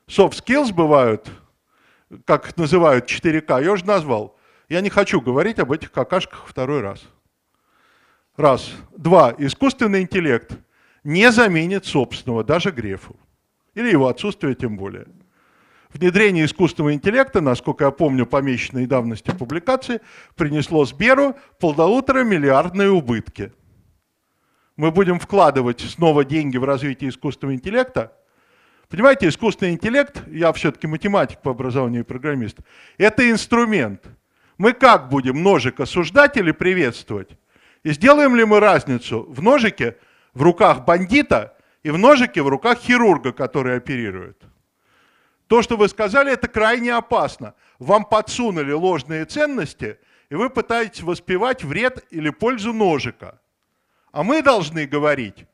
Soft 0.07 0.41
skills 0.43 0.74
бывают, 0.74 1.30
как 2.26 2.49
их 2.49 2.57
называют 2.57 3.09
4К, 3.09 3.63
я 3.63 3.72
уже 3.72 3.86
назвал. 3.86 4.38
Я 4.70 4.82
не 4.82 4.89
хочу 4.89 5.22
говорить 5.22 5.59
об 5.59 5.72
этих 5.72 5.91
какашках 5.91 6.47
второй 6.47 6.82
раз. 6.82 7.03
Раз. 8.38 8.73
Два. 8.97 9.33
Искусственный 9.38 10.01
интеллект 10.01 10.57
не 11.05 11.31
заменит 11.31 11.86
собственного, 11.86 12.43
даже 12.43 12.71
Грефу. 12.71 13.15
Или 13.75 13.91
его 13.91 14.07
отсутствие 14.07 14.55
тем 14.55 14.75
более. 14.75 15.05
Внедрение 15.93 16.43
искусственного 16.43 16.93
интеллекта, 16.93 17.39
насколько 17.39 17.86
я 17.86 17.91
помню, 17.91 18.25
помеченной 18.25 18.86
давности 18.86 19.31
публикации, 19.31 20.01
принесло 20.36 20.83
Сберу 20.83 21.36
полтора 21.61 22.23
миллиардные 22.23 22.91
убытки. 22.91 23.53
Мы 24.75 24.91
будем 24.91 25.19
вкладывать 25.19 25.79
снова 25.79 26.25
деньги 26.25 26.57
в 26.57 26.65
развитие 26.65 27.11
искусственного 27.11 27.55
интеллекта. 27.55 28.11
Понимаете, 28.89 29.29
искусственный 29.29 29.71
интеллект, 29.71 30.21
я 30.27 30.51
все-таки 30.51 30.88
математик 30.88 31.41
по 31.41 31.51
образованию 31.51 32.01
и 32.01 32.05
программист, 32.05 32.57
это 32.97 33.29
инструмент. 33.31 34.03
Мы 34.57 34.73
как 34.73 35.07
будем 35.07 35.41
ножик 35.41 35.79
осуждать 35.79 36.36
или 36.36 36.51
приветствовать? 36.51 37.38
И 37.86 37.91
сделаем 37.91 38.36
ли 38.36 38.43
мы 38.45 38.59
разницу 38.59 39.27
в 39.29 39.43
ножике 39.43 39.95
в 40.33 40.41
руках 40.41 40.86
бандита 40.86 41.55
и 41.83 41.91
в 41.91 41.99
ножике 41.99 42.41
в 42.41 42.47
руках 42.47 42.79
хирурга, 42.79 43.31
который 43.31 43.77
оперирует? 43.77 44.41
То, 45.45 45.61
что 45.61 45.77
вы 45.77 45.88
сказали, 45.88 46.33
это 46.33 46.47
крайне 46.47 46.95
опасно. 46.95 47.53
Вам 47.77 48.05
подсунули 48.05 48.71
ложные 48.71 49.25
ценности, 49.25 49.99
и 50.31 50.36
вы 50.36 50.49
пытаетесь 50.49 51.03
воспевать 51.03 51.63
вред 51.63 52.03
или 52.09 52.31
пользу 52.31 52.73
ножика. 52.73 53.39
А 54.11 54.23
мы 54.23 54.41
должны 54.41 54.88
говорить 54.88 55.45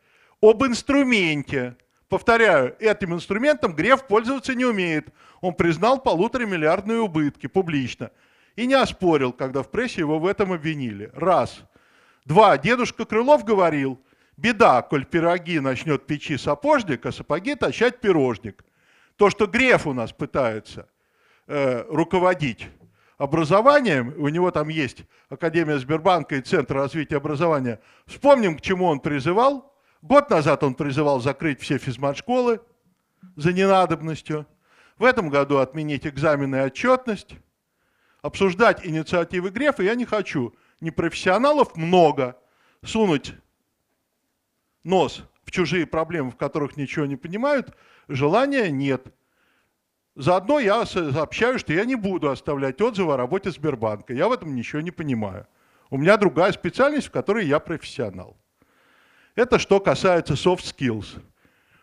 об 0.42 0.64
инструменте. 0.64 1.76
Повторяю, 2.08 2.78
этим 2.80 3.14
инструментом 3.14 3.76
Греф 3.76 4.08
пользоваться 4.08 4.56
не 4.56 4.64
умеет. 4.64 5.10
Он 5.42 5.54
признал 5.54 6.00
полутора 6.00 6.46
миллиардные 6.46 7.02
убытки 7.02 7.48
публично. 7.48 8.10
И 8.56 8.68
не 8.68 8.76
оспорил, 8.76 9.34
когда 9.34 9.64
в 9.64 9.70
прессе 9.70 10.00
его 10.00 10.18
в 10.18 10.26
этом 10.26 10.54
обвинили. 10.54 11.12
Раз. 11.14 11.66
Два. 12.26 12.58
Дедушка 12.58 13.06
Крылов 13.06 13.44
говорил, 13.44 14.00
беда, 14.38 14.82
коль 14.82 15.06
пироги 15.06 15.60
начнет 15.60 16.06
печи 16.06 16.38
сапожник, 16.38 17.06
а 17.06 17.12
сапоги 17.12 17.56
точать 17.56 18.00
пирожник. 18.00 18.64
То, 19.16 19.30
что 19.30 19.48
Греф 19.48 19.88
у 19.88 19.94
нас 19.94 20.12
пытается 20.12 20.88
э, 21.48 21.84
руководить 21.90 22.68
образованием, 23.18 24.14
у 24.18 24.30
него 24.30 24.52
там 24.52 24.70
есть 24.70 25.06
Академия 25.30 25.78
Сбербанка 25.78 26.36
и 26.36 26.42
Центр 26.42 26.76
развития 26.76 27.18
образования, 27.18 27.80
вспомним, 28.06 28.58
к 28.58 28.62
чему 28.62 28.86
он 28.86 29.00
призывал. 29.00 29.72
Год 30.02 30.30
назад 30.30 30.64
он 30.64 30.74
призывал 30.74 31.22
закрыть 31.22 31.62
все 31.62 31.78
физмат-школы 31.78 32.62
за 33.36 33.54
ненадобностью. 33.54 34.48
В 34.98 35.04
этом 35.04 35.30
году 35.30 35.58
отменить 35.58 36.08
экзамены 36.08 36.58
и 36.58 36.62
отчетность. 36.62 37.36
Обсуждать 38.22 38.86
инициативы 38.86 39.50
Грефа 39.50 39.84
я 39.84 39.96
не 39.96 40.06
хочу 40.06 40.56
непрофессионалов 40.82 41.78
много, 41.78 42.38
сунуть 42.84 43.34
нос 44.84 45.24
в 45.44 45.52
чужие 45.52 45.86
проблемы, 45.86 46.32
в 46.32 46.36
которых 46.36 46.78
ничего 46.78 47.06
не 47.06 47.16
понимают, 47.16 47.76
желания 48.08 48.70
нет. 48.70 49.06
Заодно 50.16 50.60
я 50.60 50.86
сообщаю, 50.86 51.58
что 51.58 51.72
я 51.72 51.86
не 51.86 51.96
буду 51.96 52.30
оставлять 52.30 52.82
отзывы 52.82 53.14
о 53.14 53.18
работе 53.18 53.52
Сбербанка. 53.52 54.14
Я 54.14 54.28
в 54.28 54.34
этом 54.34 54.56
ничего 54.56 54.82
не 54.82 54.92
понимаю. 54.92 55.48
У 55.90 55.98
меня 55.98 56.18
другая 56.18 56.52
специальность, 56.52 57.08
в 57.08 57.12
которой 57.12 57.46
я 57.46 57.60
профессионал. 57.60 58.38
Это 59.36 59.60
что 59.60 59.80
касается 59.80 60.34
soft 60.34 60.64
skills. 60.64 61.22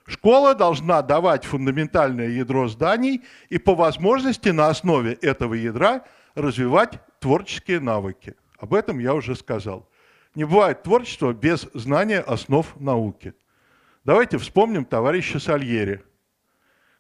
Школа 0.07 0.55
должна 0.55 1.03
давать 1.03 1.45
фундаментальное 1.45 2.29
ядро 2.29 2.69
зданий 2.69 3.23
и 3.51 3.59
по 3.59 3.75
возможности 3.75 4.49
на 4.49 4.69
основе 4.69 5.13
этого 5.15 5.55
ядра 5.55 6.05
развивать 6.35 6.99
творческие 7.21 7.81
навыки. 7.81 8.35
Об 8.59 8.75
этом 8.75 8.99
я 8.99 9.15
уже 9.15 9.35
сказал. 9.37 9.89
Не 10.35 10.45
бывает 10.45 10.83
творчества 10.83 11.33
без 11.33 11.63
знания 11.75 12.21
основ 12.21 12.79
науки. 12.79 13.35
Давайте 14.05 14.39
вспомним 14.39 14.85
товарища 14.85 15.39
Сальери, 15.39 16.05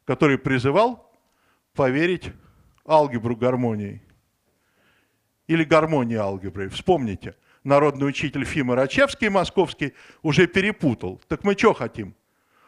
который 0.04 0.38
призывал 0.38 1.12
поверить 1.74 2.32
алгебру 2.86 3.36
гармонии 3.36 4.02
или 5.46 5.64
гармонии 5.64 6.16
алгебры. 6.16 6.68
Вспомните, 6.68 7.34
народный 7.64 8.08
учитель 8.08 8.44
Фима 8.44 8.76
Рачевский 8.76 9.28
московский 9.28 9.94
уже 10.22 10.46
перепутал. 10.46 11.20
Так 11.28 11.44
мы 11.44 11.54
что 11.54 11.74
хотим? 11.74 12.14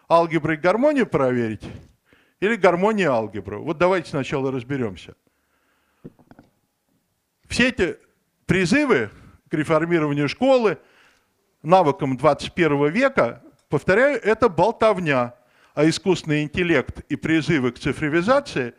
Алгеброй 0.08 0.56
гармонию 0.56 1.06
проверить 1.06 1.64
или 2.40 2.56
гармонию 2.56 3.12
алгебру? 3.12 3.62
Вот 3.62 3.78
давайте 3.78 4.10
сначала 4.10 4.50
разберемся. 4.50 5.14
Все 7.48 7.68
эти 7.68 7.98
призывы 8.50 9.10
к 9.48 9.54
реформированию 9.54 10.28
школы, 10.28 10.78
навыкам 11.62 12.16
21 12.16 12.90
века, 12.90 13.44
повторяю, 13.68 14.20
это 14.20 14.48
болтовня. 14.48 15.34
А 15.72 15.88
искусственный 15.88 16.42
интеллект 16.42 16.98
и 17.08 17.14
призывы 17.14 17.70
к 17.70 17.78
цифровизации, 17.78 18.74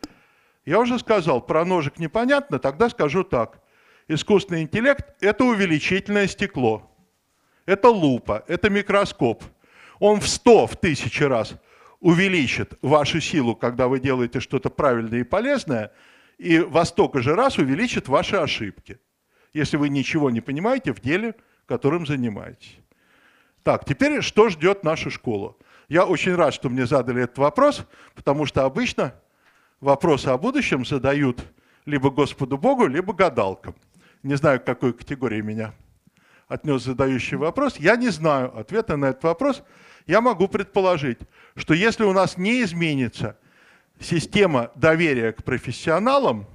я 0.66 0.78
уже 0.78 0.98
сказал, 0.98 1.40
про 1.40 1.64
ножик 1.64 1.98
непонятно, 1.98 2.58
тогда 2.58 2.90
скажу 2.90 3.24
так. 3.24 3.62
Искусственный 4.08 4.60
интеллект– 4.60 5.06
это 5.22 5.42
увеличительное 5.42 6.26
стекло, 6.26 6.94
это 7.64 7.88
лупа, 7.88 8.44
это 8.48 8.68
микроскоп. 8.68 9.42
Он 10.00 10.20
в 10.20 10.28
100, 10.28 10.66
в 10.66 10.76
тысячи 10.76 11.22
раз 11.22 11.54
увеличит 11.98 12.74
вашу 12.82 13.22
силу, 13.22 13.56
когда 13.56 13.88
вы 13.88 14.00
делаете 14.00 14.40
что-то 14.40 14.68
правильное 14.68 15.20
и 15.20 15.24
полезное, 15.24 15.92
и 16.36 16.58
во 16.58 16.84
столько 16.84 17.22
же 17.22 17.34
раз 17.34 17.56
увеличит 17.56 18.08
ваши 18.08 18.36
ошибки 18.36 18.98
если 19.52 19.76
вы 19.76 19.88
ничего 19.88 20.30
не 20.30 20.40
понимаете 20.40 20.92
в 20.92 21.00
деле, 21.00 21.34
которым 21.66 22.06
занимаетесь. 22.06 22.78
Так, 23.62 23.84
теперь 23.84 24.22
что 24.22 24.48
ждет 24.48 24.84
нашу 24.84 25.10
школу? 25.10 25.56
Я 25.88 26.04
очень 26.04 26.34
рад, 26.34 26.54
что 26.54 26.68
мне 26.68 26.86
задали 26.86 27.22
этот 27.22 27.38
вопрос, 27.38 27.86
потому 28.14 28.46
что 28.46 28.64
обычно 28.64 29.14
вопросы 29.80 30.28
о 30.28 30.38
будущем 30.38 30.84
задают 30.84 31.44
либо 31.86 32.10
Господу 32.10 32.58
Богу, 32.58 32.86
либо 32.86 33.12
гадалкам. 33.12 33.74
Не 34.22 34.36
знаю, 34.36 34.60
к 34.60 34.64
какой 34.64 34.92
категории 34.92 35.40
меня 35.40 35.74
отнес 36.48 36.82
задающий 36.82 37.36
вопрос. 37.36 37.76
Я 37.78 37.96
не 37.96 38.10
знаю 38.10 38.56
ответа 38.56 38.96
на 38.96 39.06
этот 39.06 39.24
вопрос. 39.24 39.62
Я 40.06 40.20
могу 40.20 40.48
предположить, 40.48 41.18
что 41.56 41.74
если 41.74 42.04
у 42.04 42.12
нас 42.12 42.36
не 42.36 42.62
изменится 42.62 43.38
система 44.00 44.70
доверия 44.74 45.32
к 45.32 45.44
профессионалам, 45.44 46.46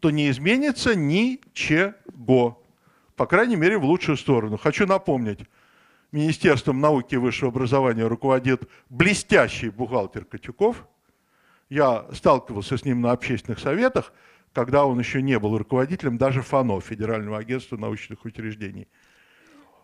то 0.00 0.10
не 0.10 0.30
изменится 0.30 0.94
ничего. 0.94 2.62
По 3.16 3.26
крайней 3.26 3.56
мере, 3.56 3.78
в 3.78 3.84
лучшую 3.84 4.16
сторону. 4.16 4.56
Хочу 4.56 4.86
напомнить, 4.86 5.40
Министерством 6.12 6.80
науки 6.80 7.14
и 7.14 7.18
высшего 7.18 7.50
образования 7.50 8.06
руководит 8.06 8.68
блестящий 8.88 9.68
бухгалтер 9.68 10.24
Котюков. 10.24 10.86
Я 11.68 12.06
сталкивался 12.12 12.78
с 12.78 12.84
ним 12.84 13.02
на 13.02 13.12
общественных 13.12 13.58
советах, 13.58 14.12
когда 14.54 14.86
он 14.86 14.98
еще 14.98 15.20
не 15.20 15.38
был 15.38 15.58
руководителем 15.58 16.16
даже 16.16 16.40
ФАНО, 16.40 16.80
Федерального 16.80 17.36
агентства 17.36 17.76
научных 17.76 18.24
учреждений. 18.24 18.88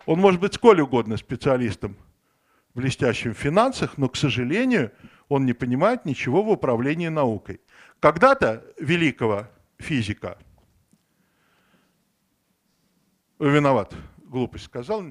Он 0.07 0.19
может 0.19 0.41
быть 0.41 0.55
сколь 0.55 0.81
угодно 0.81 1.19
специалистом, 1.19 1.97
блестящим 2.75 3.35
в 3.35 3.39
финансах, 3.39 3.99
но, 3.99 4.09
к 4.09 4.17
сожалению, 4.17 4.93
он 5.29 5.45
не 5.45 5.53
понимает 5.53 6.07
ничего 6.07 6.43
в 6.43 6.51
управлении 6.51 7.09
наукой. 7.09 7.61
Когда-то 8.01 8.65
великого 8.79 9.49
физика. 9.85 10.39
Виноват, 13.39 13.95
глупость 14.17 14.65
сказал. 14.65 15.05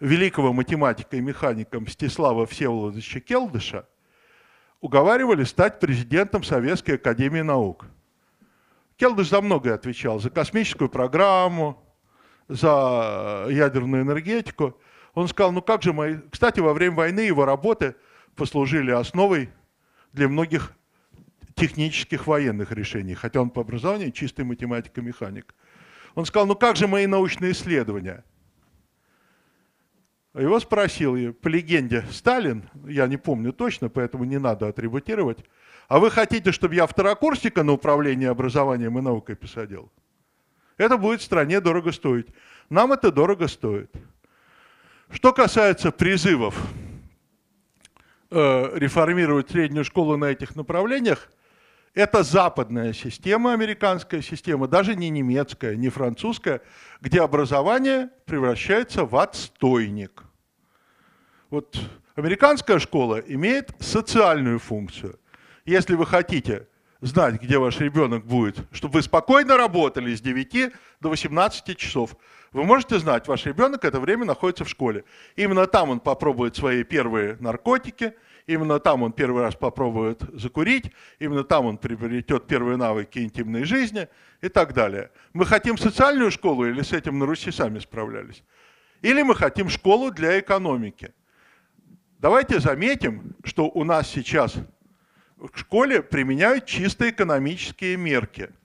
Великого 0.00 0.52
математика 0.52 1.16
и 1.16 1.20
механика 1.20 1.78
Мстислава 1.78 2.46
Всеволодовича 2.46 3.20
Келдыша 3.20 3.86
уговаривали 4.80 5.44
стать 5.44 5.78
президентом 5.78 6.42
Советской 6.42 6.96
Академии 6.96 7.42
Наук. 7.42 7.86
Келдыш 8.96 9.28
за 9.28 9.40
многое 9.40 9.74
отвечал. 9.74 10.18
За 10.18 10.30
космическую 10.30 10.88
программу, 10.88 11.82
за 12.48 13.46
ядерную 13.48 14.02
энергетику. 14.02 14.78
Он 15.14 15.28
сказал, 15.28 15.52
ну 15.52 15.62
как 15.62 15.82
же 15.82 15.92
мои... 15.92 16.16
Кстати, 16.30 16.60
во 16.60 16.72
время 16.72 16.96
войны 16.96 17.20
его 17.20 17.44
работы 17.44 17.94
послужили 18.34 18.90
основой 18.90 19.50
для 20.12 20.28
многих 20.28 20.72
технических 21.54 22.26
военных 22.26 22.72
решений, 22.72 23.14
хотя 23.14 23.40
он 23.40 23.50
по 23.50 23.62
образованию 23.62 24.12
чистый 24.12 24.44
математик 24.44 24.96
и 24.98 25.00
механик. 25.00 25.54
Он 26.14 26.24
сказал, 26.24 26.46
ну 26.46 26.54
как 26.54 26.76
же 26.76 26.86
мои 26.86 27.06
научные 27.06 27.52
исследования? 27.52 28.24
Его 30.34 30.60
спросил, 30.60 31.32
по 31.34 31.48
легенде, 31.48 32.04
Сталин, 32.10 32.68
я 32.86 33.06
не 33.08 33.16
помню 33.16 33.52
точно, 33.52 33.88
поэтому 33.88 34.24
не 34.24 34.38
надо 34.38 34.68
атрибутировать, 34.68 35.44
а 35.88 35.98
вы 35.98 36.10
хотите, 36.10 36.52
чтобы 36.52 36.76
я 36.76 36.86
второкурсника 36.86 37.64
на 37.64 37.72
управление 37.72 38.30
образованием 38.30 38.96
и 38.96 39.02
наукой 39.02 39.34
посадил? 39.34 39.90
Это 40.76 40.96
будет 40.96 41.20
стране 41.20 41.60
дорого 41.60 41.90
стоить. 41.90 42.28
Нам 42.70 42.92
это 42.92 43.10
дорого 43.10 43.48
стоит. 43.48 43.92
Что 45.10 45.32
касается 45.32 45.90
призывов 45.90 46.56
э, 48.30 48.78
реформировать 48.78 49.50
среднюю 49.50 49.84
школу 49.84 50.16
на 50.16 50.26
этих 50.26 50.54
направлениях, 50.54 51.28
это 51.94 52.22
западная 52.22 52.92
система, 52.92 53.52
американская 53.52 54.22
система, 54.22 54.68
даже 54.68 54.94
не 54.94 55.10
немецкая, 55.10 55.76
не 55.76 55.88
французская, 55.88 56.62
где 57.00 57.20
образование 57.20 58.10
превращается 58.26 59.04
в 59.04 59.16
отстойник. 59.16 60.22
Вот 61.50 61.80
американская 62.14 62.78
школа 62.78 63.16
имеет 63.16 63.72
социальную 63.80 64.60
функцию. 64.60 65.18
Если 65.64 65.96
вы 65.96 66.06
хотите 66.06 66.68
знать, 67.00 67.42
где 67.42 67.58
ваш 67.58 67.80
ребенок 67.80 68.24
будет, 68.24 68.58
чтобы 68.70 68.94
вы 68.94 69.02
спокойно 69.02 69.56
работали 69.56 70.14
с 70.14 70.20
9 70.20 70.72
до 71.00 71.08
18 71.08 71.76
часов, 71.76 72.16
вы 72.52 72.62
можете 72.62 73.00
знать, 73.00 73.26
ваш 73.26 73.46
ребенок 73.46 73.84
это 73.84 73.98
время 73.98 74.24
находится 74.24 74.64
в 74.64 74.68
школе. 74.68 75.04
Именно 75.34 75.66
там 75.66 75.90
он 75.90 75.98
попробует 75.98 76.54
свои 76.54 76.84
первые 76.84 77.36
наркотики– 77.40 78.14
Именно 78.50 78.80
там 78.80 79.04
он 79.04 79.12
первый 79.12 79.42
раз 79.44 79.54
попробует 79.54 80.22
закурить, 80.32 80.90
именно 81.20 81.44
там 81.44 81.66
он 81.66 81.78
приобретет 81.78 82.48
первые 82.48 82.76
навыки 82.76 83.20
интимной 83.20 83.62
жизни 83.62 84.08
и 84.40 84.48
так 84.48 84.74
далее. 84.74 85.12
Мы 85.32 85.46
хотим 85.46 85.78
социальную 85.78 86.32
школу 86.32 86.66
или 86.66 86.82
с 86.82 86.92
этим 86.92 87.20
на 87.20 87.26
Руси 87.26 87.52
сами 87.52 87.78
справлялись? 87.78 88.42
Или 89.02 89.22
мы 89.22 89.36
хотим 89.36 89.68
школу 89.68 90.10
для 90.10 90.40
экономики? 90.40 91.14
Давайте 92.18 92.58
заметим, 92.58 93.36
что 93.44 93.66
у 93.66 93.84
нас 93.84 94.08
сейчас 94.08 94.56
в 95.36 95.56
школе 95.56 96.02
применяют 96.02 96.66
чисто 96.66 97.08
экономические 97.08 97.96
мерки– 97.96 98.50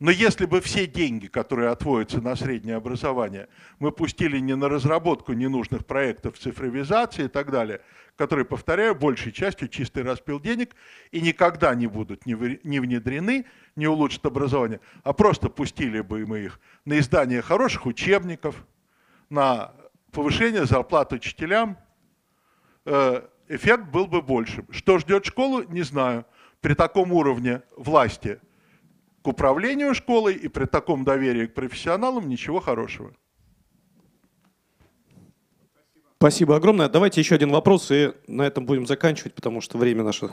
но 0.00 0.10
если 0.10 0.46
бы 0.46 0.62
все 0.62 0.86
деньги, 0.86 1.26
которые 1.26 1.68
отводятся 1.68 2.22
на 2.22 2.34
среднее 2.34 2.76
образование, 2.76 3.48
мы 3.78 3.92
пустили 3.92 4.38
не 4.38 4.56
на 4.56 4.70
разработку 4.70 5.34
ненужных 5.34 5.84
проектов 5.84 6.38
цифровизации 6.38 7.26
и 7.26 7.28
так 7.28 7.50
далее, 7.50 7.82
которые, 8.16 8.46
повторяю, 8.46 8.94
большей 8.94 9.30
частью 9.30 9.68
чистый 9.68 10.02
распил 10.02 10.40
денег 10.40 10.74
и 11.10 11.20
никогда 11.20 11.74
не 11.74 11.86
будут 11.86 12.24
не 12.24 12.34
внедрены, 12.34 13.44
не 13.76 13.86
улучшат 13.88 14.24
образование, 14.24 14.80
а 15.02 15.12
просто 15.12 15.50
пустили 15.50 16.00
бы 16.00 16.26
мы 16.26 16.40
их 16.40 16.60
на 16.86 16.98
издание 16.98 17.42
хороших 17.42 17.84
учебников, 17.84 18.64
на 19.28 19.74
повышение 20.12 20.64
зарплат 20.64 21.12
учителям, 21.12 21.76
э, 22.86 23.22
эффект 23.48 23.84
был 23.90 24.06
бы 24.06 24.22
большим. 24.22 24.66
Что 24.70 24.98
ждет 24.98 25.26
школу, 25.26 25.62
не 25.64 25.82
знаю. 25.82 26.24
При 26.62 26.72
таком 26.72 27.12
уровне 27.12 27.60
власти– 27.76 28.40
к 29.22 29.28
управлению 29.28 29.94
школой 29.94 30.34
и 30.34 30.48
при 30.48 30.64
таком 30.64 31.04
доверии 31.04 31.46
к 31.46 31.54
профессионалам 31.54 32.28
ничего 32.28 32.60
хорошего. 32.60 33.12
Спасибо 36.16 36.56
огромное. 36.56 36.88
Давайте 36.88 37.20
еще 37.20 37.34
один 37.34 37.50
вопрос, 37.50 37.90
и 37.90 38.12
на 38.26 38.42
этом 38.42 38.66
будем 38.66 38.86
заканчивать, 38.86 39.34
потому 39.34 39.60
что 39.60 39.78
время 39.78 40.04
наше... 40.04 40.30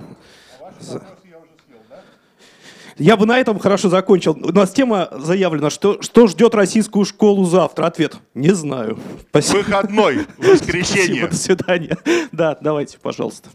Я 2.98 3.16
бы 3.16 3.28
на 3.28 3.38
этом 3.38 3.60
хорошо 3.60 3.90
закончил. 3.90 4.32
У 4.34 4.52
нас 4.52 4.72
тема 4.72 5.08
заявлена, 5.12 5.70
что, 5.70 6.02
что 6.02 6.28
ждет 6.28 6.56
российскую 6.56 7.06
школу 7.06 7.46
завтра. 7.46 7.86
Ответ– 7.86 8.18
не 8.34 8.50
знаю. 8.50 8.98
Спасибо. 9.30 9.58
Выходной, 9.60 10.26
воскресенье. 10.38 11.28
Спасибо, 11.28 11.28
до 11.28 11.36
свидания. 11.36 11.98
Да, 12.32 12.58
давайте, 12.60 12.98
пожалуйста. 12.98 13.50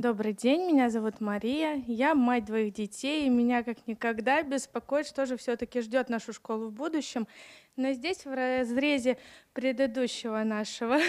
Добрый 0.00 0.32
день, 0.32 0.62
меня 0.62 0.88
зовут 0.88 1.20
Мария, 1.20 1.84
я 1.86 2.14
мать 2.14 2.46
двоих 2.46 2.72
детей, 2.72 3.26
и 3.26 3.28
меня 3.28 3.62
как 3.62 3.86
никогда 3.86 4.42
беспокоит, 4.42 5.06
что 5.06 5.26
же 5.26 5.36
все-таки 5.36 5.82
ждет 5.82 6.08
нашу 6.08 6.32
школу 6.32 6.68
в 6.68 6.72
будущем. 6.72 7.28
Но 7.76 7.92
здесь 7.92 8.24
в 8.24 8.34
разрезе 8.34 9.18
предыдущего 9.52 10.42
нашего 10.42 11.00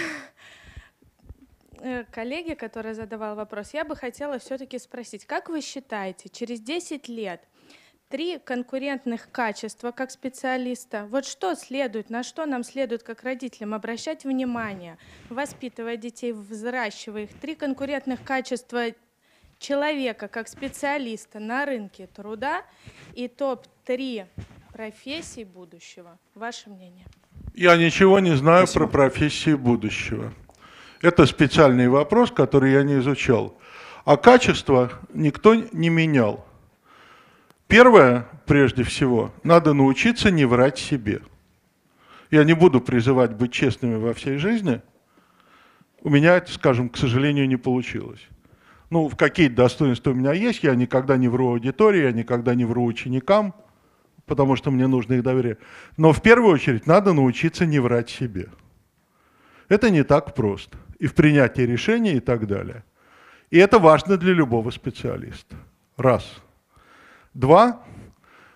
э, 1.80 2.04
коллеги, 2.12 2.54
который 2.54 2.94
задавал 2.94 3.38
вопрос, 3.38 3.74
я 3.74 3.86
бы 3.86 3.96
хотела 3.96 4.40
все-таки 4.40 4.78
спросить, 4.78 5.24
как 5.24 5.48
вы 5.48 5.62
считаете, 5.62 6.28
через 6.28 6.60
10 6.60 7.08
лет 7.08 7.48
три 8.12 8.40
конкурентных 8.40 9.32
качества 9.32 9.92
как 9.92 10.12
специалиста. 10.12 11.08
Вот 11.10 11.26
что 11.26 11.56
следует, 11.56 12.10
на 12.10 12.24
что 12.24 12.46
нам 12.46 12.64
следует 12.64 13.04
как 13.04 13.24
родителям 13.24 13.74
обращать 13.74 14.26
внимание, 14.26 14.98
воспитывая 15.30 15.96
детей, 15.96 16.34
взращивая 16.34 17.24
их. 17.24 17.30
Три 17.40 17.56
конкурентных 17.56 18.22
качества 18.24 18.88
человека 19.60 20.28
как 20.28 20.50
специалиста 20.50 21.40
на 21.40 21.66
рынке 21.66 22.08
труда 22.08 22.64
и 23.14 23.30
топ-3 23.30 24.26
профессий 24.74 25.46
будущего. 25.46 26.20
Ваше 26.36 26.70
мнение? 26.70 27.06
Я 27.54 27.78
ничего 27.78 28.20
не 28.20 28.36
знаю 28.36 28.68
про 28.68 28.88
профессии 28.88 29.54
будущего. 29.54 30.34
Это 31.02 31.26
специальный 31.26 31.88
вопрос, 31.88 32.32
который 32.32 32.74
я 32.74 32.84
не 32.84 33.00
изучал. 33.00 33.58
А 34.04 34.18
качество 34.18 34.92
никто 35.14 35.56
не 35.56 35.90
менял. 35.90 36.46
Первое, 37.72 38.28
прежде 38.48 38.84
всего, 38.84 39.34
надо 39.44 39.72
научиться 39.72 40.30
не 40.30 40.44
врать 40.44 40.78
себе. 40.78 41.22
Я 42.30 42.44
не 42.44 42.52
буду 42.52 42.82
призывать 42.82 43.32
быть 43.32 43.54
честными 43.54 43.96
во 43.96 44.14
всей 44.14 44.36
жизни. 44.40 44.82
У 46.02 46.10
меня 46.10 46.36
это, 46.36 46.52
скажем, 46.52 46.90
к 46.90 46.98
сожалению, 46.98 47.48
не 47.48 47.56
получилось. 47.56 48.28
Ну, 48.90 49.08
в 49.08 49.16
какие-то 49.16 49.56
достоинства 49.56 50.12
у 50.12 50.14
меня 50.14 50.34
есть. 50.34 50.64
Я 50.64 50.76
никогда 50.76 51.16
не 51.16 51.30
вру 51.30 51.52
аудитории, 51.52 52.02
я 52.02 52.12
никогда 52.12 52.56
не 52.56 52.66
вру 52.66 52.84
ученикам, 52.84 53.54
потому 54.26 54.58
что 54.58 54.70
мне 54.70 54.88
нужно 54.88 55.14
их 55.14 55.24
доверие. 55.24 55.58
Но 55.96 56.12
в 56.12 56.22
первую 56.22 56.54
очередь 56.54 56.88
надо 56.88 57.14
научиться 57.14 57.66
не 57.66 57.80
врать 57.80 58.10
себе. 58.10 58.50
Это 59.70 59.90
не 59.90 60.04
так 60.04 60.36
просто. 60.36 60.78
И 61.00 61.08
в 61.08 61.16
принятии 61.16 61.62
решений 61.62 62.16
и 62.16 62.20
так 62.20 62.48
далее. 62.48 62.84
И 63.50 63.58
это 63.58 63.80
важно 63.80 64.18
для 64.18 64.34
любого 64.34 64.72
специалиста. 64.72 65.56
Раз. 65.96 66.42
Два. 67.34 67.84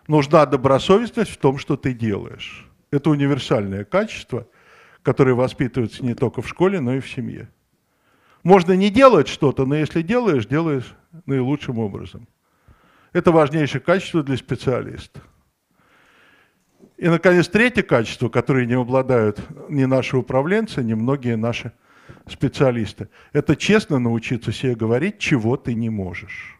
Нужна 0.07 0.45
добросовестность 0.45 1.31
в 1.31 1.37
том, 1.37 1.57
что 1.57 1.77
ты 1.77 1.93
делаешь. 1.93 2.69
Это 2.91 3.09
универсальное 3.09 3.83
качество, 3.83 4.47
которое 5.01 5.33
воспитывается 5.33 6.03
не 6.05 6.13
только 6.13 6.41
в 6.41 6.47
школе, 6.47 6.79
но 6.79 6.95
и 6.95 6.99
в 6.99 7.09
семье. 7.09 7.49
Можно 8.43 8.73
не 8.73 8.89
делать 8.89 9.27
что-то, 9.27 9.65
но 9.65 9.75
если 9.75 10.03
делаешь, 10.03 10.45
делаешь 10.45 10.95
наилучшим 11.25 11.79
образом. 11.79 12.27
Это 13.11 13.31
важнейшее 13.31 13.81
качество 13.81 14.21
для 14.21 14.37
специалиста. 14.37 15.21
И, 16.97 17.07
наконец, 17.07 17.47
третье 17.47 17.81
качество, 17.81 18.29
которое 18.29 18.65
не 18.65 18.75
обладают 18.75 19.39
ни 19.69 19.85
наши 19.85 20.15
управленцы, 20.15 20.83
ни 20.83 20.93
многие 20.93 21.35
наши 21.35 21.71
специалисты. 22.27 23.09
Это 23.33 23.55
честно 23.55 23.99
научиться 23.99 24.51
себе 24.51 24.75
говорить, 24.75 25.17
чего 25.17 25.57
ты 25.57 25.73
не 25.73 25.89
можешь. 25.89 26.54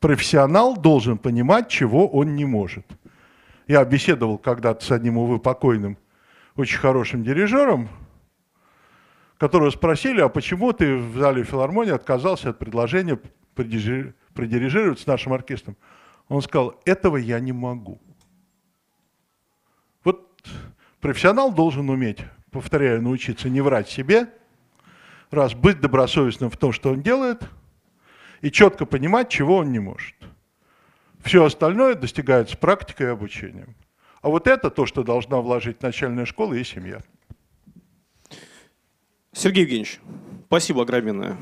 Профессионал 0.00 0.76
должен 0.76 1.18
понимать, 1.18 1.68
чего 1.68 2.08
он 2.08 2.36
не 2.36 2.44
может. 2.44 2.86
Я 3.66 3.84
беседовал 3.84 4.38
когда-то 4.38 4.84
с 4.84 4.90
одним, 4.92 5.18
увы, 5.18 5.40
покойным, 5.40 5.98
очень 6.54 6.78
хорошим 6.78 7.24
дирижером, 7.24 7.88
которого 9.38 9.70
спросили, 9.70 10.20
а 10.20 10.28
почему 10.28 10.72
ты 10.72 10.96
в 10.96 11.18
зале 11.18 11.44
филармонии 11.44 11.92
отказался 11.92 12.50
от 12.50 12.58
предложения 12.58 13.18
продирижировать 13.54 15.00
с 15.00 15.06
нашим 15.06 15.32
оркестром? 15.32 15.76
Он 16.28 16.42
сказал, 16.42 16.80
этого 16.84 17.16
я 17.16 17.40
не 17.40 17.52
могу. 17.52 18.00
Вот 20.04 20.32
профессионал 21.00 21.52
должен 21.52 21.90
уметь, 21.90 22.20
повторяю, 22.52 23.02
научиться 23.02 23.48
не 23.48 23.60
врать 23.60 23.88
себе, 23.88 24.28
раз, 25.30 25.54
быть 25.54 25.80
добросовестным 25.80 26.50
в 26.50 26.56
том, 26.56 26.72
что 26.72 26.90
он 26.90 27.02
делает, 27.02 27.42
и 28.40 28.50
четко 28.50 28.86
понимать, 28.86 29.28
чего 29.28 29.56
он 29.56 29.72
не 29.72 29.78
может. 29.78 30.14
Все 31.22 31.44
остальное 31.44 31.94
достигается 31.94 32.56
практикой 32.56 33.06
и 33.06 33.10
обучением. 33.10 33.74
А 34.22 34.28
вот 34.28 34.46
это 34.46 34.70
то, 34.70 34.86
что 34.86 35.02
должна 35.02 35.38
вложить 35.38 35.82
начальная 35.82 36.24
школа 36.24 36.54
и 36.54 36.64
семья. 36.64 37.00
Сергей 39.32 39.62
Евгеньевич, 39.62 40.00
спасибо 40.46 40.82
огромное. 40.82 41.36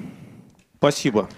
Спасибо. 0.77 1.29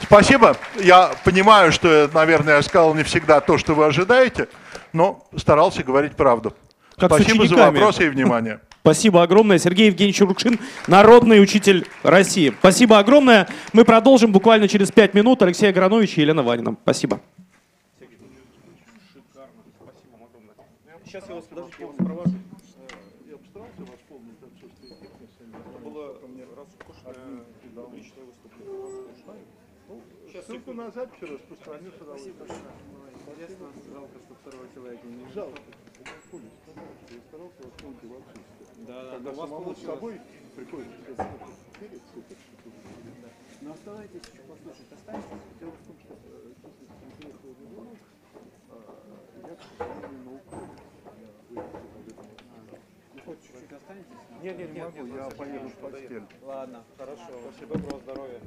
Спасибо. 0.00 0.56
Я 0.80 1.14
понимаю, 1.24 1.70
что, 1.70 2.10
наверное, 2.12 2.56
я 2.56 2.62
сказал 2.62 2.94
не 2.94 3.04
всегда 3.04 3.40
то, 3.40 3.58
что 3.58 3.74
вы 3.74 3.84
ожидаете, 3.84 4.48
но 4.92 5.28
старался 5.36 5.84
говорить 5.84 6.16
правду. 6.16 6.56
Как 6.96 7.12
Спасибо 7.12 7.46
за 7.46 7.56
вопросы 7.56 8.06
и 8.06 8.08
внимание. 8.08 8.60
Спасибо 8.82 9.22
огромное. 9.22 9.58
Сергей 9.58 9.86
Евгеньевич 9.86 10.20
Рукшин, 10.22 10.58
народный 10.88 11.40
учитель 11.40 11.86
России. 12.02 12.52
Спасибо 12.58 12.98
огромное. 12.98 13.46
Мы 13.72 13.84
продолжим 13.84 14.32
буквально 14.32 14.66
через 14.66 14.90
пять 14.90 15.14
минут. 15.14 15.40
Алексей 15.40 15.68
Агранович 15.68 16.18
и 16.18 16.22
Елена 16.22 16.42
Ванина. 16.42 16.76
Спасибо. 16.82 17.20
Сейчас 21.04 21.28
я 21.28 21.34
вас, 21.36 21.44
подождите, 21.44 21.76
я 21.78 21.86
вас 21.86 21.96
провожу. 21.96 22.34
Я 23.30 23.36
постарался 23.36 23.82
восполнить 23.82 24.42
отсутствие 24.42 24.96
Было 25.84 26.18
роскошное 26.56 27.14
публичное 27.76 28.24
выступление. 28.24 29.12
Ссылку 30.44 30.72
на 30.72 30.90
запись 30.90 31.22
распространю 31.22 31.92
с 31.92 32.02
удовольствием. 32.02 32.34
Жалко, 33.92 34.18
что 34.18 34.34
второго 34.42 34.66
человека 34.74 35.06
не 35.06 35.32
Жалко. 35.32 35.60
Я 36.02 37.20
старался 37.28 37.62
восполнить 37.62 38.02
отсутствие. 38.02 38.41
Да, 38.86 39.04
да, 39.04 39.10
Когда 39.12 39.30
у 39.30 39.34
вас 39.34 39.48
самому 39.48 39.74
с 39.74 39.82
собой 39.82 40.20
тут. 40.58 40.74
Но 43.60 43.72
оставайтесь 43.72 44.22
еще 44.32 44.42
послушать, 44.42 44.92
останьтесь. 44.92 45.28
Дело 45.60 45.70
в 45.70 45.86
том, 45.86 45.96
что 46.00 46.14
э, 46.14 46.50
если 46.50 46.84
он 47.04 47.10
приехал 47.12 47.48
в 47.48 47.62
э, 48.70 48.82
я, 49.46 49.54
к 49.54 49.60
сожалению, 49.78 50.24
на. 50.24 50.40
Я 51.50 51.62
этом. 52.02 52.26
Ну 53.14 53.20
хоть 53.24 53.42
чуть-чуть 53.42 53.72
останетесь? 53.72 54.06
Нет, 54.42 54.58
нет, 54.58 54.72
Не 54.74 54.80
могу, 54.80 55.06
я 55.06 55.30
поеду 55.30 55.68
в 55.68 55.74
постель. 55.76 56.22
Ладно, 56.42 56.84
хорошо. 56.98 57.32
Спасибо, 57.44 57.78
доброго 57.78 58.00
здоровья. 58.00 58.40